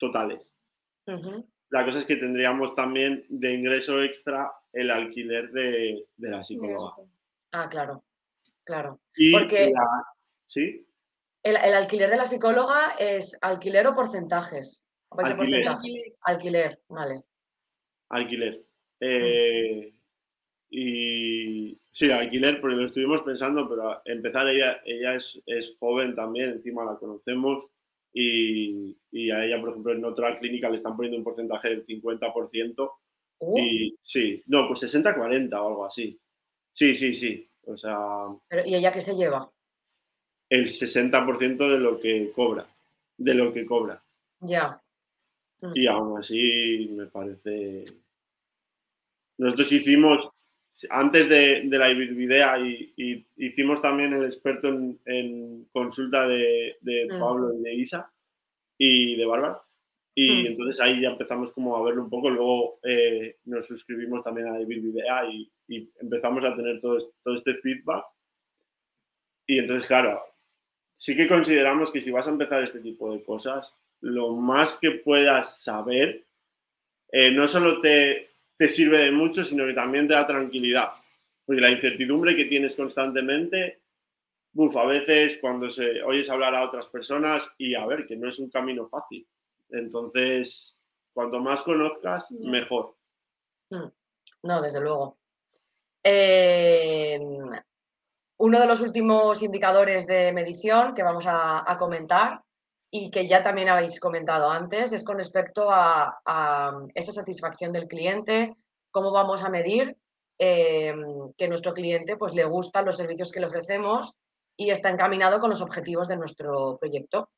totales. 0.00 0.52
La 1.70 1.84
cosa 1.84 2.00
es 2.00 2.06
que 2.06 2.16
tendríamos 2.16 2.74
también 2.74 3.24
de 3.28 3.54
ingreso 3.54 4.02
extra 4.02 4.52
el 4.72 4.90
alquiler 4.90 5.50
de, 5.52 6.04
la 6.18 6.42
psicóloga. 6.42 6.94
Ah, 7.52 7.68
claro, 7.68 8.04
claro. 8.64 9.00
Y 9.14 9.32
Porque... 9.32 9.72
¿Sí? 10.48 10.84
El, 11.42 11.56
alquiler 11.56 12.10
de 12.10 12.16
la 12.16 12.24
psicóloga 12.24 12.96
es 12.98 13.38
alquiler 13.40 13.86
o 13.86 13.94
porcentajes. 13.94 14.84
Alquiler. 15.10 15.68
alquiler, 16.22 16.80
vale. 16.88 17.22
Alquiler. 18.10 18.62
Eh, 19.00 19.94
y 20.70 21.80
sí, 21.90 22.10
alquiler, 22.10 22.60
porque 22.60 22.76
lo 22.76 22.86
estuvimos 22.86 23.22
pensando, 23.22 23.68
pero 23.68 24.00
empezar 24.04 24.48
ella, 24.48 24.80
ella 24.84 25.14
es, 25.14 25.76
joven 25.78 26.14
también, 26.14 26.50
encima 26.50 26.84
la 26.84 26.96
conocemos 26.96 27.66
y, 28.12 29.30
a 29.30 29.44
ella, 29.44 29.60
por 29.60 29.70
ejemplo, 29.70 29.92
en 29.92 30.04
otra 30.04 30.38
clínica 30.38 30.68
le 30.68 30.78
están 30.78 30.96
poniendo 30.96 31.18
un 31.18 31.24
porcentaje 31.24 31.68
del 31.68 31.86
50%. 31.86 32.90
Y 33.56 33.96
sí, 34.02 34.42
no, 34.46 34.68
pues 34.68 34.82
60-40 34.82 35.52
o 35.54 35.68
algo 35.68 35.86
así. 35.86 36.18
Sí, 36.72 36.94
sí, 36.94 37.14
sí. 37.14 37.48
O 37.66 37.76
sea. 37.76 37.98
¿Y 38.64 38.74
ella 38.74 38.92
qué 38.92 39.00
se 39.00 39.14
lleva? 39.14 39.50
El 40.48 40.66
60% 40.66 41.56
de 41.56 41.78
lo 41.78 42.00
que 42.00 42.32
cobra. 42.34 42.66
De 43.16 43.34
lo 43.34 43.52
que 43.52 43.64
cobra. 43.64 44.02
Ya. 44.40 44.80
Mm. 45.60 45.72
Y 45.74 45.86
aún 45.86 46.18
así 46.18 46.90
me 46.92 47.06
parece. 47.06 47.84
Nosotros 49.38 49.72
hicimos, 49.72 50.29
antes 50.90 51.28
de, 51.28 51.64
la 51.64 51.90
Ibidea, 51.90 52.58
y, 52.58 53.26
hicimos 53.36 53.82
también 53.82 54.12
el 54.12 54.24
experto 54.24 54.68
en, 54.68 55.66
consulta 55.72 56.26
de, 56.26 56.76
mm. 56.82 57.20
Pablo 57.20 57.54
y 57.54 57.62
de 57.62 57.74
Isa 57.74 58.10
y 58.78 59.16
de 59.16 59.26
Bárbara. 59.26 59.60
Y 60.14 60.42
mm. 60.42 60.46
entonces 60.46 60.80
ahí 60.80 61.00
ya 61.00 61.10
empezamos 61.10 61.52
como 61.52 61.76
a 61.76 61.82
verlo 61.82 62.02
un 62.02 62.10
poco. 62.10 62.30
Luego 62.30 62.80
eh, 62.82 63.36
nos 63.44 63.66
suscribimos 63.66 64.22
también 64.24 64.48
a 64.48 64.60
Ibidea 64.60 65.26
y, 65.30 65.50
y 65.68 65.90
empezamos 66.00 66.44
a 66.44 66.56
tener 66.56 66.80
todo, 66.80 67.12
todo 67.22 67.36
este 67.36 67.54
feedback. 67.54 68.04
Y 69.46 69.58
entonces, 69.58 69.86
claro, 69.86 70.22
sí 70.94 71.16
que 71.16 71.28
consideramos 71.28 71.90
que 71.92 72.00
si 72.00 72.10
vas 72.10 72.26
a 72.26 72.30
empezar 72.30 72.62
este 72.62 72.80
tipo 72.80 73.12
de 73.12 73.22
cosas, 73.24 73.74
lo 74.00 74.34
más 74.34 74.76
que 74.76 74.92
puedas 74.92 75.62
saber 75.62 76.24
eh, 77.12 77.30
no 77.32 77.48
solo 77.48 77.80
te, 77.80 78.29
te, 78.60 78.68
sirve 78.68 78.98
de 78.98 79.10
mucho, 79.10 79.42
sino 79.44 79.66
que 79.66 79.72
también 79.72 80.06
te 80.06 80.14
da 80.14 80.26
tranquilidad. 80.26 80.90
Porque 81.44 81.62
la 81.62 81.70
incertidumbre 81.70 82.36
que 82.36 82.44
tienes 82.44 82.76
constantemente, 82.76 83.80
uf, 84.54 84.76
a 84.76 84.84
veces 84.84 85.38
cuando 85.40 85.70
se, 85.70 86.02
oyes 86.02 86.28
hablar 86.28 86.54
a 86.54 86.64
otras 86.64 86.86
personas 86.86 87.42
y 87.56 87.74
a 87.74 87.86
ver, 87.86 88.06
que 88.06 88.16
no 88.16 88.28
es 88.28 88.38
un 88.38 88.50
camino 88.50 88.88
fácil. 88.88 89.26
Entonces, 89.70 90.76
cuanto 91.12 91.40
más 91.40 91.62
conozcas, 91.62 92.30
mejor. 92.30 92.96
Hmm. 93.70 93.88
No, 94.42 94.62
desde 94.62 94.80
luego. 94.80 95.18
uno 98.38 98.60
de 98.60 98.66
los 98.66 98.80
últimos 98.80 99.42
indicadores 99.42 100.06
de 100.06 100.32
medición 100.32 100.94
que 100.94 101.02
vamos 101.02 101.24
a 101.26 101.76
comentar 101.78 102.42
y 102.90 103.10
que 103.10 103.28
ya 103.28 103.42
también 103.42 103.68
habéis 103.68 104.00
comentado 104.00 104.50
antes, 104.50 104.92
es 104.92 105.04
con 105.04 105.16
respecto 105.18 105.68
a, 105.70 106.18
esa 106.94 107.12
satisfacción 107.12 107.72
del 107.72 107.86
cliente, 107.86 108.56
cómo 108.90 109.12
vamos 109.12 109.44
a 109.44 109.48
medir 109.48 109.96
eh, 110.38 110.94
que 111.36 111.48
nuestro 111.48 111.72
cliente 111.72 112.16
pues, 112.16 112.34
le 112.34 112.44
gustan 112.44 112.86
los 112.86 112.96
servicios 112.96 113.30
que 113.30 113.40
le 113.40 113.46
ofrecemos 113.46 114.14
y 114.56 114.70
está 114.70 114.90
encaminado 114.90 115.38
con 115.38 115.50
los 115.50 115.62
objetivos 115.62 116.08
de 116.08 116.16
nuestro 116.16 116.78
proyecto. 116.78 117.30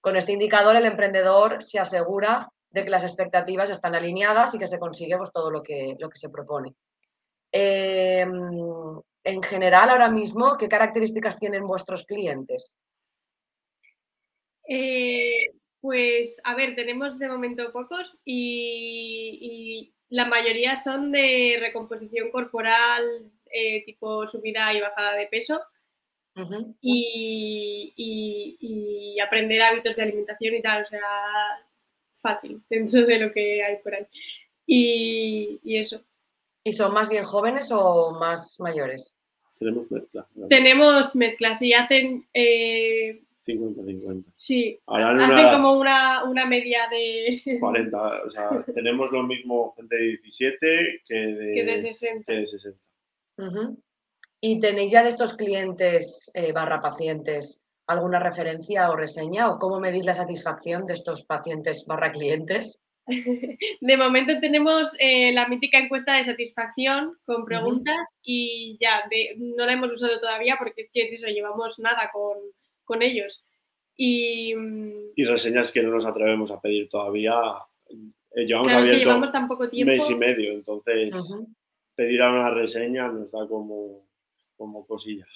Con 0.00 0.16
este 0.16 0.32
indicador, 0.32 0.76
el 0.76 0.86
emprendedor 0.86 1.62
se 1.62 1.78
asegura 1.78 2.48
de 2.70 2.84
que 2.84 2.90
las 2.90 3.04
expectativas 3.04 3.70
están 3.70 3.94
alineadas 3.94 4.54
y 4.54 4.58
que 4.58 4.66
se 4.66 4.78
consigue 4.78 5.16
pues, 5.16 5.32
todo 5.32 5.50
lo 5.50 5.62
que, 5.62 5.96
lo 5.98 6.08
que 6.08 6.18
se 6.18 6.30
propone. 6.30 6.74
Eh, 7.52 8.26
en 9.26 9.42
general, 9.42 9.90
ahora 9.90 10.10
mismo, 10.10 10.56
¿qué 10.58 10.68
características 10.68 11.36
tienen 11.36 11.66
vuestros 11.66 12.04
clientes? 12.04 12.76
Eh, 14.68 15.46
pues, 15.80 16.40
a 16.44 16.54
ver, 16.54 16.74
tenemos 16.74 17.18
de 17.18 17.28
momento 17.28 17.72
pocos 17.72 18.16
y, 18.24 19.90
la 20.10 20.26
mayoría 20.26 20.76
son 20.80 21.10
de 21.10 21.56
recomposición 21.60 22.30
corporal, 22.30 23.32
eh, 23.50 23.84
tipo 23.84 24.26
subida 24.28 24.72
y 24.72 24.80
bajada 24.80 25.16
de 25.16 25.26
peso. 25.26 25.60
y, 26.80 27.90
aprender 29.20 29.62
hábitos 29.62 29.96
de 29.96 30.02
alimentación 30.02 30.54
y 30.54 30.62
tal, 30.62 30.84
o 30.84 30.86
sea, 30.86 31.00
fácil 32.20 32.62
dentro 32.70 33.04
de 33.04 33.18
lo 33.18 33.32
que 33.32 33.62
hay 33.62 33.76
por 33.78 33.94
ahí. 33.94 34.06
Y, 34.66 35.78
eso. 35.78 36.00
¿Y 36.64 36.72
son 36.72 36.92
más 36.94 37.08
bien 37.08 37.24
jóvenes 37.24 37.70
o 37.70 38.12
más 38.12 38.58
mayores? 38.58 39.14
Tenemos 39.58 39.90
mezcla. 39.90 40.26
Tenemos 40.48 41.14
mezclas 41.14 41.60
y 41.62 41.74
hacen 41.74 42.26
eh, 42.32 43.22
50-50. 43.46 44.24
Sí, 44.34 44.78
hacen 44.86 45.52
como 45.52 45.78
una, 45.78 46.46
media 46.46 46.88
de... 46.90 47.42
40, 47.60 48.22
o 48.26 48.30
sea, 48.30 48.64
tenemos 48.74 49.10
lo 49.10 49.22
mismo 49.22 49.74
gente 49.76 49.96
de 49.96 50.02
17 50.22 51.02
que 51.06 51.14
de, 51.14 51.78
60. 51.78 52.32
¿Y 54.40 54.60
tenéis 54.60 54.90
ya 54.90 55.02
de 55.02 55.08
estos 55.08 55.34
clientes 55.34 56.30
eh, 56.34 56.52
barra 56.52 56.80
pacientes 56.80 57.62
alguna 57.86 58.18
referencia 58.18 58.90
o 58.90 58.96
reseña 58.96 59.50
o 59.50 59.58
cómo 59.58 59.80
medís 59.80 60.06
la 60.06 60.14
satisfacción 60.14 60.86
de 60.86 60.94
estos 60.94 61.24
pacientes 61.24 61.84
barra 61.86 62.10
clientes? 62.10 62.80
De 63.80 63.96
momento 63.96 64.32
tenemos 64.40 64.92
eh, 64.98 65.32
la 65.34 65.46
mítica 65.46 65.78
encuesta 65.78 66.14
de 66.14 66.24
satisfacción 66.24 67.18
con 67.26 67.44
preguntas 67.44 68.14
y 68.22 68.78
ya, 68.80 69.04
no 69.36 69.66
la 69.66 69.74
hemos 69.74 69.92
usado 69.92 70.18
todavía 70.20 70.56
porque 70.58 70.82
es 70.82 70.90
que 70.90 71.02
es 71.02 71.12
eso, 71.12 71.26
llevamos 71.26 71.78
nada 71.78 72.10
con, 72.12 72.38
con 72.84 73.02
ellos. 73.02 73.44
Y, 73.96 74.52
y 75.16 75.24
reseñas 75.24 75.70
que 75.70 75.82
no 75.82 75.90
nos 75.90 76.04
atrevemos 76.04 76.50
a 76.50 76.60
pedir 76.60 76.88
todavía. 76.88 77.34
Eh, 77.88 78.44
llevamos 78.44 78.72
llevamos 78.88 79.32
tan 79.32 79.46
poco 79.46 79.68
tiempo. 79.68 79.92
mes 79.92 80.10
y 80.10 80.14
medio, 80.16 80.52
entonces 80.52 81.12
pedir 81.94 82.22
a 82.22 82.30
una 82.30 82.50
reseña 82.50 83.08
nos 83.08 83.30
da 83.30 83.46
como, 83.46 84.08
como 84.56 84.86
cosilla. 84.86 85.26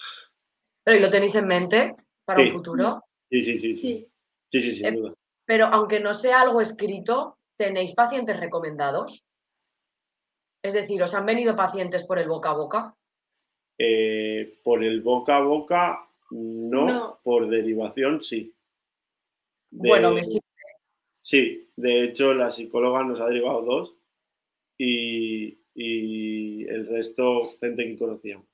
¿Pero 0.83 0.97
y 0.97 0.99
lo 0.99 1.09
tenéis 1.09 1.35
en 1.35 1.47
mente 1.47 1.95
para 2.25 2.41
un 2.41 2.51
futuro? 2.51 3.03
Sí, 3.29 3.41
sí, 3.43 3.59
sí. 3.59 3.75
Sí, 3.75 4.09
sí, 4.51 4.61
sí, 4.61 4.75
sin 4.75 4.85
eh, 4.85 4.91
duda. 4.91 5.13
Pero 5.45 5.65
aunque 5.67 5.99
no 5.99 6.13
sea 6.13 6.41
algo 6.41 6.61
escrito, 6.61 7.37
¿tenéis 7.57 7.93
pacientes 7.93 8.39
recomendados? 8.39 9.25
Es 10.61 10.73
decir, 10.73 11.01
¿os 11.01 11.13
han 11.13 11.25
venido 11.25 11.55
pacientes 11.55 12.03
por 12.05 12.19
el 12.19 12.27
boca 12.27 12.49
a 12.49 12.53
boca? 12.53 12.95
Eh, 13.77 14.59
por 14.63 14.83
el 14.83 15.01
boca 15.01 15.37
a 15.37 15.41
boca 15.41 16.08
no, 16.31 17.19
por 17.23 17.47
derivación 17.47 18.21
sí. 18.21 18.53
bueno, 19.71 20.11
me 20.11 20.23
sirve. 20.23 20.43
Sí, 21.21 21.69
de 21.75 22.03
hecho 22.03 22.33
la 22.33 22.51
psicóloga 22.51 23.03
nos 23.03 23.19
ha 23.19 23.27
derivado 23.27 23.61
dos 23.61 23.95
y, 24.77 25.57
el 25.75 26.87
resto 26.87 27.51
gente 27.59 27.85
que 27.85 27.97
conocíamos. 27.97 28.45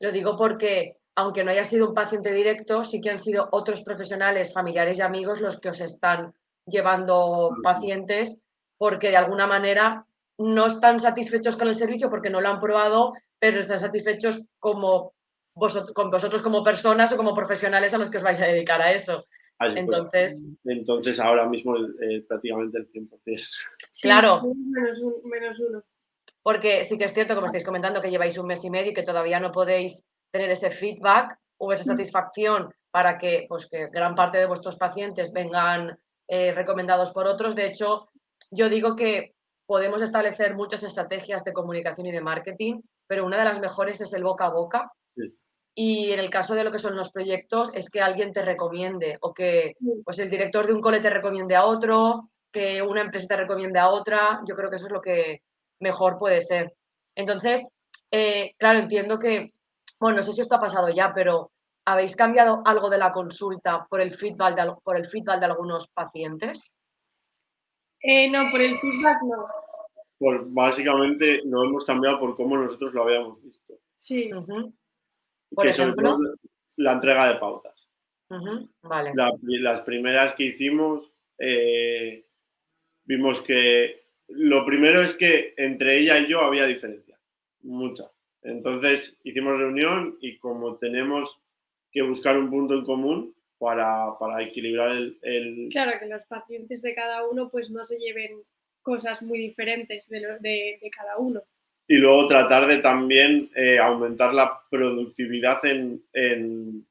Lo 0.00 0.12
digo 0.12 0.36
porque, 0.36 0.98
aunque 1.14 1.42
no 1.42 1.50
haya 1.50 1.64
sido 1.64 1.88
un 1.88 1.94
paciente 1.94 2.32
directo, 2.32 2.84
sí 2.84 3.00
que 3.00 3.10
han 3.10 3.18
sido 3.18 3.48
otros 3.52 3.82
profesionales, 3.82 4.52
familiares 4.52 4.98
y 4.98 5.02
amigos 5.02 5.40
los 5.40 5.58
que 5.58 5.70
os 5.70 5.80
están 5.80 6.34
llevando 6.66 7.50
pacientes 7.62 8.40
porque 8.76 9.08
de 9.08 9.16
alguna 9.16 9.46
manera 9.46 10.06
no 10.38 10.66
están 10.66 11.00
satisfechos 11.00 11.56
con 11.56 11.68
el 11.68 11.74
servicio 11.74 12.10
porque 12.10 12.30
no 12.30 12.40
lo 12.40 12.48
han 12.48 12.60
probado, 12.60 13.12
pero 13.38 13.60
están 13.60 13.78
satisfechos 13.78 14.44
como 14.58 15.14
con 15.54 16.10
vosotros 16.10 16.42
como 16.42 16.62
personas 16.62 17.12
o 17.12 17.16
como 17.16 17.34
profesionales 17.34 17.94
a 17.94 17.98
los 17.98 18.10
que 18.10 18.18
os 18.18 18.22
vais 18.22 18.40
a 18.40 18.46
dedicar 18.46 18.82
a 18.82 18.92
eso. 18.92 19.26
Pues, 19.58 19.76
entonces, 19.76 20.42
entonces 20.64 21.20
ahora 21.20 21.46
mismo 21.46 21.74
prácticamente 22.28 22.78
el 22.78 22.90
100%. 22.90 23.08
claro. 24.02 24.42
Menos, 25.24 25.60
uno. 25.60 25.82
Porque 26.42 26.84
sí 26.84 26.98
que 26.98 27.04
es 27.04 27.14
cierto, 27.14 27.34
como 27.34 27.46
estáis 27.46 27.64
comentando, 27.64 28.02
que 28.02 28.10
lleváis 28.10 28.36
un 28.36 28.46
mes 28.46 28.64
y 28.64 28.70
medio 28.70 28.90
y 28.90 28.94
que 28.94 29.02
todavía 29.02 29.40
no 29.40 29.52
podéis 29.52 30.04
tener 30.30 30.50
ese 30.50 30.70
feedback 30.70 31.38
o 31.58 31.72
esa 31.72 31.84
mm. 31.84 31.96
satisfacción 31.96 32.74
para 32.90 33.16
que, 33.16 33.46
pues, 33.48 33.66
que 33.66 33.86
gran 33.88 34.14
parte 34.14 34.38
de 34.38 34.46
vuestros 34.46 34.76
pacientes 34.76 35.32
vengan 35.32 35.98
eh, 36.28 36.52
recomendados 36.52 37.12
por 37.12 37.26
otros. 37.26 37.54
De 37.54 37.66
hecho, 37.66 38.08
yo 38.50 38.68
digo 38.68 38.96
que 38.96 39.34
podemos 39.66 40.02
establecer 40.02 40.54
muchas 40.54 40.82
estrategias 40.82 41.44
de 41.44 41.52
comunicación 41.52 42.06
y 42.06 42.12
de 42.12 42.20
marketing, 42.20 42.80
pero 43.06 43.24
una 43.24 43.38
de 43.38 43.44
las 43.44 43.60
mejores 43.60 44.00
es 44.00 44.12
el 44.12 44.24
boca 44.24 44.46
a 44.46 44.50
boca, 44.50 44.92
y 45.74 46.12
en 46.12 46.20
el 46.20 46.30
caso 46.30 46.54
de 46.54 46.62
lo 46.62 46.70
que 46.70 46.78
son 46.78 46.94
los 46.94 47.10
proyectos, 47.10 47.70
es 47.74 47.90
que 47.90 48.00
alguien 48.00 48.32
te 48.32 48.42
recomiende 48.42 49.18
o 49.20 49.34
que 49.34 49.74
pues, 50.04 50.18
el 50.20 50.30
director 50.30 50.66
de 50.66 50.72
un 50.72 50.80
cole 50.80 51.00
te 51.00 51.10
recomiende 51.10 51.56
a 51.56 51.64
otro, 51.64 52.30
que 52.52 52.80
una 52.80 53.00
empresa 53.00 53.26
te 53.26 53.36
recomiende 53.36 53.80
a 53.80 53.90
otra. 53.90 54.40
Yo 54.46 54.54
creo 54.54 54.70
que 54.70 54.76
eso 54.76 54.86
es 54.86 54.92
lo 54.92 55.00
que 55.00 55.42
mejor 55.80 56.18
puede 56.18 56.40
ser. 56.40 56.72
Entonces, 57.16 57.68
eh, 58.12 58.54
claro, 58.56 58.78
entiendo 58.78 59.18
que, 59.18 59.50
bueno, 59.98 60.18
no 60.18 60.22
sé 60.22 60.32
si 60.32 60.42
esto 60.42 60.54
ha 60.54 60.60
pasado 60.60 60.88
ya, 60.90 61.12
pero 61.12 61.50
¿habéis 61.84 62.14
cambiado 62.14 62.62
algo 62.64 62.88
de 62.88 62.98
la 62.98 63.12
consulta 63.12 63.84
por 63.90 64.00
el 64.00 64.12
feedback 64.12 64.54
de, 64.54 64.72
por 64.84 64.96
el 64.96 65.06
feedback 65.06 65.40
de 65.40 65.46
algunos 65.46 65.88
pacientes? 65.88 66.72
Eh, 68.00 68.30
no, 68.30 68.48
por 68.52 68.60
el 68.60 68.78
feedback 68.78 69.18
no. 69.22 69.46
Pues 70.18 70.40
básicamente 70.44 71.40
no 71.44 71.64
hemos 71.64 71.84
cambiado 71.84 72.20
por 72.20 72.36
cómo 72.36 72.56
nosotros 72.56 72.94
lo 72.94 73.02
habíamos 73.02 73.42
visto. 73.42 73.74
Sí 73.96 74.30
que 75.60 75.68
ejemplo? 75.68 76.18
la 76.76 76.92
entrega 76.92 77.32
de 77.32 77.38
pautas. 77.38 77.88
vale. 78.82 79.12
las 79.14 79.80
primeras 79.82 80.34
que 80.34 80.44
hicimos, 80.44 81.10
eh, 81.38 82.26
vimos 83.04 83.40
que 83.42 84.04
lo 84.28 84.64
primero 84.64 85.02
es 85.02 85.14
que 85.14 85.54
entre 85.56 85.98
ella 85.98 86.18
y 86.18 86.28
yo 86.28 86.40
había 86.40 86.66
diferencia, 86.66 87.18
mucha. 87.62 88.10
Entonces 88.42 89.16
hicimos 89.22 89.58
reunión 89.58 90.16
y 90.20 90.38
como 90.38 90.76
tenemos 90.78 91.38
que 91.92 92.02
buscar 92.02 92.36
un 92.36 92.50
punto 92.50 92.74
en 92.74 92.84
común, 92.84 93.34
para, 93.56 94.18
para 94.18 94.42
equilibrar 94.42 94.90
el, 94.90 95.18
el, 95.22 95.68
Claro, 95.70 95.92
que 95.98 96.06
los 96.06 96.26
pacientes 96.26 96.82
de 96.82 96.94
cada 96.94 97.26
uno 97.26 97.48
pues 97.50 97.70
no 97.70 97.84
se 97.86 97.96
lleven 97.98 98.42
cosas 98.82 99.22
muy 99.22 99.38
diferentes 99.38 100.08
de, 100.08 100.20
lo- 100.20 100.38
de, 100.40 100.78
de 100.82 100.90
cada 100.90 101.16
uno. 101.18 101.42
Y 101.86 101.96
luego 101.96 102.26
tratar 102.28 102.66
de 102.66 102.78
también 102.78 103.50
eh, 103.54 103.78
aumentar 103.78 104.32
la 104.32 104.62
productividad 104.70 105.64
en, 105.66 106.02
en, 106.12 106.86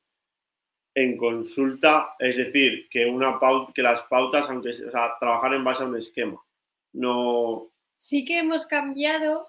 en 0.93 1.17
consulta, 1.17 2.15
es 2.19 2.37
decir, 2.37 2.87
que, 2.89 3.05
una 3.05 3.39
que 3.73 3.81
las 3.81 4.01
pautas, 4.03 4.49
aunque 4.49 4.73
sea, 4.73 4.87
o 4.87 4.91
sea, 4.91 5.13
trabajar 5.19 5.53
en 5.55 5.63
base 5.63 5.83
a 5.83 5.87
un 5.87 5.97
esquema. 5.97 6.39
No, 6.93 7.73
Sí 8.03 8.25
que 8.25 8.39
hemos 8.39 8.65
cambiado 8.65 9.47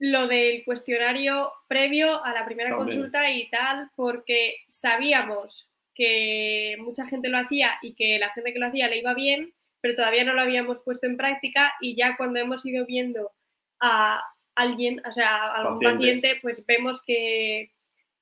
lo 0.00 0.26
del 0.26 0.64
cuestionario 0.64 1.52
previo 1.68 2.24
a 2.24 2.32
la 2.32 2.44
primera 2.44 2.70
También. 2.70 2.98
consulta 2.98 3.30
y 3.30 3.48
tal, 3.48 3.90
porque 3.94 4.56
sabíamos 4.66 5.68
que 5.94 6.76
mucha 6.80 7.06
gente 7.06 7.28
lo 7.28 7.38
hacía 7.38 7.78
y 7.80 7.94
que 7.94 8.18
la 8.18 8.30
gente 8.30 8.52
que 8.52 8.58
lo 8.58 8.66
hacía 8.66 8.88
le 8.88 8.98
iba 8.98 9.14
bien, 9.14 9.54
pero 9.80 9.94
todavía 9.94 10.24
no 10.24 10.34
lo 10.34 10.40
habíamos 10.40 10.78
puesto 10.84 11.06
en 11.06 11.16
práctica 11.16 11.74
y 11.80 11.94
ya 11.94 12.16
cuando 12.16 12.40
hemos 12.40 12.66
ido 12.66 12.84
viendo 12.86 13.30
a 13.80 14.22
alguien, 14.54 15.00
o 15.06 15.12
sea, 15.12 15.30
a 15.30 15.56
algún 15.56 15.80
Paciente. 15.80 15.98
paciente, 15.98 16.38
pues 16.42 16.66
vemos 16.66 17.02
que, 17.02 17.72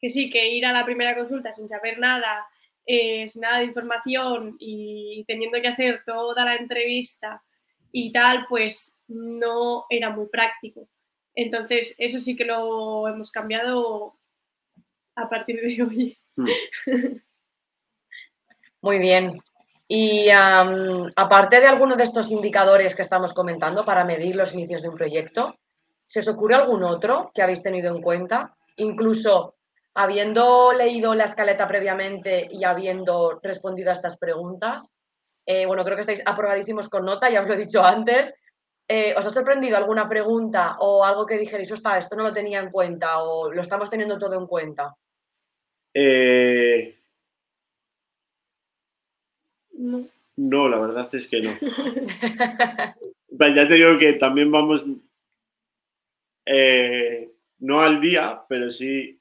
que 0.00 0.08
sí, 0.08 0.30
que 0.30 0.48
ir 0.48 0.66
a 0.66 0.72
la 0.72 0.84
primera 0.84 1.16
consulta 1.16 1.52
sin 1.52 1.68
saber 1.68 1.98
nada, 1.98 2.46
eh, 2.84 3.28
sin 3.28 3.42
nada 3.42 3.58
de 3.58 3.64
información 3.64 4.56
y 4.58 5.24
teniendo 5.26 5.60
que 5.60 5.68
hacer 5.68 6.02
toda 6.04 6.44
la 6.44 6.56
entrevista 6.56 7.42
y 7.90 8.12
tal, 8.12 8.46
pues 8.48 8.98
no 9.08 9.86
era 9.88 10.10
muy 10.10 10.26
práctico. 10.26 10.88
Entonces, 11.34 11.94
eso 11.98 12.20
sí 12.20 12.34
que 12.36 12.44
lo 12.44 13.08
hemos 13.08 13.30
cambiado 13.30 14.18
a 15.14 15.28
partir 15.28 15.60
de 15.60 15.82
hoy. 15.82 16.18
Muy 18.82 18.98
bien. 18.98 19.40
Y 19.88 20.28
aparte 20.30 21.60
de 21.60 21.66
alguno 21.66 21.94
de 21.96 22.02
estos 22.02 22.30
indicadores 22.30 22.94
que 22.94 23.02
estamos 23.02 23.32
comentando 23.32 23.84
para 23.84 24.04
medir 24.04 24.34
los 24.34 24.52
inicios 24.52 24.82
de 24.82 24.88
un 24.88 24.96
proyecto, 24.96 25.54
¿se 26.06 26.20
os 26.20 26.28
ocurre 26.28 26.56
algún 26.56 26.82
otro 26.82 27.30
que 27.32 27.42
habéis 27.42 27.62
tenido 27.62 27.94
en 27.94 28.02
cuenta? 28.02 28.56
Incluso 28.76 29.54
habiendo 29.94 30.72
leído 30.72 31.14
la 31.14 31.24
escaleta 31.24 31.66
previamente 31.68 32.48
y 32.50 32.64
habiendo 32.64 33.38
respondido 33.42 33.90
a 33.90 33.94
estas 33.94 34.16
preguntas, 34.18 34.94
eh, 35.46 35.64
bueno, 35.66 35.84
creo 35.84 35.96
que 35.96 36.00
estáis 36.00 36.22
aprobadísimos 36.26 36.88
con 36.88 37.04
nota, 37.04 37.30
ya 37.30 37.40
os 37.40 37.46
lo 37.46 37.54
he 37.54 37.58
dicho 37.58 37.82
antes. 37.82 38.34
Eh, 38.88 39.14
¿Os 39.16 39.26
ha 39.26 39.30
sorprendido 39.30 39.76
alguna 39.76 40.08
pregunta 40.08 40.76
o 40.80 41.04
algo 41.04 41.26
que 41.26 41.38
dijerais, 41.38 41.70
"Ostras, 41.72 41.98
esto 42.04 42.16
no 42.16 42.24
lo 42.24 42.32
tenía 42.32 42.60
en 42.60 42.70
cuenta 42.70 43.18
o 43.22 43.50
lo 43.52 43.60
estamos 43.60 43.88
teniendo 43.90 44.18
todo 44.18 44.34
en 44.36 44.46
cuenta? 44.46 44.94
eh, 45.94 46.95
No. 49.78 50.06
no, 50.36 50.68
la 50.68 50.78
verdad 50.78 51.08
es 51.14 51.26
que 51.28 51.40
no. 51.42 51.56
Ya 53.30 53.68
te 53.68 53.74
digo 53.74 53.98
que 53.98 54.14
también 54.14 54.50
vamos, 54.50 54.84
eh, 56.46 57.30
no 57.58 57.80
al 57.80 58.00
día, 58.00 58.42
pero 58.48 58.70
sí 58.70 59.20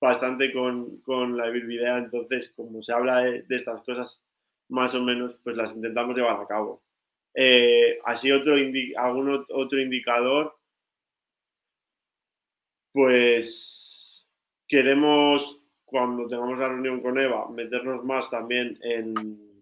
bastante 0.00 0.52
con, 0.52 0.98
con 1.02 1.36
la 1.36 1.48
Bilbidea. 1.50 1.98
Entonces, 1.98 2.52
como 2.56 2.82
se 2.82 2.92
habla 2.92 3.18
de, 3.22 3.44
estas 3.48 3.82
cosas, 3.84 4.22
más 4.68 4.94
o 4.94 5.02
menos, 5.02 5.36
pues 5.42 5.56
las 5.56 5.74
intentamos 5.74 6.16
llevar 6.16 6.40
a 6.40 6.46
cabo. 6.46 6.82
Eh, 7.34 7.98
así 8.04 8.30
otro 8.30 8.54
algún 8.54 9.28
ot- 9.28 9.46
otro 9.50 9.80
indicador, 9.80 10.56
pues 12.92 14.26
queremos, 14.68 15.60
cuando 15.84 16.28
tengamos 16.28 16.58
la 16.58 16.68
reunión 16.68 17.00
con 17.00 17.18
Eva, 17.18 17.48
meternos 17.50 18.04
más 18.04 18.30
también 18.30 18.78
en, 18.82 19.53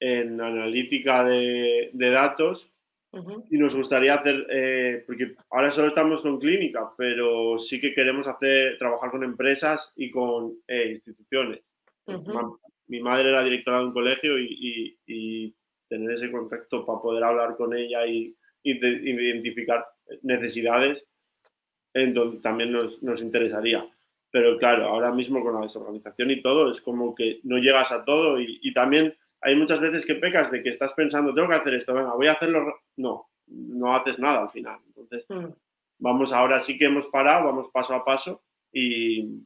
en 0.00 0.40
analítica 0.40 1.24
de, 1.24 1.90
de 1.92 2.10
datos 2.10 2.68
Ujú, 3.12 3.44
y 3.50 3.56
nos 3.58 3.74
gustaría 3.74 4.14
hacer, 4.14 4.46
eh, 4.50 5.02
porque 5.06 5.34
ahora 5.50 5.70
solo 5.70 5.88
estamos 5.88 6.20
con 6.20 6.38
clínica, 6.38 6.90
pero 6.98 7.58
sí 7.58 7.80
que 7.80 7.94
queremos 7.94 8.26
hacer, 8.26 8.76
trabajar 8.78 9.10
con 9.10 9.24
empresas 9.24 9.92
y 9.96 10.10
con 10.10 10.54
eh, 10.68 10.92
instituciones. 10.96 11.60
ujú. 12.06 12.32
Ma- 12.32 12.50
Mi 12.88 13.00
madre 13.00 13.30
era 13.30 13.42
directora 13.42 13.78
de 13.78 13.84
un 13.86 13.92
colegio 13.92 14.38
y, 14.38 14.46
y- 14.48 14.98
y 15.06 15.54
tener 15.88 16.12
ese 16.12 16.30
contacto 16.30 16.84
para 16.84 17.00
poder 17.00 17.24
hablar 17.24 17.56
con 17.56 17.74
ella 17.74 18.06
y, 18.06 18.34
y 18.62 18.78
de- 18.78 19.10
identificar 19.10 19.84
necesidades, 20.22 21.04
entonces 21.94 22.42
también 22.42 22.72
nos, 22.72 23.02
nos 23.02 23.22
interesaría. 23.22 23.86
Pero 24.30 24.58
claro, 24.58 24.86
ahora 24.86 25.10
mismo 25.12 25.42
con 25.42 25.54
la 25.54 25.62
desorganización 25.62 26.30
y 26.30 26.42
todo, 26.42 26.70
es 26.70 26.80
como 26.80 27.14
que 27.14 27.40
no 27.44 27.58
llegas 27.58 27.90
a 27.92 28.04
todo 28.04 28.38
y, 28.40 28.58
y 28.62 28.72
también 28.74 29.14
hay 29.40 29.56
muchas 29.56 29.80
veces 29.80 30.04
que 30.06 30.14
pecas 30.16 30.50
de 30.50 30.62
que 30.62 30.70
estás 30.70 30.92
pensando, 30.94 31.34
tengo 31.34 31.48
que 31.48 31.54
hacer 31.56 31.74
esto, 31.74 31.94
venga, 31.94 32.14
voy 32.14 32.26
a 32.28 32.32
hacerlo. 32.32 32.64
ra-". 32.64 32.74
No, 32.96 33.28
no 33.46 33.94
haces 33.94 34.18
nada 34.18 34.42
al 34.42 34.50
final. 34.50 34.78
Entonces, 34.88 35.24
Mm. 35.28 35.52
vamos 35.98 36.32
ahora 36.32 36.62
sí 36.62 36.76
que 36.78 36.86
hemos 36.86 37.06
parado, 37.08 37.46
vamos 37.46 37.68
paso 37.72 37.94
a 37.94 38.04
paso 38.04 38.42
y, 38.72 39.42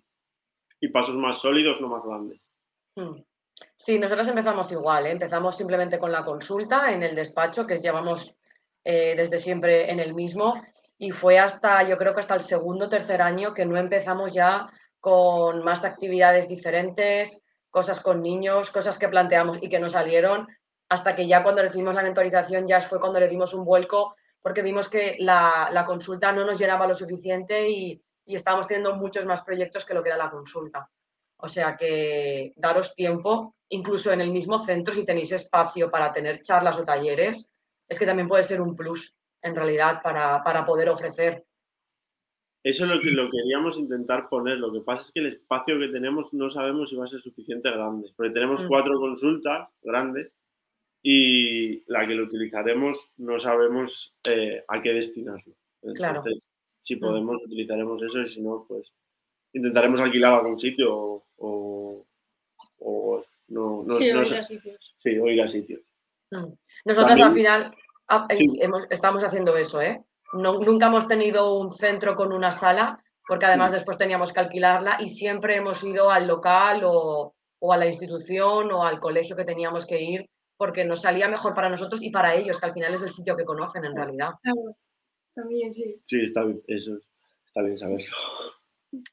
y 0.80 0.88
pasos 0.88 1.14
más 1.16 1.36
sólidos, 1.38 1.80
no 1.80 1.88
más 1.88 2.04
grandes. 2.04 2.40
Mm. 2.96 3.20
Sí, 3.76 3.98
nosotros 3.98 4.26
empezamos 4.28 4.72
igual, 4.72 5.06
¿eh? 5.06 5.10
empezamos 5.10 5.56
simplemente 5.56 5.98
con 5.98 6.10
la 6.12 6.24
consulta 6.24 6.92
en 6.92 7.02
el 7.02 7.14
despacho, 7.14 7.66
que 7.66 7.78
llevamos 7.78 8.34
eh, 8.84 9.14
desde 9.16 9.38
siempre 9.38 9.90
en 9.90 10.00
el 10.00 10.14
mismo, 10.14 10.54
y 10.96 11.10
fue 11.10 11.38
hasta, 11.38 11.86
yo 11.86 11.98
creo 11.98 12.14
que 12.14 12.20
hasta 12.20 12.34
el 12.34 12.40
segundo 12.40 12.86
o 12.86 12.88
tercer 12.88 13.20
año 13.20 13.52
que 13.52 13.66
no 13.66 13.76
empezamos 13.76 14.32
ya 14.32 14.66
con 14.98 15.62
más 15.62 15.84
actividades 15.84 16.48
diferentes, 16.48 17.42
cosas 17.70 18.00
con 18.00 18.22
niños, 18.22 18.70
cosas 18.70 18.98
que 18.98 19.08
planteamos 19.08 19.58
y 19.62 19.68
que 19.68 19.80
no 19.80 19.88
salieron, 19.88 20.48
hasta 20.88 21.14
que 21.14 21.26
ya 21.26 21.42
cuando 21.42 21.62
recibimos 21.62 21.94
la 21.94 22.02
mentorización 22.02 22.66
ya 22.66 22.80
fue 22.80 23.00
cuando 23.00 23.20
le 23.20 23.28
dimos 23.28 23.54
un 23.54 23.64
vuelco, 23.64 24.16
porque 24.42 24.62
vimos 24.62 24.88
que 24.88 25.16
la, 25.20 25.68
la 25.70 25.84
consulta 25.84 26.32
no 26.32 26.44
nos 26.44 26.58
llenaba 26.58 26.86
lo 26.86 26.94
suficiente 26.94 27.68
y, 27.68 28.02
y 28.24 28.34
estábamos 28.34 28.66
teniendo 28.66 28.96
muchos 28.96 29.26
más 29.26 29.42
proyectos 29.42 29.84
que 29.84 29.94
lo 29.94 30.02
que 30.02 30.08
era 30.08 30.18
la 30.18 30.30
consulta. 30.30 30.90
O 31.36 31.48
sea 31.48 31.76
que 31.76 32.52
daros 32.56 32.94
tiempo, 32.94 33.54
incluso 33.68 34.12
en 34.12 34.20
el 34.20 34.30
mismo 34.30 34.58
centro, 34.58 34.94
si 34.94 35.04
tenéis 35.04 35.32
espacio 35.32 35.90
para 35.90 36.12
tener 36.12 36.40
charlas 36.42 36.78
o 36.78 36.84
talleres, 36.84 37.50
es 37.88 37.98
que 37.98 38.06
también 38.06 38.28
puede 38.28 38.42
ser 38.42 38.60
un 38.60 38.76
plus, 38.76 39.14
en 39.42 39.54
realidad, 39.54 40.00
para, 40.02 40.42
para 40.44 40.64
poder 40.64 40.90
ofrecer. 40.90 41.44
Eso 42.62 42.84
es 42.84 42.90
lo 42.90 43.00
que 43.00 43.10
lo 43.10 43.30
queríamos 43.30 43.78
intentar 43.78 44.28
poner. 44.28 44.58
Lo 44.58 44.70
que 44.72 44.80
pasa 44.80 45.02
es 45.04 45.12
que 45.12 45.20
el 45.20 45.26
espacio 45.28 45.78
que 45.78 45.88
tenemos 45.88 46.32
no 46.34 46.50
sabemos 46.50 46.90
si 46.90 46.96
va 46.96 47.04
a 47.04 47.08
ser 47.08 47.20
suficiente 47.20 47.70
grande. 47.70 48.10
Porque 48.16 48.32
tenemos 48.32 48.62
Mm. 48.64 48.68
cuatro 48.68 48.98
consultas 49.00 49.68
grandes 49.82 50.30
y 51.02 51.82
la 51.90 52.06
que 52.06 52.14
lo 52.14 52.24
utilizaremos 52.24 52.98
no 53.16 53.38
sabemos 53.38 54.12
eh, 54.24 54.62
a 54.68 54.82
qué 54.82 54.92
destinarlo. 54.92 55.54
Claro. 55.94 56.18
Entonces, 56.18 56.50
si 56.82 56.96
Mm. 56.96 57.00
podemos, 57.00 57.42
utilizaremos 57.42 58.02
eso 58.02 58.20
y 58.20 58.28
si 58.28 58.40
no, 58.42 58.66
pues 58.68 58.92
intentaremos 59.54 60.00
alquilar 60.00 60.34
algún 60.34 60.58
sitio 60.60 60.94
o, 60.94 61.24
o- 61.38 62.06
o 62.78 63.24
no, 63.48 63.82
no- 63.86 63.98
Sí, 63.98 64.12
no 64.12 64.20
o 64.20 64.24
sé. 64.24 64.34
ir 64.34 64.40
a 64.40 64.44
sitios. 64.44 64.94
Sí, 64.98 65.18
o 65.18 65.26
ir 65.28 65.40
a 65.42 65.48
sitios. 65.48 65.80
Mm. 66.30 66.52
También- 66.84 67.22
al 67.22 67.32
final 67.32 67.74
ah, 68.08 68.26
eh, 68.28 68.36
Sí. 68.36 68.48
hemos- 68.60 68.86
estamos 68.90 69.22
haciendo 69.24 69.56
eso, 69.56 69.80
¿eh? 69.80 70.02
No- 70.32 70.58
nunca 70.58 70.86
hemos 70.86 71.08
tenido 71.08 71.54
un 71.54 71.72
centro 71.72 72.14
con 72.14 72.32
una 72.32 72.52
sala, 72.52 73.02
porque 73.26 73.46
además 73.46 73.72
Mm. 73.72 73.74
después 73.74 73.98
teníamos 73.98 74.32
que 74.32 74.40
alquilarla 74.40 74.96
y 75.00 75.08
siempre 75.08 75.56
hemos 75.56 75.82
ido 75.84 76.10
al 76.10 76.26
local 76.26 76.82
o, 76.84 77.34
o 77.60 77.72
a 77.72 77.76
la 77.76 77.86
institución 77.86 78.72
o 78.72 78.84
al 78.84 79.00
colegio 79.00 79.36
que 79.36 79.44
teníamos 79.44 79.86
que 79.86 80.00
ir, 80.00 80.30
porque 80.56 80.84
nos 80.84 81.02
salía 81.02 81.28
mejor 81.28 81.54
para 81.54 81.68
nosotros 81.68 82.02
y 82.02 82.10
para 82.10 82.34
ellos, 82.34 82.58
que 82.58 82.66
al 82.66 82.72
final 82.74 82.94
es 82.94 83.02
el 83.02 83.10
sitio 83.10 83.36
que 83.36 83.44
conocen 83.44 83.84
en 83.84 83.94
realidad. 83.96 84.30
También 85.34 85.72
sí. 85.74 86.00
Sí, 86.04 86.24
está 86.24 86.42
bien, 86.44 86.60
eso 86.66 86.94
es- 86.96 87.08
está 87.46 87.62
bien 87.62 87.78
saberlo. 87.78 88.06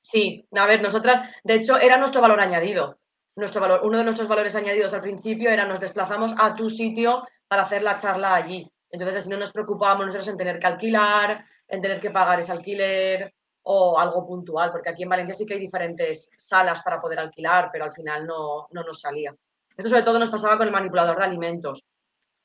Sí, 0.01 0.47
a 0.53 0.65
ver, 0.65 0.82
nosotras, 0.82 1.30
de 1.43 1.55
hecho, 1.55 1.78
era 1.78 1.97
nuestro 1.97 2.22
valor 2.22 2.39
añadido. 2.39 2.97
Nuestro 3.36 3.61
valor, 3.61 3.82
uno 3.84 3.99
de 3.99 4.03
nuestros 4.03 4.28
valores 4.28 4.55
añadidos 4.55 4.93
al 4.95 5.01
principio 5.01 5.49
era 5.51 5.65
nos 5.68 5.80
desplazamos 5.80 6.34
a 6.39 6.55
tu 6.55 6.70
sitio 6.70 7.24
para 7.47 7.61
hacer 7.61 7.84
la 7.84 7.97
charla 7.97 8.34
allí. 8.34 8.68
Entonces, 8.91 9.17
así 9.17 9.29
no 9.29 9.38
nos 9.38 9.51
preocupábamos 9.51 10.07
nosotros 10.07 10.27
en 10.29 10.38
tener 10.38 10.59
que 10.59 10.67
alquilar, 10.67 11.45
en 11.67 11.81
tener 11.81 11.99
que 11.99 12.11
pagar 12.11 12.39
ese 12.39 12.51
alquiler 12.51 13.33
o 13.63 13.99
algo 13.99 14.25
puntual, 14.25 14.71
porque 14.71 14.89
aquí 14.89 15.03
en 15.03 15.09
Valencia 15.09 15.35
sí 15.35 15.45
que 15.45 15.55
hay 15.55 15.59
diferentes 15.59 16.31
salas 16.38 16.81
para 16.83 17.01
poder 17.01 17.19
alquilar, 17.19 17.69
pero 17.71 17.83
al 17.83 17.93
final 17.93 18.25
no, 18.25 18.67
no 18.71 18.83
nos 18.83 19.01
salía. 19.01 19.35
Esto 19.75 19.89
sobre 19.89 20.03
todo 20.03 20.19
nos 20.19 20.29
pasaba 20.29 20.57
con 20.57 20.67
el 20.67 20.73
manipulador 20.73 21.17
de 21.17 21.25
alimentos. 21.25 21.83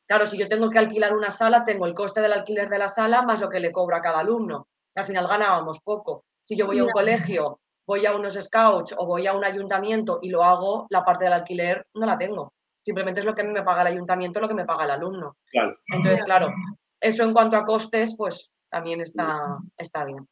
Claro, 0.06 0.26
si 0.26 0.36
yo 0.36 0.48
tengo 0.48 0.68
que 0.68 0.78
alquilar 0.78 1.14
una 1.14 1.30
sala, 1.30 1.64
tengo 1.64 1.86
el 1.86 1.94
coste 1.94 2.20
del 2.20 2.32
alquiler 2.32 2.68
de 2.68 2.78
la 2.78 2.88
sala 2.88 3.22
más 3.22 3.40
lo 3.40 3.48
que 3.48 3.60
le 3.60 3.72
cobro 3.72 3.96
a 3.96 4.02
cada 4.02 4.18
alumno. 4.18 4.66
Y 4.94 5.00
al 5.00 5.06
final 5.06 5.26
ganábamos 5.26 5.80
poco. 5.80 6.24
Si 6.42 6.56
yo 6.56 6.66
voy 6.66 6.80
a 6.80 6.84
un 6.84 6.90
colegio, 6.90 7.60
voy 7.86 8.04
a 8.04 8.14
unos 8.14 8.34
scouts 8.34 8.94
o 8.98 9.06
voy 9.06 9.26
a 9.26 9.32
un 9.32 9.44
ayuntamiento 9.44 10.18
y 10.20 10.28
lo 10.28 10.42
hago, 10.42 10.86
la 10.90 11.04
parte 11.04 11.24
del 11.24 11.32
alquiler 11.32 11.86
no 11.94 12.04
la 12.04 12.18
tengo. 12.18 12.52
Simplemente 12.82 13.20
es 13.20 13.26
lo 13.26 13.34
que 13.34 13.44
me 13.44 13.62
paga 13.62 13.82
el 13.82 13.88
ayuntamiento, 13.88 14.40
lo 14.40 14.48
que 14.48 14.54
me 14.54 14.64
paga 14.64 14.84
el 14.84 14.90
alumno. 14.90 15.36
Claro. 15.50 15.76
Entonces, 15.86 16.24
claro, 16.24 16.52
eso 17.00 17.24
en 17.24 17.32
cuanto 17.32 17.56
a 17.56 17.64
costes, 17.64 18.14
pues 18.16 18.52
también 18.68 19.00
está, 19.00 19.58
está 19.76 20.04
bien. 20.04 20.26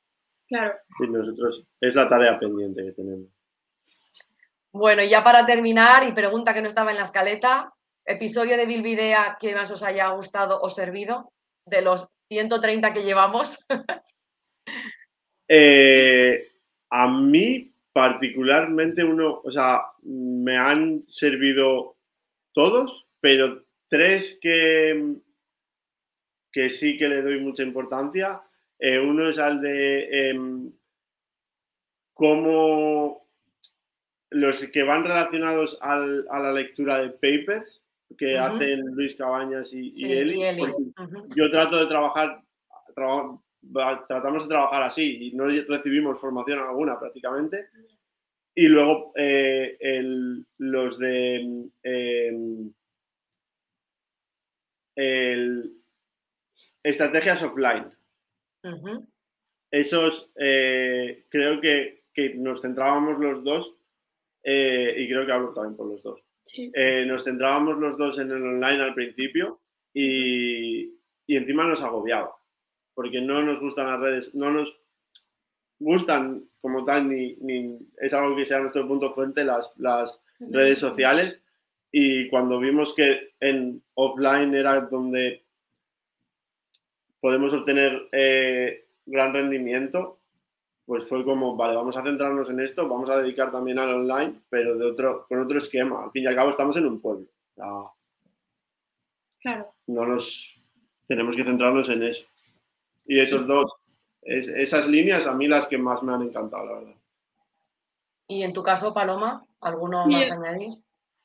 Claro. 0.49 0.75
Y 0.99 1.09
nosotros 1.09 1.65
es 1.81 1.95
la 1.95 2.09
tarea 2.09 2.39
pendiente 2.39 2.85
que 2.85 2.93
tenemos. 2.93 3.29
Bueno, 4.73 5.03
y 5.03 5.09
ya 5.09 5.23
para 5.23 5.47
terminar, 5.47 6.05
y 6.05 6.13
pregunta 6.13 6.55
que 6.55 6.63
no 6.63 6.69
estaba 6.69 6.91
en 6.91 6.97
la 6.97 7.05
escaleta, 7.05 7.73
episodio 8.05 8.57
de 8.57 8.67
Bilvidea 8.67 9.37
que 9.41 9.55
más 9.55 9.71
os 9.71 9.83
haya 9.83 10.09
gustado 10.11 10.61
o 10.61 10.69
servido 10.71 11.33
de 11.67 11.83
los 11.83 12.09
130 12.29 12.93
que 12.93 13.05
llevamos. 13.05 13.59
Eh, 15.53 16.49
a 16.91 17.09
mí 17.09 17.75
particularmente 17.93 19.03
uno, 19.03 19.41
o 19.43 19.51
sea, 19.51 19.81
me 20.03 20.57
han 20.57 21.03
servido 21.09 21.97
todos, 22.61 23.07
pero 23.23 23.65
tres 23.89 24.39
que, 24.39 25.15
que 26.53 26.69
sí 26.69 26.99
que 26.99 27.09
le 27.09 27.23
doy 27.23 27.41
mucha 27.41 27.63
importancia. 27.63 28.43
Eh, 28.79 28.99
uno 28.99 29.31
es 29.31 29.39
al 29.39 29.63
de 29.63 30.29
em, 30.29 30.71
cómo 32.13 33.27
los 34.29 34.59
que 34.59 34.83
van 34.83 35.05
relacionados 35.05 35.79
a 35.81 35.97
la 35.97 36.53
lectura 36.53 37.01
de 37.01 37.11
papers 37.11 37.83
que 38.19 38.37
hacen 38.37 38.81
Luis 38.95 39.15
Cabañas 39.15 39.73
y, 39.73 39.91
Eli. 40.05 40.41
Yo 41.35 41.51
trato 41.51 41.79
de 41.79 41.87
trabajar, 41.87 42.43
tratamos 42.95 44.43
de 44.43 44.49
trabajar 44.49 44.83
así 44.83 45.29
y 45.29 45.33
no 45.35 45.47
recibimos 45.47 46.21
formación 46.21 46.59
alguna 46.59 46.99
prácticamente. 47.01 47.69
Y 48.55 48.69
luego 48.69 49.13
eh, 49.17 50.03
los 50.59 50.99
de 50.99 51.71
em, 51.83 52.73
estrategias 56.83 57.43
offline. 57.43 57.87
Esos 59.71 60.31
eh, 60.37 61.25
creo 61.31 61.61
que 61.61 62.01
que 62.13 62.35
nos 62.35 62.61
centrábamos 62.61 63.19
los 63.19 63.45
dos, 63.45 63.75
eh, 64.43 64.95
y 64.99 65.09
creo 65.09 65.27
que 65.27 65.33
hablo 65.33 65.53
también 65.53 65.77
por 65.77 65.87
los 65.87 66.03
dos, 66.03 66.21
nos 67.07 67.25
centrábamos 67.25 67.79
los 67.79 67.97
dos 67.97 68.19
en 68.19 68.31
el 68.31 68.43
online 68.43 68.83
al 68.83 68.95
principio 68.95 69.61
y, 69.95 70.99
y, 71.27 71.37
encima 71.37 71.67
nos 71.67 71.83
agobiaba, 71.83 72.35
porque 72.95 73.21
no 73.21 73.43
nos 73.43 73.61
gustan 73.61 73.87
las 73.87 74.01
redes, 74.01 74.35
no 74.35 74.51
nos 74.51 74.77
gustan 75.79 76.50
como 76.61 76.85
tal, 76.85 77.09
ni, 77.09 77.37
ni 77.41 77.79
es 77.99 78.13
algo 78.13 78.37
que 78.37 78.45
sea 78.45 78.61
nuestro 78.61 78.87
punto 78.87 79.13
fuente 79.13 79.45
las, 79.45 79.71
las 79.77 80.21
redes 80.39 80.79
sociales. 80.79 81.39
Y 81.93 82.29
cuando 82.29 82.59
vimos 82.59 82.95
que 82.95 83.33
en 83.41 83.83
offline 83.95 84.55
era 84.55 84.81
donde 84.83 85.43
podemos 87.21 87.53
obtener 87.53 88.09
eh, 88.13 88.87
gran 89.07 89.33
rendimiento, 89.33 90.19
pues 90.87 91.07
fue 91.09 91.25
como, 91.25 91.57
vale, 91.57 91.77
vamos 91.77 91.97
a 91.97 92.03
centrarnos 92.03 92.51
en 92.51 92.61
esto, 92.61 92.89
vamos 92.89 93.09
a 93.11 93.19
dedicar 93.19 93.53
también 93.53 93.79
al 93.79 93.95
online, 93.95 94.41
pero 94.49 94.77
de 94.77 94.87
otro, 94.87 95.27
con 95.29 95.41
otro 95.41 95.59
esquema. 95.59 96.05
Al 96.05 96.11
fin 96.11 96.25
y 96.25 96.27
al 96.27 96.35
cabo 96.35 96.51
estamos 96.51 96.77
en 96.77 96.87
un 96.87 97.01
pueblo. 97.01 97.27
claro. 99.41 99.73
No 99.87 100.07
nos 100.07 100.57
tenemos 101.07 101.35
que 101.35 101.45
centrarnos 101.45 101.89
en 101.89 102.05
eso. 102.05 102.25
Y 103.05 103.19
esos 103.19 103.47
dos, 103.47 103.73
esas 104.23 104.87
líneas 104.87 105.27
a 105.27 105.33
mí 105.33 105.49
las 105.49 105.67
que 105.67 105.79
más 105.79 106.03
me 106.03 106.13
han 106.13 106.23
encantado, 106.23 106.67
la 106.67 106.75
verdad. 106.75 106.95
¿Y 108.29 108.43
en 108.43 108.53
tu 108.53 108.63
caso, 108.63 108.95
Paloma, 108.95 109.45
alguno 109.61 110.07
más 110.07 110.31
añadir? 110.31 110.79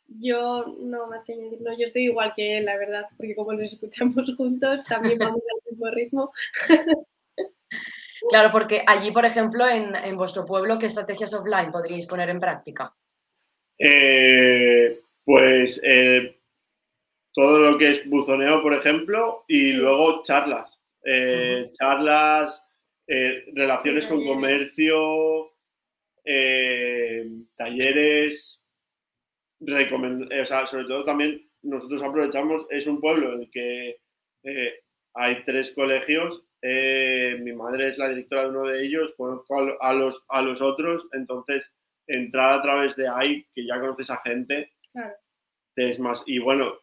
Yo 0.07 0.65
no, 0.79 1.07
más 1.07 1.23
que 1.23 1.33
añadir, 1.33 1.61
no, 1.61 1.77
yo 1.77 1.87
estoy 1.87 2.05
igual 2.05 2.33
que 2.35 2.57
él, 2.57 2.65
la 2.65 2.77
verdad, 2.77 3.07
porque 3.17 3.35
como 3.35 3.53
nos 3.53 3.73
escuchamos 3.73 4.25
juntos, 4.37 4.83
también 4.85 5.17
vamos 5.19 5.41
al 5.41 5.71
mismo 5.71 5.89
ritmo. 5.91 6.31
Claro, 8.29 8.51
porque 8.51 8.83
allí, 8.87 9.11
por 9.11 9.25
ejemplo, 9.25 9.67
en, 9.67 10.17
vuestro 10.17 10.45
pueblo, 10.45 10.79
¿qué 10.79 10.87
estrategias 10.87 11.33
offline 11.33 11.71
podríais 11.71 12.07
poner 12.07 12.29
en 12.29 12.39
práctica? 12.39 12.91
Eh, 13.77 14.99
pues 15.23 15.79
eh, 15.83 16.39
todo 17.33 17.59
lo 17.59 17.77
que 17.77 17.91
es 17.91 18.09
buzoneo, 18.09 18.63
por 18.63 18.73
ejemplo, 18.73 19.43
y 19.47 19.73
luego 19.73 20.23
charlas. 20.23 20.71
Eh, 21.03 21.69
charlas, 21.73 22.64
relaciones 23.07 24.07
con 24.07 24.25
comercio, 24.25 25.51
talleres, 27.55 28.59
o 29.61 30.45
sea, 30.45 30.67
sobre 30.67 30.85
todo 30.85 31.05
también 31.05 31.49
nosotros 31.61 32.03
aprovechamos, 32.03 32.65
es 32.69 32.87
un 32.87 32.99
pueblo 32.99 33.33
en 33.33 33.41
el 33.41 33.51
que 33.51 33.97
hay 35.13 35.43
tres 35.45 35.71
colegios 35.71 36.45
eh, 36.67 37.37
mi 37.43 37.53
madre 37.53 37.89
es 37.89 37.97
la 37.99 38.09
directora 38.09 38.43
de 38.43 38.49
uno 38.49 38.63
de 38.63 38.83
ellos, 38.83 39.13
conozco 39.15 39.77
a, 39.79 39.93
los, 39.93 40.23
a 40.29 40.41
los 40.41 40.63
otros, 40.63 41.05
entonces 41.11 41.71
entrar 42.07 42.53
a 42.53 42.61
través 42.63 42.95
de 42.95 43.07
ahí, 43.07 43.45
que 43.53 43.67
ya 43.67 43.79
conoces 43.79 44.09
a 44.09 44.21
gente, 44.23 44.71
es 45.75 45.99
más. 45.99 46.23
Y 46.25 46.39
bueno, 46.39 46.73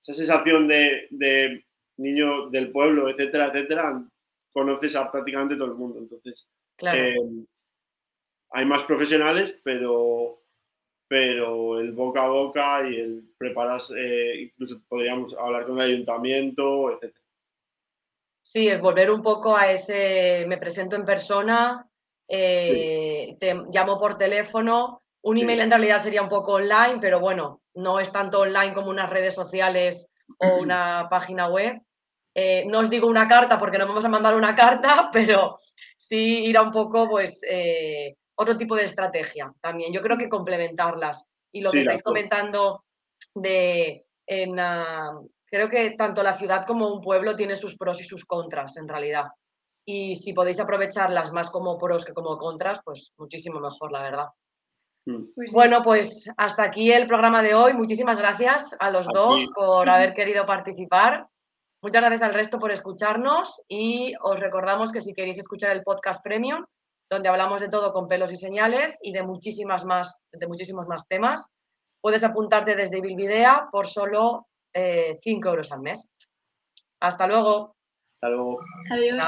esa 0.00 0.14
sensación 0.14 0.68
de, 0.68 1.64
niño 1.96 2.50
del 2.50 2.70
pueblo, 2.70 3.08
etcétera, 3.08 3.46
etcétera, 3.46 4.04
conoces 4.52 4.96
a 4.96 5.10
prácticamente 5.10 5.56
todo 5.56 5.66
el 5.66 5.74
mundo. 5.74 5.98
Entonces, 5.98 6.48
eh, 6.92 7.16
hay 8.50 8.66
más 8.66 8.82
profesionales, 8.84 9.54
pero, 9.62 10.42
pero 11.08 11.80
el 11.80 11.92
boca 11.92 12.24
a 12.24 12.28
boca 12.28 12.88
y 12.88 12.96
el 12.96 13.34
preparas, 13.38 13.92
eh, 13.96 14.42
incluso 14.42 14.80
podríamos 14.88 15.34
hablar 15.34 15.66
con 15.66 15.80
el 15.80 15.86
ayuntamiento, 15.86 16.92
etcétera. 16.92 17.24
Sí, 18.44 18.68
es 18.68 18.80
volver 18.80 19.10
un 19.10 19.22
poco 19.22 19.56
a 19.56 19.72
ese, 19.72 20.44
me 20.48 20.58
presento 20.58 20.96
en 20.96 21.04
persona, 21.04 21.88
eh, 22.28 23.36
te 23.38 23.54
llamo 23.72 23.98
por 23.98 24.18
teléfono, 24.18 25.02
un 25.22 25.38
email 25.38 25.60
en 25.60 25.70
realidad 25.70 26.02
sería 26.02 26.22
un 26.22 26.28
poco 26.28 26.54
online, 26.54 26.98
pero 27.00 27.20
bueno, 27.20 27.62
no 27.74 28.00
es 28.00 28.10
tanto 28.10 28.40
online 28.40 28.74
como 28.74 28.90
unas 28.90 29.08
redes 29.08 29.34
sociales 29.34 30.10
o 30.38 30.56
una 30.62 31.06
página 31.08 31.48
web. 31.48 31.80
Eh, 32.34 32.64
no 32.66 32.80
os 32.80 32.88
digo 32.88 33.06
una 33.06 33.28
carta 33.28 33.58
porque 33.58 33.78
no 33.78 33.86
vamos 33.86 34.04
a 34.04 34.08
mandar 34.08 34.34
una 34.34 34.54
carta, 34.54 35.10
pero 35.12 35.58
sí 35.96 36.44
ir 36.46 36.56
a 36.56 36.62
un 36.62 36.70
poco, 36.70 37.08
pues, 37.08 37.40
eh, 37.48 38.16
otro 38.34 38.56
tipo 38.56 38.74
de 38.74 38.84
estrategia 38.84 39.52
también. 39.60 39.92
Yo 39.92 40.02
creo 40.02 40.16
que 40.16 40.28
complementarlas. 40.28 41.26
Y 41.52 41.60
lo 41.60 41.70
que 41.70 41.80
estáis 41.80 42.02
comentando 42.02 42.84
de 43.34 44.06
en, 44.26 44.58
ah, 44.58 45.20
creo 45.44 45.68
que 45.68 45.90
tanto 45.90 46.22
la 46.22 46.34
ciudad 46.34 46.64
como 46.66 46.88
un 46.88 47.02
pueblo 47.02 47.36
tiene 47.36 47.56
sus 47.56 47.76
pros 47.76 48.00
y 48.00 48.04
sus 48.04 48.24
contras, 48.24 48.78
en 48.78 48.88
realidad. 48.88 49.26
Y 49.84 50.16
si 50.16 50.32
podéis 50.32 50.60
aprovecharlas 50.60 51.32
más 51.32 51.50
como 51.50 51.76
pros 51.76 52.04
que 52.04 52.14
como 52.14 52.38
contras, 52.38 52.80
pues 52.84 53.12
muchísimo 53.18 53.60
mejor, 53.60 53.92
la 53.92 54.02
verdad. 54.02 54.26
Mm. 55.06 55.24
Pues 55.34 55.52
bueno, 55.52 55.82
pues 55.82 56.30
hasta 56.36 56.62
aquí 56.62 56.90
el 56.90 57.06
programa 57.06 57.42
de 57.42 57.54
hoy. 57.54 57.74
Muchísimas 57.74 58.18
gracias 58.18 58.74
a 58.78 58.90
los 58.90 59.06
dos 59.08 59.46
por 59.54 59.88
haber 59.90 60.14
querido 60.14 60.46
participar. 60.46 61.26
Muchas 61.82 62.00
gracias 62.00 62.22
al 62.22 62.34
resto 62.34 62.60
por 62.60 62.70
escucharnos 62.70 63.60
y 63.66 64.14
os 64.22 64.38
recordamos 64.38 64.92
que 64.92 65.00
si 65.00 65.14
queréis 65.14 65.38
escuchar 65.38 65.72
el 65.72 65.82
podcast 65.82 66.22
premium, 66.22 66.64
donde 67.10 67.28
hablamos 67.28 67.60
de 67.60 67.68
todo 67.68 67.92
con 67.92 68.06
pelos 68.06 68.30
y 68.30 68.36
señales 68.36 69.00
y 69.02 69.12
de 69.12 69.24
muchísimas 69.24 69.84
más, 69.84 70.22
de 70.30 70.46
muchísimos 70.46 70.86
más 70.86 71.08
temas, 71.08 71.48
puedes 72.00 72.22
apuntarte 72.22 72.76
desde 72.76 73.00
Bilvidea 73.00 73.68
por 73.72 73.88
solo 73.88 74.46
5 74.72 74.74
eh, 74.74 75.18
euros 75.24 75.72
al 75.72 75.80
mes. 75.80 76.08
Hasta 77.00 77.26
luego. 77.26 77.74
Hasta 78.14 78.28
luego. 78.28 78.60
Adiós. 78.88 79.18